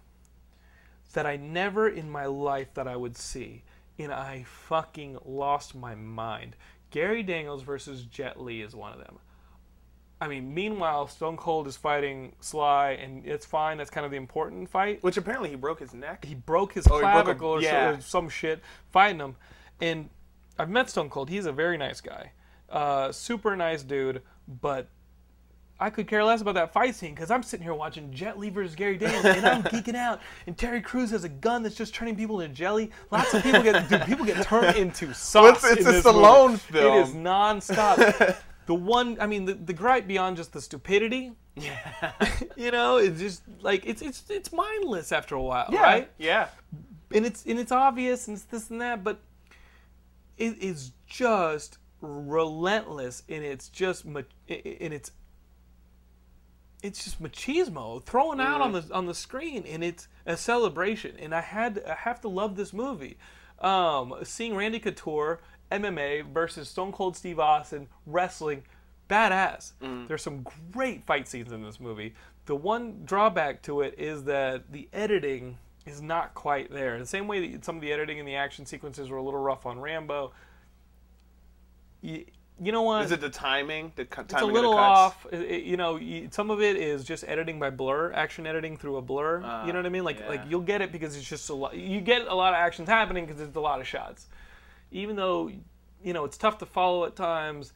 that 1.13 1.25
I 1.25 1.35
never 1.35 1.89
in 1.89 2.11
my 2.11 2.25
life 2.27 2.71
that 2.75 2.87
I 2.87 2.95
would 2.95 3.17
see, 3.17 3.63
and 3.97 4.13
I 4.13 4.43
fucking 4.47 5.17
lost 5.25 5.73
my 5.73 5.95
mind. 5.95 6.55
Gary 6.91 7.23
Daniels 7.23 7.63
versus 7.63 8.03
Jet 8.03 8.39
Li 8.39 8.61
is 8.61 8.75
one 8.75 8.93
of 8.93 8.99
them. 8.99 9.17
I 10.21 10.27
mean, 10.27 10.53
meanwhile, 10.53 11.07
Stone 11.07 11.37
Cold 11.37 11.65
is 11.65 11.75
fighting 11.75 12.35
Sly, 12.39 12.91
and 12.91 13.25
it's 13.25 13.47
fine. 13.47 13.79
That's 13.79 13.89
kind 13.89 14.05
of 14.05 14.11
the 14.11 14.17
important 14.17 14.69
fight. 14.69 15.01
Which 15.01 15.17
apparently 15.17 15.49
he 15.49 15.55
broke 15.55 15.79
his 15.79 15.95
neck. 15.95 16.23
He 16.23 16.35
broke 16.35 16.73
his 16.73 16.85
Oh, 16.87 16.97
he 16.97 17.01
broke 17.01 17.09
a- 17.09 17.23
clavicle 17.23 17.49
or, 17.49 17.61
yeah. 17.63 17.89
or 17.89 18.01
some 18.01 18.29
shit 18.29 18.61
fighting 18.91 19.19
him. 19.19 19.37
And 19.81 20.11
I've 20.59 20.69
met 20.69 20.87
Stone 20.91 21.09
Cold. 21.09 21.31
He's 21.31 21.47
a 21.47 21.51
very 21.51 21.79
nice 21.79 21.99
guy, 21.99 22.33
uh, 22.69 23.11
super 23.11 23.55
nice 23.55 23.81
dude. 23.81 24.21
But 24.47 24.89
I 25.81 25.89
could 25.89 26.07
care 26.07 26.23
less 26.23 26.41
about 26.41 26.53
that 26.53 26.71
fight 26.71 26.93
scene 26.93 27.15
because 27.15 27.31
I'm 27.31 27.41
sitting 27.41 27.63
here 27.63 27.73
watching 27.73 28.13
Jet 28.13 28.37
Li 28.37 28.51
versus 28.51 28.75
Gary 28.75 28.97
Daniels, 28.97 29.25
and 29.25 29.43
I'm 29.43 29.63
geeking 29.63 29.95
out. 29.95 30.21
And 30.45 30.55
Terry 30.55 30.79
Crews 30.79 31.09
has 31.09 31.23
a 31.23 31.29
gun 31.29 31.63
that's 31.63 31.73
just 31.73 31.95
turning 31.95 32.15
people 32.15 32.39
into 32.39 32.53
jelly. 32.53 32.91
Lots 33.09 33.33
of 33.33 33.41
people 33.41 33.63
get 33.63 33.89
dude, 33.89 34.03
people 34.03 34.23
get 34.23 34.43
turned 34.45 34.77
into 34.77 35.11
sauce. 35.15 35.63
it's 35.63 35.81
in 35.81 35.87
a 35.87 35.99
Stallone 35.99 36.51
movie. 36.51 36.57
film. 36.57 36.97
It 36.97 37.07
is 37.07 37.15
nonstop. 37.15 38.37
the 38.67 38.75
one, 38.75 39.17
I 39.19 39.25
mean, 39.25 39.45
the, 39.45 39.55
the 39.55 39.73
gripe 39.73 40.05
beyond 40.05 40.37
just 40.37 40.53
the 40.53 40.61
stupidity. 40.61 41.31
Yeah. 41.55 42.11
you 42.55 42.69
know, 42.69 42.97
it's 42.97 43.19
just 43.19 43.41
like 43.61 43.83
it's 43.87 44.03
it's 44.03 44.23
it's 44.29 44.53
mindless 44.53 45.11
after 45.11 45.33
a 45.33 45.41
while, 45.41 45.67
right? 45.71 46.11
Yeah. 46.19 46.49
and 47.11 47.25
it's 47.25 47.43
and 47.43 47.57
it's 47.57 47.71
obvious 47.71 48.27
and 48.27 48.37
it's 48.37 48.45
this 48.45 48.69
and 48.69 48.79
that, 48.81 49.03
but 49.03 49.19
it 50.37 50.61
is 50.61 50.91
just 51.07 51.79
relentless 52.01 53.23
and 53.27 53.43
it's 53.43 53.67
just 53.67 54.05
and 54.05 54.23
it's 54.47 55.11
it's 56.81 57.03
just 57.03 57.21
machismo 57.21 58.03
thrown 58.03 58.39
out 58.39 58.61
on 58.61 58.71
the 58.71 58.83
on 58.91 59.05
the 59.05 59.13
screen 59.13 59.63
and 59.67 59.83
it's 59.83 60.07
a 60.25 60.35
celebration 60.35 61.15
and 61.19 61.33
I 61.35 61.41
had 61.41 61.83
I 61.87 61.95
have 61.95 62.21
to 62.21 62.27
love 62.27 62.55
this 62.55 62.73
movie. 62.73 63.17
Um, 63.59 64.15
seeing 64.23 64.55
Randy 64.55 64.79
Couture 64.79 65.39
MMA 65.71 66.33
versus 66.33 66.67
Stone 66.67 66.91
Cold 66.91 67.15
Steve 67.15 67.39
Austin 67.39 67.87
wrestling 68.05 68.63
badass. 69.09 69.73
There's 70.07 70.23
some 70.23 70.45
great 70.71 71.05
fight 71.05 71.27
scenes 71.27 71.51
in 71.51 71.61
this 71.61 71.79
movie. 71.79 72.15
The 72.45 72.55
one 72.55 73.01
drawback 73.05 73.61
to 73.63 73.81
it 73.81 73.95
is 73.97 74.23
that 74.23 74.71
the 74.71 74.89
editing 74.93 75.57
is 75.85 76.01
not 76.01 76.33
quite 76.33 76.71
there. 76.71 76.97
The 76.97 77.05
same 77.05 77.27
way 77.27 77.51
that 77.51 77.65
some 77.65 77.75
of 77.75 77.81
the 77.81 77.91
editing 77.91 78.17
in 78.17 78.25
the 78.25 78.35
action 78.35 78.65
sequences 78.65 79.09
were 79.09 79.17
a 79.17 79.23
little 79.23 79.39
rough 79.39 79.65
on 79.65 79.79
Rambo. 79.79 80.31
You, 82.01 82.25
you 82.63 82.71
know 82.71 82.84
what? 82.84 83.04
Is 83.06 83.12
it 83.12 83.21
the 83.21 83.30
timing? 83.30 83.91
The 83.95 84.06
cu- 84.06 84.21
it's 84.21 84.34
timing 84.34 84.43
a 84.43 84.47
of 84.50 84.54
the 84.54 84.62
little 84.62 84.74
cuts? 84.78 85.00
off. 85.00 85.28
It- 85.32 85.41
it- 85.41 85.63
you 85.63 85.78
know, 85.78 85.95
you, 85.95 86.28
some 86.32 86.52
of 86.52 86.62
it 86.62 86.76
is 86.76 87.04
just 87.04 87.24
editing 87.28 87.60
by 87.60 87.71
blur, 87.71 88.12
action 88.13 88.45
editing 88.45 88.78
through 88.78 88.97
a 88.97 89.02
blur. 89.02 89.41
Ah, 89.43 89.65
you 89.65 89.74
know 89.74 89.80
what 89.80 89.86
I 89.86 89.89
mean? 89.89 90.04
Like, 90.04 90.19
yeah. 90.19 90.30
like 90.30 90.41
you'll 90.47 90.62
get 90.62 90.82
it 90.82 90.91
because 90.91 91.15
it's 91.15 91.28
just 91.28 91.50
a 91.50 91.56
lot. 91.56 91.76
You 91.76 92.02
get 92.02 92.28
a 92.28 92.36
lot 92.36 92.54
of 92.54 92.58
actions 92.58 92.88
happening 92.88 93.26
because 93.26 93.41
it's 93.41 93.56
a 93.56 93.60
lot 93.60 93.82
of 93.82 93.88
shots. 93.88 94.28
Even 94.91 95.15
though, 95.15 95.50
you 96.04 96.13
know, 96.13 96.24
it's 96.26 96.38
tough 96.38 96.60
to 96.60 96.65
follow 96.65 97.06
at 97.06 97.15
times. 97.15 97.74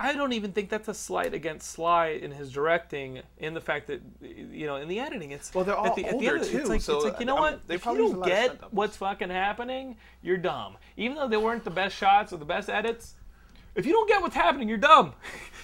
I 0.00 0.12
don't 0.12 0.32
even 0.32 0.50
think 0.52 0.70
that's 0.70 0.88
a 0.88 0.94
slight 0.94 1.34
against 1.34 1.70
Sly 1.70 2.08
in 2.08 2.32
his 2.32 2.50
directing, 2.50 3.20
in 3.38 3.54
the 3.54 3.60
fact 3.60 3.86
that 3.86 4.02
you 4.20 4.66
know, 4.66 4.74
in 4.76 4.88
the 4.88 4.98
editing, 4.98 5.30
it's 5.30 5.54
Well, 5.54 5.64
they're 5.64 5.76
all 5.76 5.86
at 5.86 5.94
the, 5.94 6.04
at 6.04 6.18
the 6.18 6.28
older, 6.28 6.36
end 6.38 6.46
too, 6.50 6.58
It's 6.58 6.68
like, 6.68 6.80
so, 6.80 6.96
it's 6.96 7.04
like 7.04 7.20
you 7.20 7.26
know 7.26 7.36
I 7.36 7.42
mean, 7.42 7.52
what? 7.52 7.68
they 7.68 7.74
if 7.76 7.82
probably 7.82 8.02
you 8.02 8.12
don't 8.12 8.24
get 8.26 8.72
what's 8.72 8.96
fucking 8.96 9.30
happening, 9.30 9.96
you're 10.20 10.36
dumb. 10.36 10.76
Even 10.96 11.16
though 11.16 11.28
they 11.28 11.36
weren't 11.36 11.62
the 11.62 11.70
best 11.70 11.94
shots 11.96 12.32
or 12.32 12.38
the 12.38 12.44
best 12.44 12.68
edits, 12.68 13.14
if 13.74 13.86
you 13.86 13.92
don't 13.92 14.08
get 14.08 14.20
what's 14.22 14.34
happening, 14.34 14.68
you're 14.68 14.78
dumb. 14.78 15.14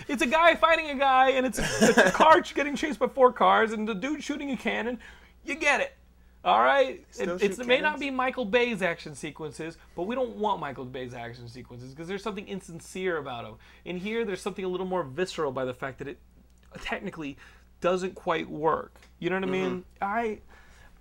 It's 0.08 0.22
a 0.22 0.26
guy 0.26 0.56
fighting 0.56 0.90
a 0.90 0.96
guy, 0.96 1.30
and 1.32 1.46
it's, 1.46 1.58
it's 1.58 1.96
a 1.96 2.10
car 2.10 2.40
getting 2.54 2.74
chased 2.74 2.98
by 2.98 3.06
four 3.06 3.32
cars, 3.32 3.70
and 3.70 3.86
the 3.86 3.94
dude 3.94 4.24
shooting 4.24 4.50
a 4.50 4.56
cannon. 4.56 4.98
You 5.44 5.54
get 5.54 5.80
it. 5.80 5.92
All 6.44 6.60
right? 6.60 7.04
It, 7.16 7.28
it's, 7.42 7.60
it 7.60 7.66
may 7.66 7.80
not 7.80 8.00
be 8.00 8.10
Michael 8.10 8.44
Bay's 8.44 8.82
action 8.82 9.14
sequences, 9.14 9.76
but 9.94 10.04
we 10.04 10.16
don't 10.16 10.36
want 10.36 10.58
Michael 10.58 10.84
Bay's 10.84 11.14
action 11.14 11.46
sequences 11.48 11.90
because 11.90 12.08
there's 12.08 12.24
something 12.24 12.48
insincere 12.48 13.18
about 13.18 13.44
them. 13.44 13.54
In 13.84 13.98
here, 13.98 14.24
there's 14.24 14.40
something 14.40 14.64
a 14.64 14.68
little 14.68 14.86
more 14.86 15.04
visceral 15.04 15.52
by 15.52 15.64
the 15.64 15.74
fact 15.74 15.98
that 15.98 16.08
it 16.08 16.18
technically 16.80 17.36
doesn't 17.80 18.14
quite 18.14 18.48
work. 18.48 18.94
You 19.18 19.30
know 19.30 19.36
what 19.36 19.44
I 19.44 19.52
mean? 19.52 19.84
I 20.00 20.38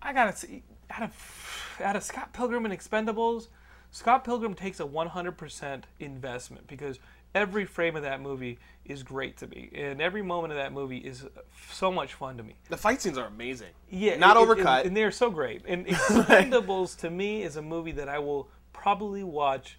I 0.02 0.14
gotta 0.14 0.36
see 0.36 0.64
out 0.90 1.04
of 1.04 1.76
out 1.84 1.96
of 1.96 2.04
Scott 2.04 2.34
Pilgrim 2.34 2.66
and 2.66 2.78
Expendables, 2.78 3.48
Scott 3.92 4.24
Pilgrim 4.24 4.54
takes 4.54 4.80
a 4.80 4.84
100% 4.86 5.84
investment 6.00 6.68
because 6.68 7.00
every 7.36 7.66
frame 7.66 7.96
of 7.96 8.04
that 8.04 8.22
movie 8.22 8.60
is 8.86 9.04
great 9.04 9.38
to 9.38 9.48
me, 9.48 9.70
and 9.74 10.02
every 10.02 10.22
moment 10.22 10.52
of 10.52 10.58
that 10.58 10.74
movie 10.74 10.98
is 10.98 11.26
so 11.72 11.92
much 11.92 12.14
fun 12.16 12.38
to 12.38 12.44
me. 12.44 12.56
The 12.70 12.78
fight 12.78 13.02
scenes 13.02 13.18
are 13.18 13.28
amazing. 13.28 13.70
Yeah, 13.90 14.16
Not 14.18 14.38
it- 14.38 14.42
it- 14.42 14.48
overcut. 14.48 14.86
and 14.86 14.96
they're 14.98 15.12
so 15.12 15.30
great. 15.30 15.64
And 15.68 15.86
Expendables 16.30 16.98
to 17.00 17.10
me 17.10 17.44
is 17.44 17.56
a 17.56 17.62
movie 17.62 17.92
that 17.94 18.10
I 18.10 18.20
will 18.20 18.48
probably 18.74 19.24
watch 19.24 19.78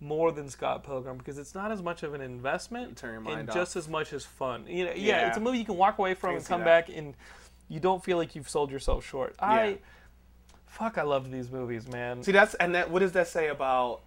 more 0.00 0.30
than 0.30 0.48
Scott 0.48 0.84
Pilgrim 0.84 1.18
because 1.18 1.38
it's 1.38 1.54
not 1.54 1.72
as 1.72 1.82
much 1.82 2.04
of 2.04 2.14
an 2.14 2.20
investment 2.20 3.02
and 3.02 3.24
mind 3.24 3.50
just 3.52 3.74
as 3.74 3.88
much 3.88 4.12
as 4.12 4.24
fun. 4.24 4.64
You 4.68 4.84
know, 4.86 4.92
yeah. 4.92 5.22
Yeah. 5.22 5.28
it's 5.28 5.36
a 5.36 5.40
movie 5.40 5.58
you 5.58 5.64
can 5.64 5.76
walk 5.76 5.98
away 5.98 6.14
from 6.14 6.36
and 6.36 6.44
come 6.46 6.60
that. 6.60 6.86
back 6.86 6.96
and 6.96 7.14
you 7.68 7.80
don't 7.80 8.02
feel 8.02 8.16
like 8.16 8.36
you've 8.36 8.48
sold 8.48 8.70
yourself 8.70 9.04
short. 9.04 9.34
I 9.40 9.78
fuck, 10.68 10.98
I 10.98 11.02
love 11.02 11.30
these 11.30 11.50
movies, 11.50 11.88
man. 11.88 12.22
See, 12.22 12.32
that's 12.32 12.54
and 12.54 12.74
that. 12.74 12.90
What 12.90 13.00
does 13.00 13.12
that 13.12 13.28
say 13.28 13.48
about? 13.48 14.00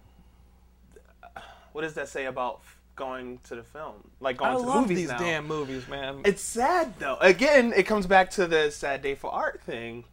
What 1.72 1.82
does 1.82 1.94
that 1.94 2.08
say 2.08 2.26
about 2.26 2.60
going 2.96 3.38
to 3.44 3.54
the 3.56 3.62
film? 3.62 3.94
Like 4.20 4.36
going 4.36 4.50
I 4.52 4.56
to 4.56 4.60
the 4.62 4.68
love 4.68 4.82
movies 4.82 4.98
these 4.98 5.08
now? 5.08 5.18
damn 5.18 5.46
movies, 5.46 5.88
man. 5.88 6.20
It's 6.24 6.42
sad 6.42 6.94
though. 6.98 7.16
Again, 7.20 7.72
it 7.74 7.84
comes 7.84 8.06
back 8.06 8.30
to 8.32 8.46
the 8.46 8.70
sad 8.70 9.02
day 9.02 9.14
for 9.14 9.32
art 9.32 9.60
thing, 9.62 10.04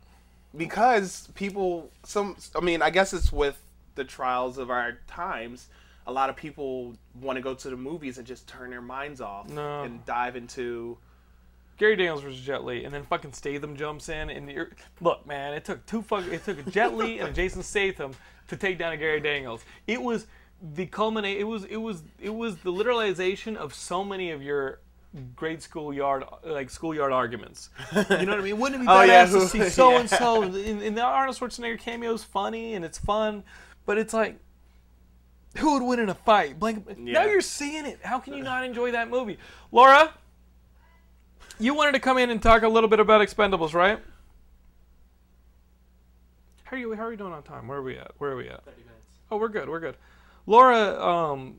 because 0.56 1.28
people. 1.36 1.92
Some. 2.04 2.36
I 2.56 2.62
mean, 2.62 2.82
I 2.82 2.90
guess 2.90 3.14
it's 3.14 3.32
with 3.32 3.62
the 3.96 4.04
trials 4.04 4.58
of 4.58 4.70
our 4.70 5.00
times. 5.08 5.68
A 6.08 6.12
lot 6.12 6.30
of 6.30 6.36
people 6.36 6.96
want 7.22 7.36
to 7.36 7.42
go 7.42 7.54
to 7.54 7.70
the 7.70 7.76
movies 7.78 8.18
and 8.18 8.26
just 8.26 8.48
turn 8.48 8.72
their 8.72 8.82
minds 8.82 9.22
off 9.22 9.48
No. 9.50 9.84
and 9.84 10.04
dive 10.06 10.36
into. 10.36 10.98
Gary 11.80 11.96
Daniels 11.96 12.22
versus 12.22 12.42
Jet 12.42 12.66
Li, 12.66 12.84
and 12.84 12.94
then 12.94 13.04
fucking 13.04 13.32
Statham 13.32 13.76
jumps 13.76 14.10
in, 14.10 14.30
and 14.30 14.52
you're, 14.52 14.70
look, 15.00 15.26
man, 15.26 15.54
it 15.54 15.64
took 15.64 15.86
two 15.86 16.02
fuck, 16.02 16.28
it 16.28 16.44
took 16.44 16.60
a 16.60 16.70
Jet 16.70 16.94
Li 16.96 17.20
and 17.20 17.30
a 17.30 17.32
Jason 17.32 17.64
Statham 17.64 18.12
to 18.50 18.58
take 18.58 18.78
down 18.78 18.92
a 18.92 18.98
Gary 18.98 19.22
Daniels. 19.22 19.64
It 19.88 20.02
was 20.02 20.28
the 20.76 20.86
culminate. 20.86 21.38
It 21.40 21.46
was 21.46 21.64
it 21.64 21.78
was 21.78 22.04
it 22.20 22.34
was 22.34 22.58
the 22.58 22.72
literalization 22.72 23.56
of 23.56 23.74
so 23.74 24.04
many 24.04 24.32
of 24.32 24.44
your 24.44 24.82
grade 25.36 25.62
school 25.62 25.94
yard 25.94 26.24
like 26.44 26.70
schoolyard 26.70 27.14
arguments. 27.14 27.70
You 27.96 28.04
know 28.26 28.34
what 28.34 28.40
I 28.40 28.42
mean? 28.42 28.60
Wouldn't 28.60 28.82
it 28.82 28.86
be 28.86 28.88
Oh, 28.92 28.98
badass 28.98 29.08
yeah, 29.08 29.26
to 29.26 29.48
see 29.48 29.70
so 29.70 29.92
yeah. 29.92 30.00
and 30.02 30.10
so? 30.10 30.44
And 30.44 30.98
the 30.98 31.02
Arnold 31.02 31.38
Schwarzenegger 31.38 31.80
cameo 31.80 32.14
is 32.14 32.26
funny 32.26 32.74
and 32.74 32.84
it's 32.84 32.98
fun, 32.98 33.44
but 33.86 33.98
it's 33.98 34.14
like. 34.14 34.38
Who 35.58 35.74
would 35.74 35.82
win 35.82 36.00
in 36.00 36.10
a 36.10 36.14
fight? 36.14 36.60
Blank. 36.60 37.00
Now 37.00 37.26
you're 37.26 37.42
seeing 37.42 37.88
it. 37.88 38.00
How 38.04 38.20
can 38.20 38.36
you 38.36 38.44
not 38.44 38.64
enjoy 38.64 38.92
that 38.92 39.10
movie, 39.10 39.40
Laura? 39.72 40.14
You 41.60 41.74
wanted 41.74 41.92
to 41.92 42.00
come 42.00 42.18
in 42.18 42.30
and 42.30 42.42
talk 42.42 42.64
a 42.64 42.70
little 42.70 42.88
bit 42.90 43.02
about 43.02 43.20
Expendables, 43.20 43.74
right? 43.74 44.00
How 46.64 46.78
are 46.78 46.80
you? 46.80 46.94
How 46.94 47.04
are 47.04 47.10
we 47.10 47.18
doing 47.18 47.34
on 47.34 47.44
time? 47.44 47.68
Where 47.68 47.80
are 47.80 47.84
we 47.84 47.98
at? 47.98 48.12
Where 48.18 48.32
are 48.32 48.36
we 48.38 48.48
at? 48.48 48.64
Thirty 48.64 48.82
minutes. 48.82 49.18
Oh, 49.30 49.38
we're 49.38 49.50
good. 49.50 49.68
We're 49.68 49.82
good. 49.82 49.98
Laura, 50.46 51.02
um, 51.04 51.56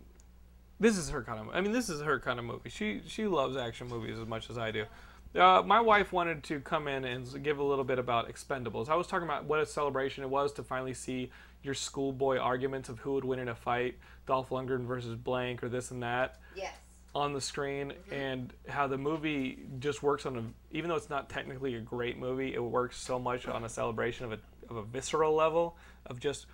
this 0.78 0.96
is 0.96 1.10
her 1.10 1.22
kind 1.22 1.38
of. 1.40 1.54
I 1.54 1.60
mean, 1.60 1.72
this 1.72 1.90
is 1.90 2.00
her 2.00 2.18
kind 2.18 2.38
of 2.38 2.46
movie. 2.46 2.70
She 2.70 3.02
she 3.06 3.26
loves 3.26 3.56
action 3.56 3.88
movies 3.88 4.18
as 4.18 4.26
much 4.26 4.48
as 4.48 4.56
I 4.56 4.70
do. 4.70 4.86
Uh, 5.34 5.62
my 5.64 5.80
wife 5.80 6.12
wanted 6.12 6.42
to 6.44 6.60
come 6.60 6.88
in 6.88 7.04
and 7.04 7.42
give 7.44 7.58
a 7.58 7.62
little 7.62 7.84
bit 7.84 7.98
about 7.98 8.28
Expendables. 8.32 8.88
I 8.88 8.96
was 8.96 9.06
talking 9.06 9.28
about 9.28 9.44
what 9.44 9.60
a 9.60 9.66
celebration 9.66 10.24
it 10.24 10.30
was 10.30 10.52
to 10.54 10.62
finally 10.62 10.94
see 10.94 11.30
your 11.62 11.74
schoolboy 11.74 12.38
arguments 12.38 12.88
of 12.88 12.98
who 13.00 13.12
would 13.12 13.24
win 13.24 13.38
in 13.38 13.48
a 13.48 13.54
fight, 13.54 13.98
Dolph 14.26 14.48
Lundgren 14.48 14.86
versus 14.86 15.14
blank 15.14 15.62
or 15.62 15.68
this 15.68 15.90
and 15.90 16.02
that 16.02 16.40
Yes. 16.56 16.72
On 17.14 17.32
the 17.32 17.40
screen 17.40 17.92
and 18.12 18.52
how 18.68 18.86
the 18.86 18.96
movie 18.98 19.58
just 19.80 20.02
works 20.02 20.26
on 20.26 20.36
a 20.36 20.42
even 20.76 20.88
though 20.88 20.94
it's 20.96 21.10
not 21.10 21.28
technically 21.28 21.74
a 21.74 21.80
great 21.80 22.16
movie 22.18 22.54
it 22.54 22.62
works 22.62 22.96
so 22.96 23.18
much 23.18 23.48
on 23.48 23.64
a 23.64 23.68
celebration 23.68 24.24
of 24.26 24.32
a, 24.32 24.38
of 24.68 24.76
a 24.76 24.82
visceral 24.82 25.34
level 25.34 25.76
of 26.06 26.20
just 26.20 26.46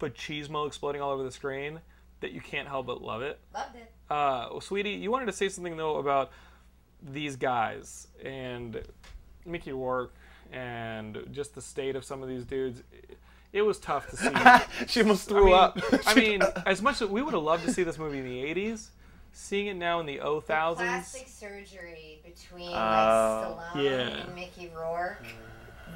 machismo 0.00 0.66
exploding 0.66 1.02
all 1.02 1.10
over 1.10 1.22
the 1.22 1.30
screen 1.30 1.78
that 2.20 2.32
you 2.32 2.40
can't 2.40 2.66
help 2.68 2.86
but 2.86 3.02
love 3.02 3.20
it 3.20 3.38
Loved 3.52 3.76
it. 3.76 3.92
uh, 4.10 4.48
well, 4.50 4.60
sweetie 4.62 4.92
you 4.92 5.10
wanted 5.10 5.26
to 5.26 5.32
say 5.32 5.48
something 5.48 5.76
though 5.76 5.96
about 5.96 6.30
these 7.02 7.36
guys 7.36 8.08
and 8.24 8.80
mickey 9.44 9.72
rourke 9.72 10.14
and 10.52 11.18
just 11.32 11.54
the 11.54 11.60
state 11.60 11.96
of 11.96 12.04
some 12.04 12.22
of 12.22 12.28
these 12.30 12.44
dudes 12.44 12.82
it 13.52 13.62
was 13.62 13.78
tough 13.78 14.08
to 14.10 14.16
see 14.16 14.86
she 14.86 15.00
almost 15.02 15.28
I 15.30 15.32
threw 15.34 15.44
mean, 15.46 15.54
up. 15.54 15.78
I 16.06 16.14
mean, 16.14 16.42
as 16.66 16.82
much 16.82 17.00
as 17.02 17.08
we 17.08 17.22
would 17.22 17.32
have 17.34 17.42
loved 17.42 17.64
to 17.64 17.72
see 17.72 17.82
this 17.82 17.98
movie 17.98 18.18
in 18.18 18.24
the 18.26 18.42
'80s, 18.44 18.88
seeing 19.38 19.68
it 19.68 19.74
now 19.76 20.00
in 20.00 20.06
the 20.06 20.18
0000s, 20.18 20.42
Plastic 20.76 21.28
surgery 21.28 22.20
between 22.24 22.72
like 22.72 22.80
Stallone 22.82 23.82
Yeah. 23.84 23.90
and 24.24 24.34
Mickey 24.34 24.70
Rourke. 24.76 25.24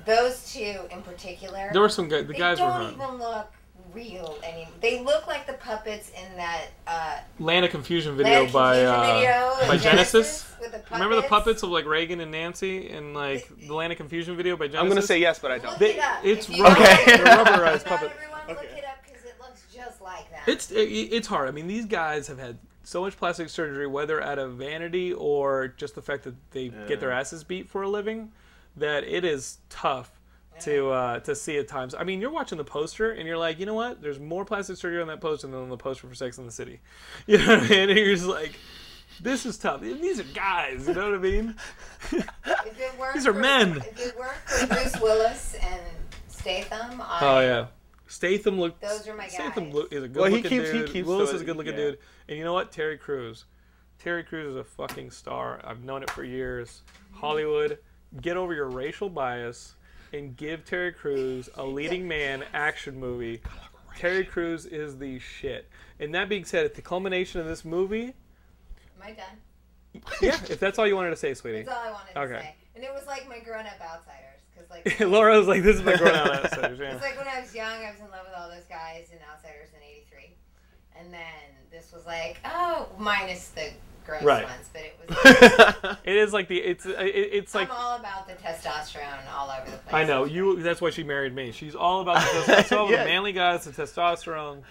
Those 0.06 0.52
two 0.52 0.80
in 0.90 1.02
particular. 1.02 1.68
there 1.72 1.82
were 1.82 1.88
some 1.88 2.08
good. 2.08 2.28
The 2.28 2.32
they 2.32 2.38
guys 2.38 2.60
were 2.60 2.66
don't 2.68 2.96
hot. 2.98 3.08
even 3.08 3.18
look 3.18 3.52
real 3.92 4.38
anymore. 4.44 4.72
They 4.80 5.00
look 5.02 5.26
like 5.26 5.46
the 5.46 5.52
puppets 5.54 6.10
in 6.10 6.36
that 6.36 6.66
uh, 6.86 7.18
Land 7.40 7.64
of 7.64 7.70
Confusion 7.72 8.16
video 8.16 8.32
Land 8.34 8.46
of 8.46 8.52
by 8.52 8.74
Confusion 8.76 8.94
uh, 8.94 9.14
video 9.14 9.68
by 9.68 9.74
in 9.74 9.80
Genesis. 9.80 10.54
with 10.60 10.72
the 10.72 10.82
Remember 10.94 11.16
the 11.16 11.22
puppets 11.22 11.62
of 11.62 11.70
like 11.70 11.84
Reagan 11.84 12.20
and 12.20 12.30
Nancy 12.30 12.88
and 12.90 13.12
like 13.12 13.48
the 13.66 13.74
Land 13.74 13.92
of 13.92 13.98
Confusion 13.98 14.36
video 14.36 14.56
by 14.56 14.66
Genesis? 14.66 14.80
I'm 14.82 14.88
gonna 14.88 15.02
say 15.02 15.18
yes, 15.20 15.38
but 15.40 15.50
I 15.50 15.58
don't. 15.58 15.70
Look 15.72 15.78
They- 15.80 15.94
it 15.96 16.02
up. 16.02 16.24
it's 16.24 16.48
If 16.48 16.56
you 16.56 16.64
rubber- 16.64 16.78
don't- 16.80 16.86
rubberized 17.46 17.72
Not 17.72 17.84
puppet. 17.86 18.12
everyone 18.14 18.40
look 18.48 18.64
it 18.78 18.84
up 18.84 18.96
because 19.04 19.24
it 19.24 19.34
looks 19.40 19.62
just 19.74 20.00
like 20.00 20.30
that. 20.30 20.48
It's 20.48 20.70
it, 20.70 20.76
it's 20.84 21.26
hard. 21.26 21.48
I 21.48 21.52
mean, 21.52 21.66
these 21.66 21.86
guys 21.86 22.26
have 22.28 22.38
had 22.38 22.58
so 22.84 23.02
much 23.02 23.16
plastic 23.16 23.48
surgery, 23.48 23.86
whether 23.86 24.22
out 24.22 24.38
of 24.38 24.54
vanity 24.54 25.12
or 25.12 25.68
just 25.68 25.94
the 25.94 26.02
fact 26.02 26.24
that 26.24 26.34
they 26.50 26.68
get 26.88 27.00
their 27.00 27.12
asses 27.12 27.44
beat 27.44 27.68
for 27.68 27.82
a 27.82 27.88
living, 27.88 28.32
that 28.76 29.04
it 29.04 29.24
is 29.24 29.58
tough 29.68 30.10
to 30.60 30.90
uh, 30.90 31.18
to 31.20 31.34
see 31.34 31.56
at 31.58 31.66
times. 31.68 31.94
I 31.94 32.04
mean, 32.04 32.20
you're 32.20 32.30
watching 32.30 32.58
the 32.58 32.64
poster 32.64 33.10
and 33.12 33.26
you're 33.26 33.38
like, 33.38 33.58
you 33.58 33.66
know 33.66 33.74
what? 33.74 34.02
There's 34.02 34.20
more 34.20 34.44
plastic 34.44 34.76
surgery 34.76 35.00
on 35.00 35.08
that 35.08 35.20
poster 35.20 35.46
than 35.46 35.56
on 35.60 35.68
the 35.70 35.76
poster 35.76 36.06
for 36.06 36.14
Sex 36.14 36.38
in 36.38 36.44
the 36.46 36.52
City. 36.52 36.80
You 37.26 37.38
know 37.38 37.46
what 37.56 37.64
I 37.64 37.68
mean? 37.68 37.90
And 37.90 37.98
you're 37.98 38.14
just 38.14 38.26
like, 38.26 38.52
this 39.20 39.46
is 39.46 39.56
tough. 39.58 39.80
These 39.80 40.20
are 40.20 40.24
guys. 40.34 40.86
You 40.88 40.94
know 40.94 41.10
what 41.10 41.14
I 41.18 41.22
mean? 41.22 41.54
If 42.12 42.26
it 42.80 42.92
These 43.14 43.26
are 43.26 43.32
for- 43.32 43.40
men. 43.40 43.76
If 43.78 43.98
it 44.00 44.18
weren't 44.18 44.36
for 44.46 44.66
Bruce 44.66 45.00
Willis 45.00 45.54
and 45.62 45.80
Statham, 46.28 47.00
I, 47.00 47.18
Oh 47.22 47.40
yeah. 47.40 47.66
Statham 48.12 48.60
look. 48.60 48.78
Those 48.80 49.08
are 49.08 49.16
my 49.16 49.26
Statham 49.26 49.64
guys. 49.66 49.74
look, 49.74 49.92
is 49.92 50.02
a 50.04 50.08
good 50.08 50.20
Well, 50.20 50.30
he 50.30 50.36
looking 50.36 50.50
keeps- 50.50 50.70
he 50.70 50.78
dude. 50.80 50.90
keeps 50.92 51.08
Willis 51.08 51.30
to 51.30 51.36
is 51.36 51.42
a 51.42 51.44
good 51.44 51.56
looking 51.56 51.72
yeah. 51.72 51.78
dude. 51.92 51.98
And 52.28 52.36
you 52.38 52.44
know 52.44 52.52
what? 52.52 52.70
Terry 52.70 52.98
Crews. 52.98 53.46
Terry 53.98 54.22
Crews 54.22 54.48
is 54.48 54.56
a 54.56 54.64
fucking 54.64 55.10
star. 55.12 55.60
I've 55.64 55.82
known 55.82 56.02
it 56.02 56.10
for 56.10 56.22
years. 56.24 56.82
Hollywood, 57.12 57.78
get 58.20 58.36
over 58.36 58.52
your 58.52 58.68
racial 58.68 59.08
bias 59.08 59.76
and 60.12 60.36
give 60.36 60.64
Terry 60.66 60.92
Crews 60.92 61.48
a 61.54 61.64
leading 61.64 62.06
man 62.06 62.44
action 62.52 62.98
movie. 63.00 63.40
Terry 63.96 64.24
Crews 64.24 64.66
is 64.66 64.98
the 64.98 65.18
shit. 65.18 65.68
And 65.98 66.14
that 66.14 66.28
being 66.28 66.44
said, 66.44 66.64
at 66.66 66.74
the 66.74 66.82
culmination 66.82 67.40
of 67.40 67.46
this 67.46 67.64
movie, 67.64 68.04
am 68.06 69.02
I 69.02 69.12
done? 69.12 70.02
yeah, 70.20 70.34
if 70.50 70.58
that's 70.58 70.78
all 70.78 70.86
you 70.86 70.96
wanted 70.96 71.10
to 71.10 71.16
say, 71.16 71.32
sweetie. 71.34 71.62
That's 71.62 71.76
all 71.76 71.84
I 71.88 71.92
wanted 71.92 72.16
Okay. 72.16 72.34
to 72.34 72.40
say. 72.42 72.54
And 72.74 72.84
it 72.84 72.92
was 72.92 73.06
like 73.06 73.28
my 73.28 73.38
grown-up 73.38 73.80
outsiders, 73.80 74.40
because 74.40 74.41
like 74.72 75.00
Laura 75.00 75.38
was 75.38 75.46
like, 75.48 75.62
this 75.62 75.76
is 75.76 75.82
my 75.82 75.96
grown 75.96 76.14
out 76.14 76.30
outsiders. 76.44 76.78
Yeah. 76.78 76.92
it's 76.94 77.02
like 77.02 77.16
when 77.16 77.28
I 77.28 77.40
was 77.40 77.54
young, 77.54 77.84
I 77.84 77.90
was 77.90 78.00
in 78.00 78.10
love 78.10 78.24
with 78.26 78.34
all 78.36 78.48
those 78.48 78.64
guys 78.68 79.08
in 79.12 79.18
Outsiders 79.30 79.68
in 79.74 79.80
'83, 79.82 80.30
and 80.98 81.12
then 81.12 81.20
this 81.70 81.92
was 81.92 82.04
like, 82.06 82.38
oh, 82.44 82.88
minus 82.98 83.48
the 83.48 83.70
gross 84.04 84.22
Right. 84.22 84.44
ones, 84.44 84.68
but 84.72 84.82
it 84.82 84.98
was. 84.98 85.78
Like, 85.84 85.98
It 86.04 86.16
is 86.16 86.32
like 86.32 86.48
the 86.48 86.58
it's 86.58 86.84
uh, 86.86 86.90
it, 86.98 87.08
it's 87.32 87.54
like 87.54 87.70
I'm 87.70 87.76
all 87.76 87.96
about 87.98 88.26
the 88.26 88.34
testosterone 88.34 89.32
all 89.36 89.48
over 89.50 89.70
the 89.70 89.76
place. 89.78 89.94
I 89.94 90.04
know 90.04 90.24
you. 90.24 90.60
That's 90.62 90.80
why 90.80 90.90
she 90.90 91.02
married 91.04 91.34
me. 91.34 91.52
She's 91.52 91.74
all 91.76 92.00
about 92.00 92.16
the 92.20 92.52
testosterone, 92.52 92.90
Yeah. 92.90 93.04
the 93.04 93.10
manly 93.10 93.32
guys, 93.32 93.64
the 93.64 93.70
testosterone. 93.70 94.62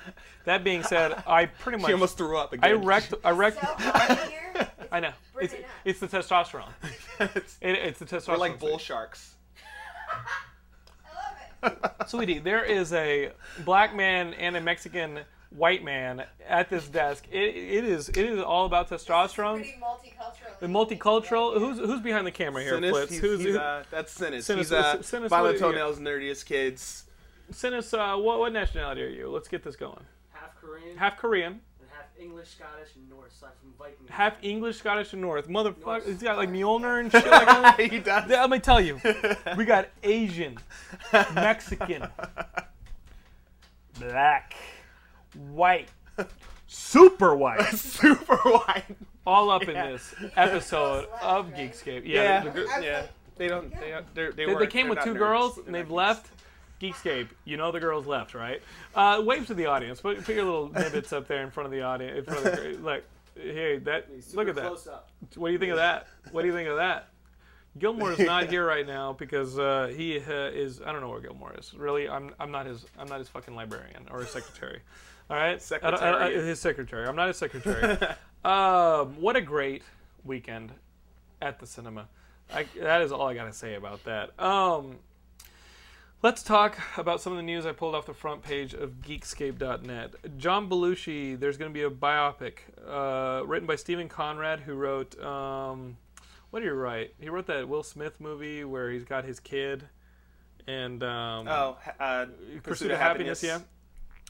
That 0.46 0.64
being 0.64 0.84
said, 0.84 1.24
I 1.28 1.46
pretty 1.46 1.78
much 1.78 1.88
She 1.90 1.94
almost 1.94 2.18
threw 2.18 2.38
up 2.38 2.52
again. 2.54 2.70
I 2.70 2.74
wrecked. 2.74 3.14
I 3.24 3.32
wrecked. 3.32 3.62
So 3.62 3.68
hot 3.68 4.10
in 4.24 4.30
here. 4.30 4.52
It's- 4.56 4.68
I 4.92 5.00
know. 5.00 5.12
It's, 5.40 5.54
it 5.54 5.66
it's 5.86 6.00
the 6.02 6.08
testosterone. 6.08 6.68
it's, 7.20 7.58
It, 7.62 7.70
it's 7.72 8.00
the 8.00 8.06
testosterone. 8.06 8.28
we're 8.30 8.38
like 8.38 8.60
bull 8.60 8.78
sharks. 8.78 9.31
I 11.64 11.68
love 11.68 11.78
it. 12.02 12.10
Sweetie, 12.10 12.40
there 12.40 12.64
is 12.64 12.94
a 12.94 13.32
black 13.66 13.96
man 13.96 14.34
and 14.34 14.56
a 14.56 14.62
Mexican 14.62 15.20
white 15.50 15.84
man 15.84 16.24
at 16.48 16.70
this 16.70 16.88
desk. 16.88 17.26
It, 17.32 17.56
it 17.56 17.84
is. 17.84 18.10
It 18.10 18.18
is 18.18 18.40
all 18.40 18.66
about 18.66 18.90
testosterone. 18.90 19.56
Pretty 19.58 19.78
multicultural. 19.82 20.60
The 20.60 20.68
multicultural. 20.68 21.58
Who's 21.60 21.78
who's 21.78 22.00
behind 22.02 22.26
the 22.26 22.32
camera 22.32 22.64
here, 22.64 22.74
Sinis, 22.76 22.92
Flitz? 22.92 23.10
he's, 23.10 23.20
Who's 23.20 23.44
he's, 23.44 23.54
who- 23.56 23.60
uh, 23.60 23.84
that's 23.92 24.12
Sinis. 24.14 24.46
Sinis- 24.46 24.70
he's 24.70 24.72
uh, 24.74 25.02
Sinis, 25.02 25.30
Violent 25.30 25.60
what- 25.62 25.72
Toenails, 25.72 26.00
Nerdiest 26.00 26.46
Kids. 26.46 27.04
Send 27.52 27.76
us. 27.76 27.94
Uh, 27.94 28.16
what 28.16 28.40
what 28.40 28.54
nationality 28.54 29.04
are 29.04 29.10
you? 29.10 29.30
Let's 29.30 29.48
get 29.50 29.62
this 29.64 29.76
going. 29.76 30.04
Half 30.32 30.56
Korean 30.62 30.98
Half 30.98 31.18
Korean, 31.18 31.52
and 31.52 31.56
half 31.62 31.71
English, 32.22 32.50
Scottish, 32.50 32.96
and 32.96 33.10
Norse. 33.10 33.34
So 33.40 33.48
I'm 33.48 33.52
from 33.60 33.74
Viking. 33.80 34.08
half 34.10 34.36
English, 34.42 34.78
Scottish, 34.78 35.14
and 35.14 35.22
North. 35.22 35.48
Motherfucker, 35.48 35.86
North. 35.86 36.06
he's 36.08 36.22
got 36.24 36.38
like 36.38 36.50
Mjolnir 36.50 37.00
and 37.00 37.12
shit 37.12 37.26
like 37.26 37.46
that. 37.46 37.80
he 37.92 38.00
does. 38.00 38.30
Let 38.30 38.50
me 38.50 38.60
tell 38.60 38.80
you, 38.82 39.00
we 39.58 39.66
got 39.66 39.88
Asian, 40.04 40.58
Mexican, 41.34 42.08
black, 44.00 44.56
white, 45.52 45.90
super 46.68 47.36
white, 47.36 47.62
Super 47.76 48.38
white, 48.38 48.86
all 49.26 49.50
up 49.50 49.64
in 49.64 49.74
this 49.74 50.14
episode 50.36 51.08
Left, 51.12 51.24
of 51.24 51.52
right? 51.52 51.72
Geekscape. 51.72 52.04
Yeah, 52.06 52.24
Yeah, 52.24 52.44
the 52.44 52.50
gr- 52.52 52.82
yeah. 52.82 53.06
They 53.38 53.48
don't. 53.48 53.72
They 53.72 54.00
they're, 54.14 54.32
they, 54.34 54.46
they, 54.46 54.54
they 54.56 54.68
came 54.68 54.88
with 54.88 55.00
two 55.04 55.14
nerds. 55.14 55.18
girls 55.18 55.58
and 55.66 55.74
they've 55.74 55.90
left. 55.90 56.30
Geekscape, 56.82 57.28
you 57.46 57.58
know 57.58 57.72
the 57.72 57.80
girls 57.80 58.08
left, 58.08 58.34
right? 58.34 58.62
Uh, 58.96 59.22
wave 59.24 59.46
to 59.48 59.54
the 59.54 59.68
audience. 59.68 60.02
Put, 60.02 60.24
put 60.24 60.34
your 60.34 60.46
little 60.46 60.70
nibbits 60.70 61.14
up 61.14 61.28
there 61.28 61.44
in 61.44 61.52
front 61.52 61.66
of 61.66 61.72
the 61.72 61.82
audience. 61.82 62.18
In 62.18 62.26
front 62.26 62.46
of 62.46 62.56
the, 62.56 62.78
like, 62.84 63.04
hey, 63.36 63.78
that. 63.80 64.08
Look 64.34 64.48
at 64.48 64.56
that. 64.56 64.72
What 65.36 65.48
do 65.48 65.54
you 65.54 65.60
think 65.60 65.72
of 65.72 65.78
that? 65.78 66.08
What 66.32 66.42
do 66.42 66.48
you 66.48 66.54
think 66.54 66.70
of 66.70 66.78
that? 66.78 67.10
Gilmore 67.78 68.14
is 68.14 68.20
not 68.20 68.50
here 68.50 68.66
right 68.66 68.86
now 68.86 69.14
because 69.14 69.58
uh, 69.60 69.94
he 69.96 70.18
uh, 70.18 70.50
is. 70.50 70.82
I 70.82 70.92
don't 70.92 71.02
know 71.02 71.10
where 71.10 71.22
Gilmore 71.22 71.54
is. 71.58 71.74
Really, 71.74 72.10
I'm. 72.10 72.34
I'm 72.40 72.52
not 72.52 72.66
his. 72.66 72.86
I'm 72.98 73.08
not 73.08 73.20
his 73.20 73.30
fucking 73.30 73.56
librarian 73.56 74.08
or 74.12 74.20
his 74.20 74.30
secretary. 74.30 74.80
All 75.30 75.38
right, 75.38 75.72
I 75.82 75.92
don't- 75.92 76.04
I 76.04 76.32
his 76.32 76.60
secretary. 76.60 77.08
I'm 77.08 77.16
not 77.16 77.28
his 77.28 77.38
secretary. 77.38 77.98
um, 78.44 79.16
what 79.22 79.38
a 79.38 79.42
great 79.42 79.84
weekend 80.26 80.74
at 81.42 81.60
the 81.60 81.66
cinema. 81.66 82.08
I, 82.54 82.66
that 82.82 83.02
is 83.02 83.14
all 83.14 83.28
I 83.28 83.34
got 83.34 83.46
to 83.46 83.54
say 83.54 83.76
about 83.76 84.04
that. 84.04 84.38
Um, 84.38 84.98
let's 86.22 86.44
talk 86.44 86.78
about 86.98 87.22
some 87.22 87.34
of 87.34 87.38
the 87.38 87.44
news 87.44 87.66
I 87.66 87.72
pulled 87.72 87.96
off 87.96 88.06
the 88.06 88.14
front 88.14 88.44
page 88.44 88.74
of 88.74 89.02
Geekscape.net. 89.02 90.38
John 90.38 90.70
Belushi. 90.70 91.40
There's 91.40 91.58
going 91.58 91.72
to 91.72 91.74
be 91.74 91.84
a 91.84 91.90
biopic 91.90 92.60
uh, 92.88 93.46
written 93.46 93.68
by 93.68 93.76
Stephen 93.76 94.10
Conrad, 94.10 94.62
who 94.62 94.76
wrote. 94.76 95.20
Um, 95.22 95.98
what 96.50 96.60
did 96.60 96.66
you 96.66 96.74
write? 96.74 97.14
He 97.20 97.30
wrote 97.30 97.48
that 97.48 97.68
Will 97.68 97.84
Smith 97.84 98.20
movie 98.20 98.64
where 98.64 98.92
he's 98.92 99.06
got 99.06 99.24
his 99.24 99.40
kid, 99.40 99.88
and 100.68 101.02
um, 101.02 101.48
Oh, 101.48 101.78
uh, 102.00 102.26
Pursuit, 102.62 102.92
of 102.92 103.00
Happiness, 103.00 103.42
yeah. 103.42 103.60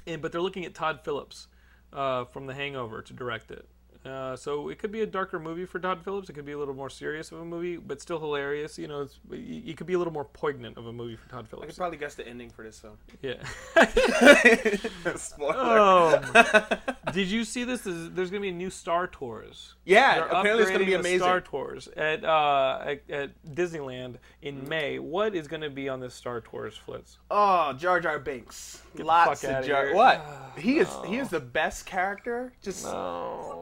And 0.06 0.22
but 0.22 0.32
they're 0.32 0.42
looking 0.42 0.66
at 0.66 0.76
Todd 0.76 1.00
Phillips 1.04 1.48
uh, 1.92 2.26
from 2.26 2.46
The 2.46 2.54
Hangover 2.54 3.02
to 3.02 3.14
direct 3.14 3.52
it. 3.52 3.68
Uh, 4.06 4.36
so 4.36 4.70
it 4.70 4.80
could 4.80 4.91
be 4.91 5.02
a 5.02 5.06
darker 5.06 5.39
movie 5.39 5.66
for 5.66 5.80
Todd 5.80 6.04
Phillips. 6.04 6.30
It 6.30 6.34
could 6.34 6.45
be 6.45 6.54
a 6.54 6.58
little 6.58 6.74
more 6.74 6.89
serious 6.89 7.32
of 7.32 7.39
a 7.39 7.45
movie, 7.45 7.78
but 7.78 8.02
still 8.02 8.20
hilarious. 8.20 8.80
You 8.80 8.88
know, 8.88 9.02
it's, 9.02 9.20
it 9.32 9.78
could 9.78 9.86
be 9.88 9.93
a 9.93 9.97
little 9.97 10.14
more 10.14 10.26
poignant 10.26 10.78
of 10.78 10.88
a 10.88 10.93
movie 10.93 11.16
for 11.16 11.30
Todd 11.30 11.47
Phillips. 11.47 11.66
I 11.66 11.68
could 11.68 11.78
probably 11.78 11.97
guess 11.97 12.16
the 12.16 12.28
ending 12.28 12.49
for 12.49 12.64
this 12.64 12.80
film. 12.80 12.97
Yeah. 13.22 13.36
Spoiler. 15.16 15.80
um, 15.80 16.66
did 17.14 17.28
you 17.28 17.43
see 17.43 17.64
this? 17.64 17.82
There's, 17.82 18.10
going 18.10 18.32
to 18.32 18.39
be 18.39 18.49
a 18.49 18.54
new 18.54 18.70
Star 18.70 19.08
Tours. 19.08 19.76
yeah, 19.86 20.16
They're 20.16 20.26
apparently 20.26 20.62
it's 20.64 20.70
going 20.72 20.80
to 20.82 20.86
be 20.86 20.93
amazing. 20.95 21.20
Star 21.20 21.41
Tours 21.41 21.88
at, 21.95 22.24
uh, 22.24 22.80
at 22.86 23.02
at 23.10 23.43
Disneyland 23.54 24.16
in 24.41 24.68
May. 24.68 24.99
What 24.99 25.36
is 25.36 25.47
going 25.47 25.62
to 25.62 25.70
be 25.70 25.89
on 25.89 25.99
this 25.99 26.14
Star 26.14 26.41
Tours, 26.41 26.80
Flitz? 26.88 27.18
Oh, 27.30 27.74
Jar 27.74 27.99
Jar 27.99 28.20
Binks. 28.20 28.82
the 28.95 29.04
Lots 29.04 29.41
fuck 29.41 29.52
of 29.62 29.66
Jar. 29.66 29.93
What? 29.93 30.26
He 30.58 30.80
is 30.80 30.89
he 31.06 31.18
is 31.18 31.30
the 31.30 31.39
best 31.39 31.86
character. 31.86 32.52
Just 32.62 32.86
Oh, 32.86 33.62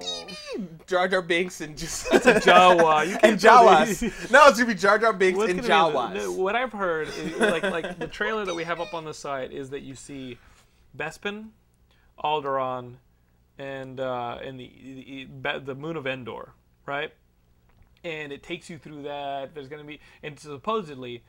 Jar 0.87 1.07
Jar 1.07 1.21
Binks 1.21 1.61
and 1.61 1.77
just 1.77 2.07
a 2.13 2.19
Jawa. 2.19 3.07
You 3.07 3.17
and 3.23 3.39
Jawas. 3.39 4.31
no, 4.31 4.47
it's 4.47 4.57
gonna 4.59 4.65
be 4.73 4.75
Jar 4.79 4.97
Jar 4.99 5.13
Binks 5.13 5.39
and 5.39 5.47
gonna 5.47 5.61
be 5.61 5.67
the- 5.67 5.73
Jawas. 5.73 6.37
what 6.37 6.55
I've 6.55 6.71
heard, 6.73 7.07
is, 7.09 7.37
like 7.37 7.63
like 7.63 7.99
the 7.99 8.07
trailer 8.07 8.45
that 8.45 8.55
we 8.55 8.63
have 8.63 8.79
up 8.79 8.93
on 8.93 9.05
the 9.05 9.13
site, 9.13 9.51
is 9.51 9.69
that 9.71 9.81
you 9.81 9.95
see 9.95 10.37
Bespin, 10.97 11.49
Alderaan, 12.23 12.95
and 13.57 13.99
uh, 13.99 14.37
and 14.43 14.59
the, 14.59 14.71
the 14.83 15.27
the 15.53 15.59
the 15.59 15.75
moon 15.75 15.95
of 15.95 16.05
Endor, 16.07 16.53
right? 16.85 17.13
And 18.03 18.31
it 18.31 18.43
takes 18.43 18.69
you 18.69 18.77
through 18.77 19.03
that. 19.03 19.53
There's 19.53 19.67
gonna 19.67 19.83
be 19.83 19.99
and 20.23 20.39
supposedly 20.39 21.23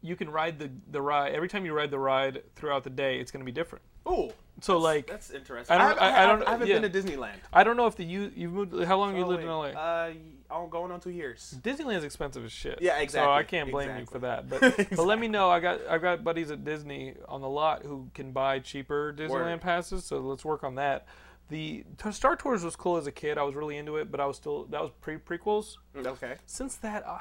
you 0.00 0.16
can 0.16 0.28
ride 0.30 0.58
the 0.58 0.70
the 0.90 1.00
ride 1.02 1.32
every 1.34 1.48
time 1.48 1.64
you 1.64 1.72
ride 1.74 1.90
the 1.90 1.98
ride 1.98 2.42
throughout 2.56 2.84
the 2.84 2.90
day. 2.90 3.18
It's 3.20 3.30
gonna 3.30 3.44
be 3.44 3.52
different. 3.52 3.84
Ooh, 4.08 4.30
So 4.60 4.78
like 4.78 5.06
that's 5.06 5.30
interesting. 5.30 5.76
I 5.76 5.80
I, 5.80 5.88
don't- 5.88 5.98
haven't- 5.98 6.02
I- 6.02 6.06
I 6.06 6.22
I, 6.22 6.26
don't- 6.26 6.46
I 6.46 6.50
haven't 6.52 6.68
yeah. 6.68 6.78
been 6.80 6.92
to 6.92 7.02
Disneyland. 7.02 7.36
I 7.52 7.64
don't 7.64 7.76
know 7.76 7.86
if 7.86 7.96
the 7.96 8.04
you 8.04 8.30
you've 8.34 8.52
moved. 8.52 8.84
How 8.84 8.98
long 8.98 9.16
you 9.16 9.24
Oh, 9.24 9.28
lived 9.28 9.42
in 9.42 9.48
wait. 9.48 9.74
LA? 9.74 9.80
Uh, 9.80 10.12
I'm 10.50 10.68
going 10.68 10.92
on 10.92 11.00
two 11.00 11.10
years. 11.10 11.56
Disneyland's 11.62 12.04
expensive 12.04 12.44
as 12.44 12.52
shit. 12.52 12.78
Yeah, 12.82 12.98
exactly. 12.98 13.26
So 13.26 13.32
I 13.32 13.42
can't 13.42 13.70
blame 13.70 13.96
you 13.98 14.04
for 14.06 14.18
that. 14.18 14.48
But 14.50 14.60
but 14.90 14.98
let 15.06 15.18
me 15.18 15.28
know. 15.36 15.48
I 15.50 15.60
got 15.60 15.80
I 15.88 15.98
got 15.98 16.22
buddies 16.24 16.50
at 16.50 16.64
Disney 16.64 17.14
on 17.28 17.40
the 17.40 17.48
lot 17.48 17.84
who 17.84 18.08
can 18.14 18.32
buy 18.32 18.58
cheaper 18.58 19.14
Disneyland 19.16 19.30
Word. 19.30 19.60
passes. 19.62 20.04
So 20.04 20.18
let's 20.20 20.44
work 20.44 20.62
on 20.64 20.74
that. 20.74 21.06
The 21.48 21.84
Star 22.12 22.34
Tours 22.36 22.64
was 22.64 22.76
cool 22.76 22.96
as 22.96 23.06
a 23.06 23.12
kid. 23.12 23.36
I 23.38 23.42
was 23.42 23.54
really 23.54 23.76
into 23.76 23.96
it, 23.96 24.10
but 24.10 24.20
I 24.20 24.26
was 24.26 24.36
still 24.36 24.64
that 24.66 24.80
was 24.80 24.90
pre 25.00 25.16
prequels. 25.16 25.76
Okay. 25.96 26.34
Since 26.46 26.76
that, 26.76 27.04
uh, 27.06 27.18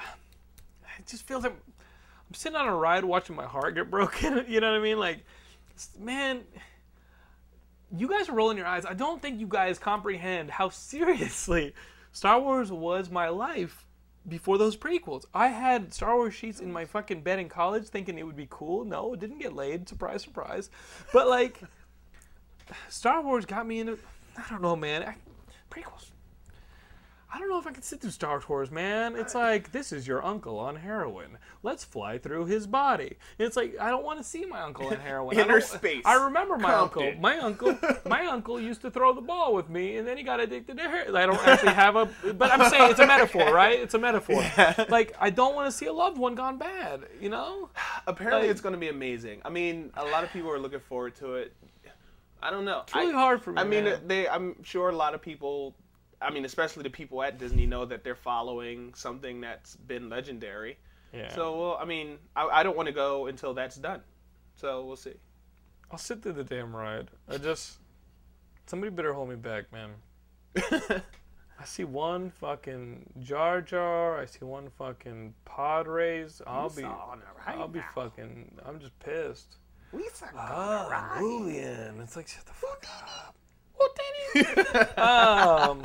it 1.00 1.08
just 1.08 1.26
feels 1.28 1.44
like 1.44 1.54
I'm 1.54 2.34
sitting 2.34 2.56
on 2.58 2.68
a 2.68 2.76
ride 2.76 3.04
watching 3.06 3.36
my 3.36 3.46
heart 3.46 3.76
get 3.76 3.90
broken. 3.90 4.46
you 4.50 4.60
know 4.62 4.72
what 4.72 4.80
I 4.80 4.84
mean? 4.84 5.00
Like, 5.00 5.24
man. 6.00 6.42
You 7.96 8.08
guys 8.08 8.30
are 8.30 8.34
rolling 8.34 8.58
your 8.58 8.68
eyes. 8.68 8.86
I 8.86 8.94
don't 8.94 9.22
think 9.22 9.40
you 9.40 9.48
guys 9.48 9.78
comprehend 9.78 10.50
how 10.50 10.70
seriously 10.70 11.74
Star 12.14 12.40
Wars 12.40 12.72
was 12.72 13.10
my 13.10 13.28
life 13.30 13.86
before 14.28 14.58
those 14.58 14.78
prequels. 14.78 15.26
I 15.34 15.48
had 15.48 15.94
Star 15.94 16.16
Wars 16.16 16.34
sheets 16.34 16.62
in 16.62 16.72
my 16.72 16.86
fucking 16.86 17.22
bed 17.22 17.40
in 17.40 17.50
college 17.50 17.88
thinking 17.88 18.18
it 18.18 18.26
would 18.26 18.36
be 18.38 18.48
cool. 18.50 18.86
No, 18.86 19.14
it 19.14 19.20
didn't 19.20 19.40
get 19.40 19.54
laid. 19.54 19.90
Surprise, 19.90 20.22
surprise. 20.22 20.70
But 21.12 21.28
like, 21.28 21.62
Star 22.88 23.22
Wars 23.22 23.46
got 23.46 23.68
me 23.68 23.80
into. 23.80 23.98
I 24.38 24.50
don't 24.50 24.62
know, 24.62 24.76
man. 24.76 25.04
I, 25.04 25.16
prequels. 25.70 26.11
I 27.34 27.40
don't 27.40 27.50
know 27.50 27.58
if 27.60 27.66
I 27.66 27.72
can 27.72 27.82
sit 27.82 28.02
through 28.02 28.12
Star 28.12 28.42
Wars, 28.50 28.72
man. 28.72 29.16
It's 29.16 29.34
like 29.34 29.72
this 29.72 29.94
is 29.94 30.06
your 30.06 30.24
uncle 30.26 30.60
on 30.60 30.76
heroin. 30.76 31.38
Let's 31.64 31.86
fly 31.86 32.18
through 32.18 32.48
his 32.48 32.68
body. 32.68 33.16
It's 33.40 33.56
like 33.56 33.76
I 33.80 33.90
don't 33.90 34.04
want 34.04 34.20
to 34.20 34.24
see 34.24 34.44
my 34.46 34.60
uncle 34.62 34.88
on 34.88 34.98
heroin. 34.98 35.38
I 35.38 35.42
Inner 35.44 35.60
don't- 35.60 35.64
space. 35.64 36.02
I 36.06 36.26
remember 36.26 36.58
my 36.58 36.72
Compton. 36.72 37.04
uncle. 37.08 37.22
My 37.22 37.38
uncle. 37.38 37.78
My 38.06 38.26
uncle 38.26 38.60
used 38.60 38.82
to 38.82 38.92
throw 38.92 39.14
the 39.14 39.22
ball 39.22 39.54
with 39.54 39.70
me, 39.70 39.96
and 39.96 40.06
then 40.06 40.18
he 40.18 40.24
got 40.24 40.42
addicted 40.42 40.76
to 40.78 40.84
heroin. 40.84 41.16
I 41.16 41.26
don't 41.26 41.48
actually 41.48 41.72
have 41.74 41.96
a, 41.96 42.08
but 42.34 42.52
I'm 42.52 42.70
saying 42.70 42.92
it's 42.92 43.00
a 43.00 43.08
metaphor, 43.08 43.54
right? 43.54 43.80
It's 43.80 43.94
a 43.94 44.00
metaphor. 44.00 44.42
Yeah. 44.42 44.86
Like 44.90 45.16
I 45.20 45.30
don't 45.30 45.56
want 45.56 45.68
to 45.68 45.72
see 45.72 45.86
a 45.86 45.94
loved 45.94 46.18
one 46.18 46.36
gone 46.36 46.58
bad. 46.58 47.04
You 47.22 47.30
know? 47.30 47.70
Apparently, 48.08 48.42
Like- 48.48 48.52
it's 48.52 48.62
going 48.62 48.74
to 48.74 48.80
be 48.80 48.90
amazing. 48.90 49.42
I 49.46 49.50
mean, 49.50 49.92
a 49.96 50.04
lot 50.06 50.26
of 50.26 50.32
people 50.34 50.52
are 50.52 50.60
looking 50.60 50.82
forward 50.82 51.16
to 51.18 51.36
it. 51.36 51.54
I 52.44 52.50
don't 52.50 52.66
know. 52.66 52.82
It's 52.82 52.96
really 52.96 53.14
I, 53.14 53.18
hard 53.18 53.42
for 53.44 53.54
me. 53.54 53.62
I 53.62 53.64
mean, 53.64 53.84
man. 53.86 54.00
they. 54.08 54.28
I'm 54.28 54.62
sure 54.64 54.90
a 54.90 54.96
lot 54.96 55.14
of 55.14 55.22
people. 55.22 55.76
I 56.22 56.30
mean, 56.32 56.46
especially 56.46 56.84
the 56.84 56.90
people 56.90 57.22
at 57.24 57.38
Disney 57.40 57.66
know 57.66 57.86
that 57.86 58.04
they're 58.04 58.16
following 58.16 58.94
something 58.94 59.42
that's 59.42 59.76
been 59.76 60.10
legendary. 60.10 60.78
yeah. 61.14 61.34
So, 61.34 61.60
well, 61.60 61.78
I 61.82 61.86
mean, 61.86 62.18
I, 62.36 62.48
I 62.48 62.64
don't 62.64 62.78
want 62.78 62.88
to 62.88 62.94
go 62.94 63.28
until 63.28 63.54
that's 63.54 63.76
done. 63.76 64.02
So 64.56 64.86
we'll 64.86 64.96
see. 64.96 65.14
I'll 65.92 65.98
sit 65.98 66.22
through 66.22 66.34
the 66.34 66.44
damn 66.44 66.76
ride. 66.76 67.10
I 67.28 67.38
just 67.38 67.80
somebody 68.68 68.92
better 68.92 69.14
hold 69.14 69.30
me 69.30 69.36
back, 69.36 69.66
man. 69.74 69.92
I 71.60 71.66
see 71.66 71.84
one 71.84 72.30
fucking 72.32 73.10
Jar 73.20 73.62
Jar. 73.62 74.20
I 74.20 74.26
see 74.26 74.46
one 74.46 74.70
fucking 74.78 75.34
pod 75.46 75.88
race. 75.88 76.42
I'll 76.48 76.70
be, 76.70 76.84
I'll 76.84 77.68
be 77.68 77.80
now. 77.80 77.86
fucking. 77.94 78.60
I'm 78.66 78.80
just 78.80 78.98
pissed. 79.00 79.58
We 79.92 80.04
fucking 80.14 80.38
Ah, 80.40 81.16
Julian. 81.20 82.00
It's 82.02 82.16
like 82.16 82.28
shut 82.28 82.46
the 82.46 82.54
fuck 82.54 82.86
up. 83.28 83.36
What 83.76 83.92
did 83.96 84.98
Um, 84.98 85.84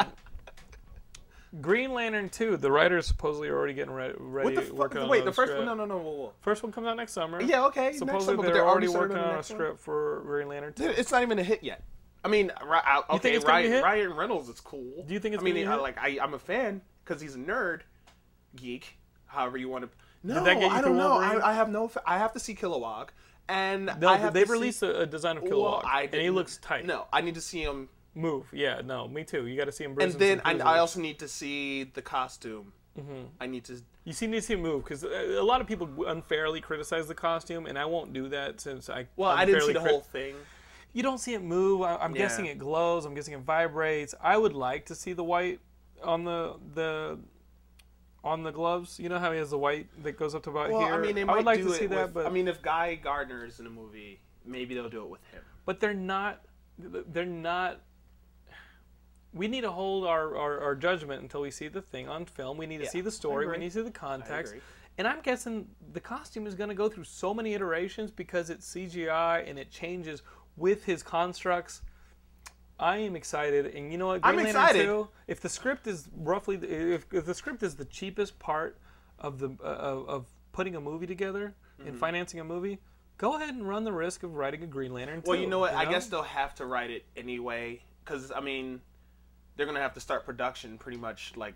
Green 1.61 1.93
Lantern 1.93 2.29
2. 2.29 2.57
The 2.57 2.71
writers 2.71 3.07
supposedly 3.07 3.49
are 3.49 3.57
already 3.57 3.75
getting 3.75 3.93
ready, 3.95 4.15
ready 4.19 4.45
What 4.45 4.55
the 4.55 4.63
fuck? 4.63 4.79
working 4.79 5.01
on 5.03 5.09
Wait, 5.09 5.25
the 5.25 5.33
first 5.33 5.53
script. 5.53 5.67
one? 5.67 5.79
No, 5.79 5.85
no, 5.85 5.97
no. 5.97 6.03
Whoa, 6.03 6.13
whoa. 6.13 6.33
First 6.41 6.63
one 6.63 6.73
comes 6.73 6.87
out 6.87 6.97
next 6.97 7.13
summer. 7.13 7.41
Yeah, 7.43 7.65
okay. 7.67 7.93
Supposedly 7.93 8.35
summer, 8.35 8.43
but 8.43 8.53
they're, 8.55 8.67
already 8.67 8.89
working 8.89 9.17
on 9.17 9.31
a 9.31 9.35
next 9.37 9.51
one? 9.51 9.59
script 9.59 9.81
for 9.81 10.23
Green 10.27 10.49
Lantern 10.49 10.73
2. 10.73 10.89
Dude, 10.89 10.99
It's 10.99 11.11
not 11.13 11.23
even 11.23 11.39
a 11.39 11.43
hit 11.43 11.63
yet. 11.63 11.83
I 12.25 12.29
mean, 12.29 12.51
I- 12.61 13.03
uh, 13.09 13.15
okay, 13.15 13.19
think 13.23 13.37
it's 13.37 13.45
gonna 13.45 13.63
be 13.63 13.69
a 13.69 13.71
Ryan, 13.71 13.73
hit? 13.73 13.85
Ryan 13.85 14.17
Reynolds 14.17 14.49
is 14.49 14.61
cool. 14.61 15.05
Do 15.07 15.15
you 15.15 15.21
think 15.21 15.35
it's 15.35 15.43
I 15.43 15.45
mean, 15.45 15.57
a 15.67 15.71
I, 15.71 15.75
like 15.77 15.97
I, 15.99 16.19
I'm 16.21 16.35
a 16.35 16.39
fan 16.39 16.81
because 17.05 17.21
he's 17.21 17.37
a 17.37 17.39
nerd, 17.39 17.83
geek, 18.57 18.97
however 19.27 19.57
you 19.57 19.69
want 19.69 19.85
to. 19.85 19.91
No, 20.25 20.45
you 20.45 20.67
I 20.67 20.81
don't 20.81 20.97
know. 20.97 21.13
I, 21.13 21.51
I 21.51 21.53
have 21.55 21.69
no. 21.69 21.91
I 22.05 22.19
have 22.19 22.33
to 22.33 22.41
see 22.41 22.55
Kilowog, 22.57 23.11
and 23.49 23.93
No, 24.01 24.31
they've 24.31 24.51
released 24.51 24.81
see, 24.81 24.87
a, 24.89 25.03
a 25.03 25.07
design 25.07 25.37
of 25.37 25.45
Well, 25.45 25.53
Kilowog, 25.53 25.85
I 25.85 26.03
and 26.13 26.15
he 26.21 26.31
looks 26.31 26.57
tight. 26.57 26.85
No, 26.85 27.07
I 27.13 27.21
need 27.21 27.37
to 27.37 27.41
see 27.41 27.63
him, 27.63 27.89
Move, 28.17 28.47
yeah, 28.53 28.81
no, 28.83 29.07
me 29.07 29.25
too. 29.25 29.47
You 29.47 29.57
got 29.59 29.67
to 29.67 29.73
see 29.73 29.85
him. 29.85 29.91
and 30.01 30.13
then 30.15 30.41
and 30.47 30.59
bruises. 30.59 30.63
I 30.63 30.79
also 30.79 31.01
need 31.01 31.19
to 31.19 31.29
see 31.29 31.85
the 31.85 32.01
costume. 32.03 32.73
Mm-hmm. 32.99 33.25
I 33.39 33.47
need 33.47 33.65
to. 33.65 33.79
You 34.05 34.13
see, 34.15 34.27
need 34.27 34.37
to 34.37 34.43
see 34.43 34.55
him 34.55 34.63
move 34.63 34.85
because 34.85 35.03
a 35.05 35.43
lot 35.43 35.61
of 35.61 35.67
people 35.67 35.87
unfairly 36.07 36.63
criticize 36.63 37.07
the 37.09 37.15
costume, 37.15 37.67
and 37.67 37.79
I 37.79 37.85
won't 37.85 38.15
do 38.15 38.29
that 38.31 38.59
since 38.61 38.89
I. 38.89 39.07
Well, 39.17 39.31
I 39.31 39.45
didn't 39.45 39.63
see 39.67 39.75
the 39.75 39.81
crit- 39.81 39.91
whole 39.93 40.01
thing. 40.01 40.35
You 40.95 41.03
don't 41.03 41.19
see 41.19 41.35
it 41.35 41.43
move. 41.43 41.83
I, 41.83 41.97
I'm 41.97 42.15
Yeah. 42.17 42.23
guessing 42.23 42.47
it 42.47 42.59
glows. 42.59 43.05
I'm 43.05 43.15
guessing 43.15 43.35
it 43.35 43.41
vibrates. 43.41 44.15
I 44.23 44.39
would 44.39 44.55
like 44.55 44.87
to 44.87 44.95
see 44.95 45.13
the 45.13 45.25
white 45.25 45.61
on 46.03 46.25
the 46.25 46.55
the 46.75 47.19
on 48.25 48.43
the 48.45 48.51
gloves. 48.51 48.99
You 48.99 49.11
know 49.11 49.19
how 49.19 49.31
he 49.31 49.39
has 49.39 49.51
the 49.51 49.59
white 49.59 49.89
that 50.03 50.17
goes 50.19 50.35
up 50.35 50.43
to 50.45 50.51
about 50.51 50.71
Well, 50.71 50.81
here. 50.81 50.95
I 50.95 50.99
mean, 50.99 51.15
they 51.17 51.21
I 51.21 51.25
might 51.25 51.37
would 51.37 51.45
like 51.45 51.59
do 51.61 51.69
to 51.69 51.75
see 51.75 51.85
it 51.85 51.91
that, 51.91 52.05
with, 52.07 52.15
but 52.15 52.27
I 52.27 52.31
mean, 52.31 52.49
if 52.49 52.63
Guy 52.63 52.95
Gardner 52.95 53.45
is 53.45 53.61
in 53.61 53.67
a 53.67 53.71
movie, 53.71 54.21
maybe 54.47 54.75
they'll 54.75 54.89
do 54.89 55.03
it 55.03 55.11
with 55.11 55.25
him. 55.33 55.43
but 55.67 55.81
they're 55.81 55.93
not. 55.93 56.41
They're 56.79 57.25
not. 57.27 57.81
We 59.37 59.49
need 59.49 59.63
to 59.63 59.71
hold 59.71 60.07
our, 60.07 60.37
our, 60.37 60.61
our 60.61 60.75
judgment 60.75 61.23
until 61.23 61.43
we 61.43 61.51
see 61.51 61.69
the 61.69 61.83
thing 61.83 62.09
on 62.09 62.25
film. 62.25 62.57
We 62.57 62.67
need 62.67 62.79
to 62.79 62.87
see 62.87 63.01
the 63.01 63.11
story. 63.11 63.47
We 63.47 63.59
need 63.59 63.71
to 63.73 63.75
see 63.79 63.83
the 63.83 63.91
context. 63.91 64.55
And 64.99 65.07
I'm 65.07 65.21
guessing 65.21 65.69
the 65.93 66.01
costume 66.01 66.47
is 66.47 66.55
going 66.55 66.71
to 66.71 66.75
go 66.75 66.89
through 66.89 67.05
so 67.05 67.35
many 67.35 67.53
iterations 67.53 68.11
because 68.11 68.49
it's 68.49 68.67
CGI 68.75 69.49
and 69.49 69.59
it 69.59 69.71
changes 69.71 70.23
with 70.57 70.85
his 70.85 71.03
constructs. 71.03 71.83
I 72.79 72.99
am 72.99 73.17
excited, 73.17 73.75
and 73.75 73.91
you 73.91 73.97
know 73.99 74.09
what? 74.09 74.21
I'm 74.23 74.37
Lantern 74.37 74.51
excited. 74.51 74.85
2, 74.85 75.09
if 75.29 75.41
the 75.41 75.49
script 75.49 75.87
is 75.87 76.09
roughly, 76.15 76.57
if, 76.57 77.07
if 77.11 77.25
the 77.25 77.35
script 77.35 77.63
is 77.63 77.75
the 77.75 77.87
cheapest 77.87 78.39
part 78.39 78.79
of 79.19 79.39
the 79.39 79.57
uh, 79.63 79.67
of, 79.67 80.09
of 80.09 80.27
putting 80.53 80.77
a 80.77 80.81
movie 80.81 81.07
together 81.07 81.55
Mm-hmm. 81.79 81.89
and 81.89 81.99
financing 81.99 82.41
a 82.41 82.45
movie, 82.45 82.79
go 83.19 83.37
ahead 83.37 83.55
and 83.55 83.69
run 83.69 83.85
the 83.85 83.93
risk 83.93 84.23
of 84.23 84.35
writing 84.35 84.63
a 84.63 84.67
Green 84.67 84.95
Lantern. 84.95 85.23
Well, 85.27 85.37
2, 85.37 85.43
you 85.43 85.47
know 85.47 85.59
what? 85.59 85.75
I 85.75 85.85
guess 85.85 86.07
they'll 86.07 86.23
have 86.23 86.55
to 86.55 86.65
write 86.65 86.91
it 86.91 87.05
anyway, 87.15 87.83
because 88.03 88.33
I 88.35 88.41
mean, 88.41 88.81
they're 89.57 89.67
gonna 89.67 89.81
have 89.81 89.95
to 89.95 90.01
start 90.01 90.25
production 90.27 90.79
pretty 90.79 90.99
much 90.99 91.33
like, 91.37 91.55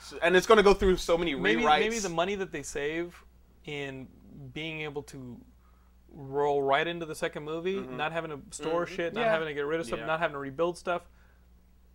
so- 0.00 0.18
and 0.22 0.36
it's 0.36 0.46
gonna 0.46 0.62
go 0.62 0.74
through 0.74 0.96
so 0.96 1.16
many 1.18 1.34
maybe 1.34 1.62
rewrites. 1.62 1.78
maybe 1.80 1.98
the 1.98 2.08
money 2.08 2.34
that 2.36 2.52
they 2.52 2.62
save 2.62 3.22
in 3.64 4.08
being 4.52 4.80
able 4.82 5.02
to 5.04 5.40
roll 6.12 6.62
right 6.62 6.86
into 6.86 7.04
the 7.06 7.14
second 7.14 7.44
movie, 7.44 7.80
not 7.80 8.12
having 8.12 8.30
to 8.30 8.40
store 8.56 8.86
shit, 8.86 9.12
not 9.12 9.20
Mm-hmm. 9.20 9.26
Yeah. 9.26 9.30
having 9.32 9.48
to 9.48 9.54
get 9.54 9.66
rid 9.66 9.80
of 9.80 9.86
stuff, 9.86 9.98
Yeah. 10.00 10.06
not 10.06 10.20
having 10.20 10.32
to 10.34 10.38
rebuild 10.38 10.78
stuff. 10.78 11.02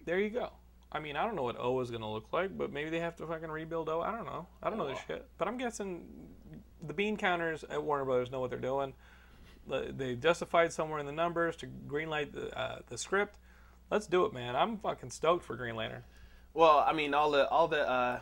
There 0.05 0.19
you 0.19 0.29
go. 0.29 0.51
I 0.91 0.99
mean, 0.99 1.15
I 1.15 1.25
don't 1.25 1.35
know 1.35 1.41
what 1.43 1.55
O 1.59 1.79
is 1.79 1.89
gonna 1.89 2.11
look 2.11 2.31
like, 2.31 2.55
but 2.55 2.71
maybe 2.71 2.89
they 2.91 2.99
have 2.99 3.15
to 3.17 3.25
fucking 3.25 3.49
rebuild 3.49 3.89
O. 3.89 4.01
I 4.01 4.11
don't 4.11 4.25
know. 4.25 4.47
I 4.61 4.69
don't 4.69 4.77
know 4.77 4.87
this 4.87 4.99
shit. 5.07 5.27
But 5.39 5.47
I'm 5.47 5.57
guessing 5.57 6.05
the 6.85 6.93
bean 6.93 7.17
counters 7.17 7.63
at 7.63 7.81
Warner 7.81 8.05
Brothers 8.05 8.29
know 8.29 8.39
what 8.39 8.51
they're 8.51 8.59
doing. 8.59 8.93
They 9.67 10.15
justified 10.15 10.71
somewhere 10.73 10.99
in 10.99 11.05
the 11.05 11.11
numbers 11.11 11.55
to 11.57 11.67
greenlight 11.67 12.33
the 12.33 12.55
uh, 12.57 12.79
the 12.87 12.97
script. 12.97 13.37
Let's 13.91 14.07
do 14.07 14.25
it, 14.25 14.33
man. 14.33 14.55
I'm 14.55 14.77
fucking 14.77 15.11
stoked 15.11 15.43
for 15.45 15.55
Green 15.55 15.75
Lantern. 15.75 16.03
Well, 16.53 16.79
I 16.85 16.93
mean, 16.93 17.13
all 17.13 17.31
the 17.31 17.47
all 17.49 17.67
the 17.67 17.87
uh, 17.89 18.19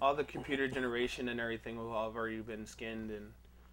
all 0.00 0.14
the 0.14 0.24
computer 0.24 0.68
generation 0.68 1.28
and 1.28 1.40
everything 1.40 1.76
will 1.76 1.92
have 2.04 2.16
already 2.16 2.40
been 2.40 2.66
skinned 2.66 3.10
and 3.10 3.32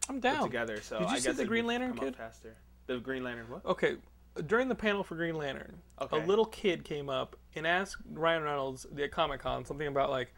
I'm 0.10 0.16
put 0.16 0.22
down. 0.24 0.44
together. 0.44 0.82
So 0.82 1.00
Did 1.00 1.10
you 1.10 1.16
I 1.16 1.20
see 1.20 1.32
the 1.32 1.46
Green 1.46 1.66
Lantern 1.68 1.94
kid? 1.98 2.16
faster. 2.16 2.56
The 2.88 2.98
Green 3.00 3.24
Lantern 3.24 3.50
what? 3.50 3.66
Okay, 3.66 3.96
during 4.46 4.68
the 4.70 4.76
panel 4.76 5.04
for 5.04 5.16
Green 5.16 5.36
Lantern, 5.36 5.80
Okay. 6.02 6.22
a 6.22 6.26
little 6.26 6.46
kid 6.46 6.84
came 6.84 7.10
up 7.10 7.36
and 7.56 7.66
asked 7.66 7.98
Ryan 8.12 8.44
Reynolds 8.44 8.86
at 8.98 9.12
Comic 9.12 9.42
Con 9.42 9.66
something 9.66 9.88
about 9.88 10.10
like, 10.12 10.34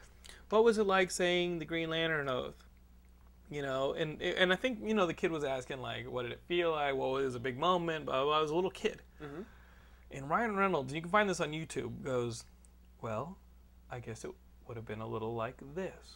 what 0.50 0.64
was 0.64 0.78
it 0.78 0.86
like 0.86 1.12
saying 1.12 1.60
the 1.60 1.66
Green 1.66 1.90
Lantern 1.90 2.30
oath? 2.30 2.56
You 3.50 3.62
know, 3.62 3.94
and 3.94 4.22
and 4.22 4.52
I 4.52 4.58
think 4.58 4.80
you 4.84 4.94
know 4.94 5.06
the 5.06 5.14
kid 5.14 5.32
was 5.32 5.44
asking 5.46 5.80
like, 5.82 6.10
what 6.10 6.24
did 6.24 6.32
it 6.34 6.42
feel 6.48 6.72
like? 6.72 6.96
What 6.96 7.12
was 7.12 7.36
a 7.36 7.40
big 7.40 7.58
moment? 7.58 8.06
Blah. 8.06 8.30
I 8.30 8.42
was 8.42 8.52
a 8.52 8.56
little 8.56 8.70
kid, 8.72 9.02
and 10.12 10.30
Ryan 10.30 10.56
Reynolds, 10.56 10.94
you 10.94 11.02
can 11.02 11.10
find 11.10 11.30
this 11.30 11.40
on 11.40 11.52
YouTube, 11.52 12.04
goes, 12.04 12.44
well, 13.02 13.38
I 13.92 14.00
guess 14.00 14.24
it 14.24 14.32
would 14.68 14.78
have 14.78 14.86
been 14.86 15.02
a 15.02 15.08
little 15.08 15.36
like 15.36 15.58
this, 15.76 16.16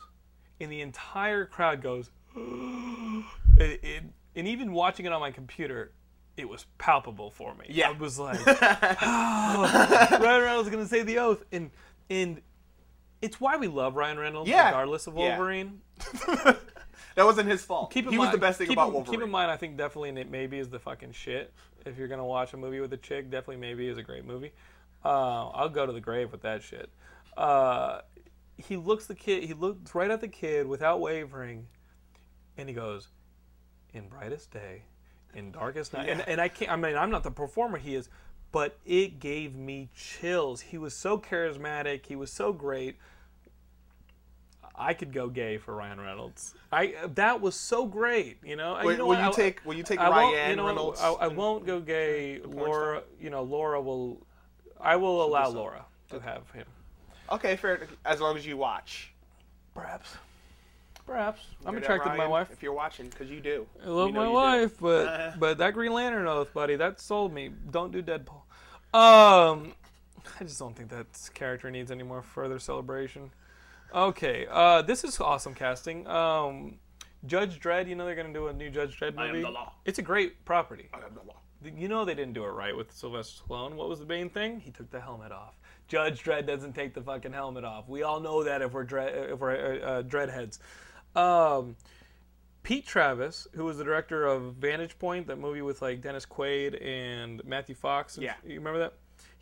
and 0.60 0.72
the 0.72 0.82
entire 0.82 1.46
crowd 1.46 1.82
goes, 1.82 2.10
it, 2.36 3.80
it, 3.84 4.04
and 4.36 4.48
even 4.48 4.72
watching 4.74 5.06
it 5.06 5.12
on 5.12 5.20
my 5.20 5.32
computer, 5.32 5.92
it 6.38 6.48
was 6.48 6.66
palpable 6.78 7.32
for 7.32 7.54
me. 7.56 7.66
Yeah. 7.70 7.90
I 7.90 7.92
was 7.92 8.18
like, 8.20 8.40
oh, 8.46 10.18
Ryan 10.22 10.42
Reynolds 10.44 10.68
is 10.68 10.74
gonna 10.74 10.88
say 10.88 11.04
the 11.04 11.20
oath, 11.20 11.44
and 11.52 11.72
and 12.10 12.42
it's 13.22 13.40
why 13.40 13.58
we 13.58 13.68
love 13.68 13.96
Ryan 13.96 14.18
Reynolds, 14.18 14.50
Yeah. 14.50 14.68
regardless 14.68 15.08
of 15.08 15.14
Wolverine. 15.14 15.82
Yeah. 16.28 16.56
That 17.16 17.26
wasn't 17.26 17.50
his 17.50 17.62
fault. 17.62 17.92
Keep 17.92 18.06
in 18.06 18.12
he 18.12 18.18
mind, 18.18 18.30
was 18.30 18.36
the 18.36 18.40
best 18.40 18.58
thing 18.58 18.68
keep 18.68 18.78
about 18.78 18.94
Wolverine. 18.94 19.20
Keep 19.20 19.26
in 19.26 19.32
mind, 19.32 19.52
I 19.52 19.58
think 19.58 19.76
definitely 19.76 20.12
Nate 20.12 20.30
Maybe 20.30 20.60
is 20.60 20.70
the 20.70 20.80
fucking 20.80 21.12
shit. 21.12 21.54
If 21.86 21.98
you're 21.98 22.08
gonna 22.08 22.26
watch 22.26 22.54
a 22.54 22.58
movie 22.58 22.80
with 22.80 22.94
a 22.94 22.98
chick, 22.98 23.30
definitely 23.30 23.58
Maybe 23.58 23.88
is 23.88 23.98
a 23.98 24.04
great 24.04 24.26
movie. 24.26 24.52
Uh, 25.04 25.50
I'll 25.50 25.70
go 25.70 25.86
to 25.86 25.92
the 25.92 26.02
grave 26.02 26.32
with 26.32 26.42
that 26.42 26.62
shit. 26.62 26.90
Uh, 27.36 28.02
he 28.58 28.78
looks 28.78 29.08
the 29.08 29.16
kid. 29.16 29.44
He 29.44 29.54
looks 29.54 29.96
right 29.96 30.12
at 30.12 30.22
the 30.22 30.28
kid 30.28 30.68
without 30.68 31.00
wavering, 31.00 31.68
and 32.58 32.70
he 32.70 32.76
goes, 32.76 33.08
"In 33.94 34.08
brightest 34.08 34.52
day, 34.52 34.84
in 35.34 35.52
darkest 35.52 35.94
night." 35.94 36.10
And, 36.10 36.22
and 36.28 36.40
I 36.40 36.48
can't. 36.48 36.72
I 36.72 36.76
mean, 36.76 36.96
I'm 36.96 37.10
not 37.10 37.24
the 37.24 37.32
performer 37.32 37.78
he 37.78 37.96
is, 37.96 38.10
but 38.52 38.78
it 38.86 39.20
gave 39.20 39.56
me 39.56 39.90
chills. 39.96 40.62
He 40.62 40.78
was 40.78 40.96
so 40.96 41.18
charismatic. 41.18 42.06
He 42.06 42.16
was 42.16 42.32
so 42.32 42.54
great. 42.54 42.98
I 44.76 44.94
could 44.94 45.14
go 45.14 45.28
gay 45.28 45.58
for 45.58 45.76
Ryan 45.76 46.00
Reynolds. 46.00 46.56
I 46.72 46.96
that 47.16 47.42
was 47.42 47.56
so 47.56 47.86
great, 47.86 48.38
you 48.44 48.56
know. 48.56 48.80
Will, 48.84 48.92
you 48.92 48.98
know 48.98 49.06
will 49.06 49.16
what? 49.16 49.20
you 49.24 49.30
I- 49.30 49.32
take 49.32 49.66
Will 49.66 49.76
you 49.76 49.84
take 49.84 50.00
I 50.00 50.10
Ryan 50.10 50.50
you 50.52 50.56
know, 50.56 50.68
Reynolds? 50.68 51.02
I, 51.02 51.12
I 51.12 51.28
won't 51.28 51.66
go 51.66 51.80
gay. 51.80 52.40
porn 52.40 52.56
Laura, 52.58 53.04
you 53.20 53.30
know, 53.30 53.44
Laura 53.44 53.82
will. 53.82 54.18
I 54.80 54.96
will 54.96 55.24
allow 55.24 55.46
so. 55.46 55.52
Laura 55.58 55.86
to 56.10 56.20
have 56.20 56.50
him. 56.52 56.66
Okay, 57.32 57.56
fair. 57.56 57.88
As 58.06 58.20
long 58.20 58.36
as 58.38 58.46
you 58.46 58.58
watch. 58.58 59.14
Perhaps. 59.74 60.16
Perhaps. 61.06 61.42
I'm 61.66 61.74
Hear 61.74 61.80
that, 61.80 61.86
attracted 61.86 62.12
to 62.12 62.18
my 62.18 62.28
wife. 62.28 62.50
If 62.52 62.62
you're 62.64 62.74
watching, 62.74 63.08
because 63.08 63.30
you 63.30 63.40
do. 63.42 63.66
I 63.84 63.90
love 63.90 64.08
We 64.08 64.12
know 64.14 64.20
my 64.20 64.26
you 64.26 64.30
do. 64.30 64.62
wife, 64.64 64.78
but 64.80 65.34
but 65.40 65.58
that 65.60 65.74
Green 65.74 65.94
Lantern 65.94 66.28
oath, 66.28 66.54
buddy, 66.54 66.76
that 66.78 67.00
sold 67.00 67.34
me. 67.34 67.52
Don't 67.70 67.92
do 67.92 68.02
Deadpool. 68.02 68.42
Um, 68.94 69.74
I 70.40 70.44
just 70.44 70.60
don't 70.60 70.76
think 70.76 70.90
that 70.90 71.06
character 71.34 71.72
needs 71.72 71.92
any 71.92 72.04
more 72.04 72.22
further 72.22 72.60
celebration. 72.60 73.32
Okay, 73.94 74.48
uh, 74.50 74.82
this 74.82 75.04
is 75.04 75.20
awesome 75.20 75.54
casting. 75.54 76.08
Um, 76.08 76.76
Judge 77.26 77.60
Dredd, 77.60 77.88
you 77.88 77.96
know 77.96 78.06
they're 78.06 78.16
gonna 78.16 78.34
do 78.34 78.48
a 78.48 78.54
new 78.54 78.70
Judge 78.70 78.98
Dredd 79.00 79.16
movie. 79.16 79.30
I 79.30 79.36
am 79.36 79.42
the 79.42 79.50
law. 79.50 79.74
It's 79.86 80.00
a 80.00 80.02
great 80.02 80.44
property. 80.46 80.90
I 80.94 80.98
am 80.98 81.14
the 81.14 81.22
law. 81.28 81.38
You 81.64 81.88
know 81.88 82.06
they 82.06 82.16
didn't 82.16 82.34
do 82.34 82.44
it 82.46 82.50
right 82.50 82.76
with 82.76 82.92
Sylvester 82.92 83.44
Stallone. 83.48 83.74
What 83.76 83.88
was 83.90 84.00
the 84.00 84.06
main 84.06 84.30
thing? 84.30 84.60
He 84.60 84.72
took 84.72 84.90
the 84.90 85.00
helmet 85.00 85.32
off. 85.32 85.60
Judge 85.88 86.24
Dredd 86.24 86.48
doesn't 86.48 86.74
take 86.74 86.94
the 86.94 87.02
fucking 87.02 87.34
helmet 87.34 87.64
off. 87.66 87.88
We 87.88 88.02
all 88.04 88.20
know 88.20 88.44
that 88.44 88.62
if 88.62 88.72
we're 88.72 88.84
dread, 88.86 89.32
if 89.32 89.40
we're 89.40 89.82
uh, 89.84 89.86
uh, 89.86 90.04
Dreadheads. 90.04 90.60
Um, 91.16 91.76
Pete 92.64 92.88
Travis, 92.88 93.48
who 93.54 93.66
was 93.66 93.78
the 93.78 93.84
director 93.84 94.26
of 94.26 94.56
Vantage 94.56 94.98
Point, 94.98 95.28
that 95.28 95.38
movie 95.38 95.62
with 95.62 95.82
like 95.82 96.02
Dennis 96.02 96.26
Quaid 96.26 96.84
and 96.84 97.44
Matthew 97.46 97.76
Fox. 97.76 98.16
and- 98.16 98.24
Yeah. 98.24 98.36
you 98.44 98.56
remember 98.56 98.80
that? 98.80 98.94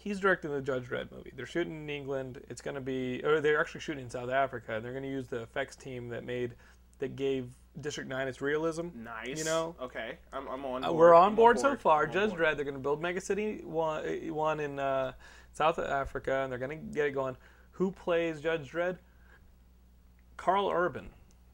He's 0.01 0.21
directing 0.21 0.49
the 0.51 0.61
Judge 0.61 0.87
Dredd 0.87 1.11
movie. 1.11 1.33
They're 1.35 1.45
shooting 1.45 1.73
in 1.83 1.89
England. 1.89 2.41
It's 2.49 2.61
going 2.61 2.75
to 2.75 2.81
be, 2.81 3.21
or 3.25 3.41
they're 3.41 3.59
actually 3.59 3.81
shooting 3.81 4.05
in 4.05 4.09
South 4.09 4.29
Africa. 4.29 4.75
And 4.77 4.85
they're 4.85 4.93
going 4.93 5.03
to 5.03 5.09
use 5.09 5.27
the 5.27 5.41
effects 5.41 5.75
team 5.75 6.07
that 6.07 6.23
made, 6.23 6.53
that 6.99 7.17
gave 7.17 7.49
District 7.81 8.09
Nine 8.09 8.29
its 8.29 8.39
realism. 8.41 8.87
Nice. 8.95 9.37
You 9.37 9.43
know, 9.43 9.75
Okay, 9.81 10.17
I'm, 10.31 10.47
I'm 10.47 10.63
on. 10.63 10.85
uh, 10.85 10.91
we're 10.93 11.13
on 11.13 11.31
I'm 11.31 11.35
board, 11.35 11.59
so 11.59 11.75
far. 11.75 12.05
I'm 12.05 12.13
Judge. 12.13 12.31
Dredd, 12.31 12.55
they're 12.55 12.63
going 12.63 12.75
to 12.75 12.79
build 12.79 13.01
Mega 13.01 13.19
City 13.19 13.61
one, 13.65 14.05
uh, 14.05 14.33
one 14.33 14.61
in 14.61 14.79
uh, 14.79 15.11
South 15.51 15.77
Africa, 15.79 16.43
and 16.43 16.51
they're 16.51 16.59
going 16.59 16.79
to 16.79 16.93
get 16.95 17.05
it 17.07 17.11
going. 17.11 17.35
Who 17.71 17.91
plays 17.91 18.39
Judge 18.39 18.71
Dredd? 18.71 18.99
Karl 20.37 20.69
Urban, 20.69 21.09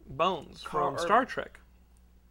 Bones 0.08 0.62
Karl 0.64 0.86
from 0.86 0.94
Urban. 0.96 1.06
Star 1.06 1.26
Trek. 1.26 1.60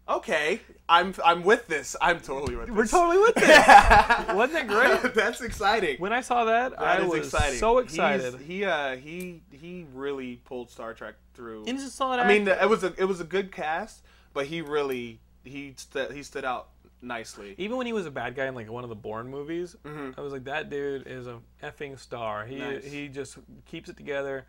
Okay, 0.06 0.60
I'm 0.86 1.14
I'm 1.24 1.44
with 1.44 1.66
this. 1.66 1.96
I'm 2.00 2.20
totally 2.20 2.56
with 2.56 2.66
this. 2.66 2.76
We're 2.76 2.86
totally 2.86 3.18
with 3.18 3.34
this. 3.36 4.34
Wasn't 4.34 4.58
it 4.58 4.68
great? 4.68 5.14
That's 5.14 5.40
exciting. 5.40 5.96
When 5.98 6.12
I 6.12 6.20
saw 6.20 6.44
that, 6.44 6.72
That 6.72 6.80
I 6.80 7.02
is 7.02 7.08
was 7.08 7.18
exciting. 7.34 7.58
so 7.58 7.78
He's- 7.78 7.84
excited. 7.92 8.40
he 8.42 8.64
uh 8.64 8.96
he 8.96 9.40
he 9.50 9.86
really 9.94 10.36
pulled 10.44 10.70
Star 10.70 10.92
Trek 10.92 11.14
through. 11.32 11.60
And 11.66 11.78
he's 11.78 11.86
a 11.86 11.90
solid 11.90 12.20
I 12.20 12.28
mean, 12.28 12.46
actor. 12.46 12.62
it 12.64 12.68
was 12.68 12.84
a 12.84 12.92
it 12.98 13.04
was 13.04 13.20
a 13.20 13.24
good 13.24 13.50
cast, 13.50 14.02
but 14.34 14.44
he 14.46 14.60
really 14.60 15.20
he 15.42 15.72
st- 15.76 16.12
he 16.12 16.22
stood 16.22 16.44
out 16.44 16.68
nicely. 17.00 17.54
even 17.58 17.76
when 17.78 17.86
he 17.86 17.92
was 17.94 18.04
a 18.06 18.10
bad 18.10 18.34
guy 18.34 18.46
in 18.46 18.54
like 18.54 18.70
one 18.70 18.82
of 18.84 18.90
the 18.90 18.96
Bourne 18.96 19.28
movies, 19.30 19.74
I 19.86 20.20
was 20.20 20.32
like, 20.34 20.44
that 20.44 20.68
dude 20.68 21.06
is 21.06 21.26
a 21.26 21.38
effing 21.62 21.98
star. 21.98 22.44
He 22.44 22.56
Mm-hmm. 22.56 22.72
Nice. 22.74 22.84
he 22.84 23.08
just 23.08 23.38
keeps 23.66 23.88
it 23.88 23.96
together. 23.96 24.44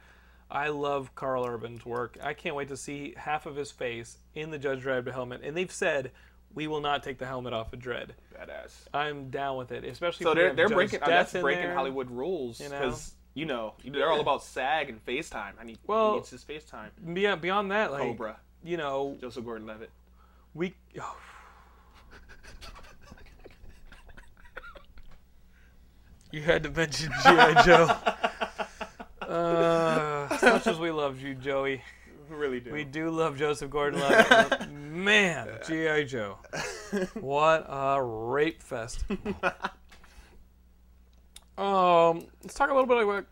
I 0.49 0.69
love 0.69 1.15
Karl 1.15 1.45
Urban's 1.45 1.85
work. 1.85 2.17
I 2.21 2.33
can't 2.33 2.55
wait 2.55 2.67
to 2.69 2.77
see 2.77 3.13
half 3.17 3.45
of 3.45 3.55
his 3.55 3.71
face 3.71 4.17
in 4.35 4.51
the 4.51 4.57
Judge 4.57 4.83
Dredd 4.83 5.11
helmet. 5.11 5.41
And 5.43 5.57
they've 5.57 5.71
said 5.71 6.11
we 6.53 6.67
will 6.67 6.81
not 6.81 7.03
take 7.03 7.17
the 7.17 7.25
helmet 7.25 7.53
off 7.53 7.73
of 7.73 7.79
Dredd. 7.79 8.11
Badass. 8.33 8.71
I'm 8.93 9.29
down 9.29 9.57
with 9.57 9.71
it, 9.71 9.83
especially. 9.83 10.23
So 10.23 10.33
they're 10.33 10.53
they're 10.53 10.67
Judge 10.67 10.75
breaking 10.75 10.99
Death 10.99 11.09
that's 11.09 11.33
breaking 11.33 11.63
there. 11.63 11.75
Hollywood 11.75 12.09
rules 12.11 12.59
you 12.59 12.69
know? 12.69 12.79
because 12.79 13.13
you 13.33 13.45
know 13.45 13.73
they're 13.83 14.09
all 14.09 14.21
about 14.21 14.43
SAG 14.43 14.89
and 14.89 15.05
FaceTime. 15.05 15.53
I 15.59 15.63
need 15.65 15.79
Well- 15.85 16.11
he 16.11 16.15
needs 16.17 16.29
his 16.29 16.43
FaceTime. 16.43 16.89
Beyond, 17.13 17.41
beyond 17.41 17.71
that, 17.71 17.91
like 17.91 18.01
Cobra, 18.03 18.37
you 18.63 18.77
know, 18.77 19.17
Joseph 19.19 19.43
Gordon-Levitt. 19.45 19.89
we. 20.53 20.73
oh. 20.99 21.17
You 26.31 26.41
had 26.41 26.63
to 26.63 26.69
mention 26.69 27.11
GI 27.23 27.63
Joe. 27.65 27.95
Uh, 29.29 30.27
as 30.31 30.41
much 30.43 30.67
as 30.67 30.77
we 30.79 30.91
love 30.91 31.19
you, 31.21 31.35
Joey, 31.35 31.81
We 32.29 32.35
really 32.35 32.59
do. 32.59 32.71
we 32.71 32.83
do 32.83 33.09
love 33.09 33.37
Joseph 33.37 33.69
Gordon-Levitt. 33.69 34.69
Man, 34.71 35.49
GI 35.67 36.05
Joe, 36.05 36.37
what 37.15 37.65
a 37.67 38.01
rape 38.01 38.61
fest. 38.63 39.03
um, 41.57 42.25
let's 42.43 42.53
talk 42.53 42.69
a 42.69 42.73
little 42.73 42.85
bit 42.87 43.01
about 43.03 43.25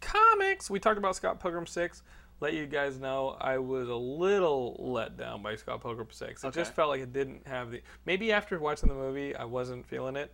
comics. 0.00 0.68
We 0.70 0.78
talked 0.78 0.98
about 0.98 1.16
Scott 1.16 1.40
Pilgrim 1.40 1.66
Six. 1.66 2.02
Let 2.40 2.54
you 2.54 2.66
guys 2.66 2.98
know 3.00 3.36
I 3.40 3.58
was 3.58 3.88
a 3.88 3.94
little 3.96 4.76
let 4.78 5.16
down 5.16 5.42
by 5.42 5.56
Scott 5.56 5.82
Pilgrim 5.82 6.08
Six. 6.10 6.44
It 6.44 6.52
just 6.54 6.72
felt 6.74 6.88
like 6.88 7.00
it 7.00 7.12
didn't 7.12 7.46
have 7.46 7.70
the. 7.70 7.82
Maybe 8.06 8.32
after 8.32 8.58
watching 8.58 8.88
the 8.88 8.94
movie, 8.94 9.34
I 9.34 9.44
wasn't 9.44 9.86
feeling 9.86 10.16
it. 10.16 10.32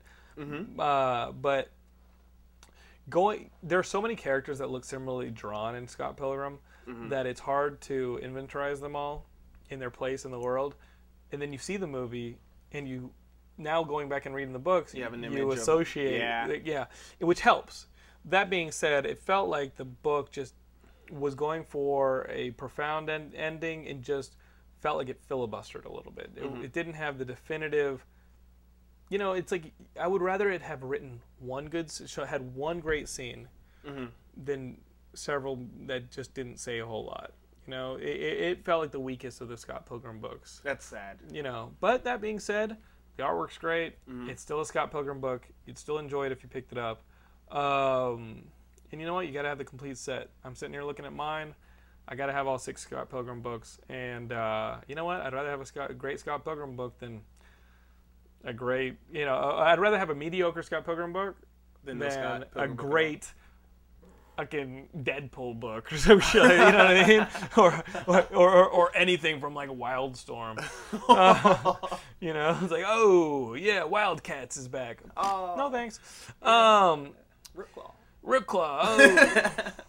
Uh, 0.79 1.31
but 1.33 1.71
going 3.11 3.51
there 3.63 3.79
are 3.79 3.83
so 3.85 4.01
many 4.01 4.17
characters 4.17 4.59
that 4.59 4.71
look 4.71 4.85
similarly 4.85 5.31
drawn 5.31 5.75
in 5.77 5.87
Scott 5.89 6.17
Pilgrim 6.17 6.59
that 7.09 7.25
it's 7.27 7.41
hard 7.41 7.81
to 7.81 8.21
inventorize 8.23 8.79
them 8.81 8.95
all 8.95 9.25
in 9.71 9.79
their 9.79 9.89
place 9.91 10.27
in 10.27 10.31
the 10.31 10.39
world. 10.39 10.75
And 11.33 11.41
then 11.41 11.51
you 11.51 11.59
see 11.59 11.79
the 11.79 11.87
movie 11.87 12.37
and 12.73 12.87
you 12.87 13.11
now 13.57 13.83
going 13.85 14.09
back 14.11 14.27
and 14.27 14.35
reading 14.35 14.53
the 14.53 14.59
books, 14.59 14.95
You 14.95 15.03
have 15.05 15.15
an 15.15 15.23
you 15.23 15.51
of- 15.51 15.57
associate 15.59 16.19
yeah. 16.19 16.47
yeah, 16.65 16.87
which 17.21 17.41
helps. 17.41 17.87
That 18.27 18.51
being 18.51 18.71
said, 18.71 19.07
it 19.07 19.19
felt 19.23 19.49
like 19.49 19.77
the 19.77 19.85
book 19.87 20.31
just 20.31 20.55
was 21.11 21.35
going 21.35 21.65
for 21.65 22.27
a 22.31 22.51
profound 22.53 23.09
end- 23.09 23.35
ending 23.35 23.87
and 23.89 24.03
just 24.03 24.37
felt 24.81 24.99
like 24.99 25.09
it 25.09 25.21
filibustered 25.27 25.87
a 25.87 25.93
little 25.93 26.13
bit. 26.13 26.33
It, 26.37 26.43
Mm-hmm. 26.45 26.65
it 26.65 26.73
didn't 26.75 26.95
have 26.95 27.17
the 27.19 27.25
definitive 27.25 28.05
you 29.09 29.19
know, 29.19 29.33
it's 29.33 29.53
like 29.53 29.73
I 30.01 30.07
would 30.07 30.23
rather 30.23 30.51
it 30.51 30.63
have 30.63 30.83
written 30.83 31.21
one 31.39 31.67
good, 31.69 31.91
show- 31.91 32.25
had 32.25 32.55
one 32.55 32.81
great 32.81 33.09
scene 33.09 33.49
Mm-hmm. 33.87 34.07
than 34.43 34.79
several 35.13 35.59
that 35.87 36.11
just 36.11 36.33
didn't 36.33 36.59
say 36.59 36.79
a 36.79 36.87
whole 36.87 37.05
lot. 37.05 37.33
You 37.67 37.71
know, 37.73 37.97
it, 37.97 38.05
it 38.09 38.65
felt 38.65 38.81
like 38.83 38.91
the 38.93 39.01
weakest 39.01 39.41
of 39.43 39.49
the 39.49 39.57
Scott 39.59 39.87
Pilgrim 39.87 40.21
books. 40.21 40.61
That's 40.65 40.87
sad. 40.87 41.19
You 41.31 41.43
know, 41.43 41.73
but 41.81 42.05
that 42.05 42.21
being 42.23 42.39
said, 42.41 42.79
the 43.17 43.23
artwork's 43.23 43.59
great. 43.59 43.95
Mm-hmm. 44.09 44.31
It's 44.31 44.41
still 44.43 44.61
a 44.61 44.67
Scott 44.67 44.91
Pilgrim 44.91 45.21
book. 45.21 45.47
You'd 45.67 45.79
still 45.79 45.99
enjoy 45.99 46.27
it 46.27 46.33
if 46.33 46.43
you 46.43 46.49
picked 46.49 46.73
it 46.73 46.79
up. 46.79 47.03
Um, 47.51 48.45
and 48.91 49.01
you 49.01 49.07
know 49.07 49.15
what? 49.15 49.27
You 49.27 49.33
got 49.33 49.43
to 49.43 49.49
have 49.49 49.59
the 49.59 49.65
complete 49.65 49.99
set. 49.99 50.31
I'm 50.45 50.55
sitting 50.55 50.73
here 50.73 50.83
looking 50.85 51.05
at 51.05 51.13
mine. 51.13 51.55
I 52.09 52.15
got 52.17 52.27
to 52.27 52.33
have 52.33 52.47
all 52.47 52.59
six 52.59 52.83
Scott 52.83 53.09
Pilgrim 53.11 53.41
books. 53.41 53.79
And 53.89 54.33
uh, 54.33 54.77
you 54.89 54.95
know 54.95 55.05
what? 55.05 55.21
I'd 55.21 55.33
rather 55.33 55.51
have 55.51 55.61
a, 55.61 55.67
Scott, 55.67 55.91
a 55.91 55.95
great 55.95 56.21
Scott 56.21 56.45
Pilgrim 56.45 56.77
book 56.77 56.99
than 56.99 57.21
a 58.45 58.53
great, 58.53 58.97
you 59.13 59.25
know, 59.25 59.35
uh, 59.35 59.65
I'd 59.67 59.79
rather 59.81 59.99
have 59.99 60.11
a 60.11 60.15
mediocre 60.15 60.63
Scott 60.63 60.85
Pilgrim 60.85 61.13
book 61.13 61.37
Than 61.85 61.99
than 61.99 62.11
Scott 62.11 62.43
a 62.43 62.47
Pilgrim 62.47 62.71
all. 62.71 62.77
great 62.77 63.33
fucking 64.37 64.89
Deadpool 64.99 65.61
book 65.61 65.93
or 65.93 65.97
some 65.97 66.19
shit. 66.21 66.43
You 66.43 66.49
know 66.49 66.65
what 66.65 66.75
I 66.97 67.07
mean? 67.07 67.27
Or 67.57 67.85
or, 68.07 68.23
or, 68.35 68.69
or 68.69 68.97
anything 68.97 69.41
from 69.41 69.55
like 69.55 69.69
Wildstorm. 69.71 70.59
Uh, 71.09 71.75
you 72.21 72.33
know, 72.35 72.59
it's 72.63 72.73
like, 72.73 72.85
oh 72.87 73.55
yeah, 73.55 73.85
Wildcats 73.85 74.57
is 74.57 74.67
back. 74.69 74.99
Oh, 75.17 75.55
No 75.57 75.71
thanks. 75.71 76.01
Um, 76.43 77.11
Ripclaw. 77.57 77.93
Ripclaw. 78.27 78.81
Oh. 78.83 79.73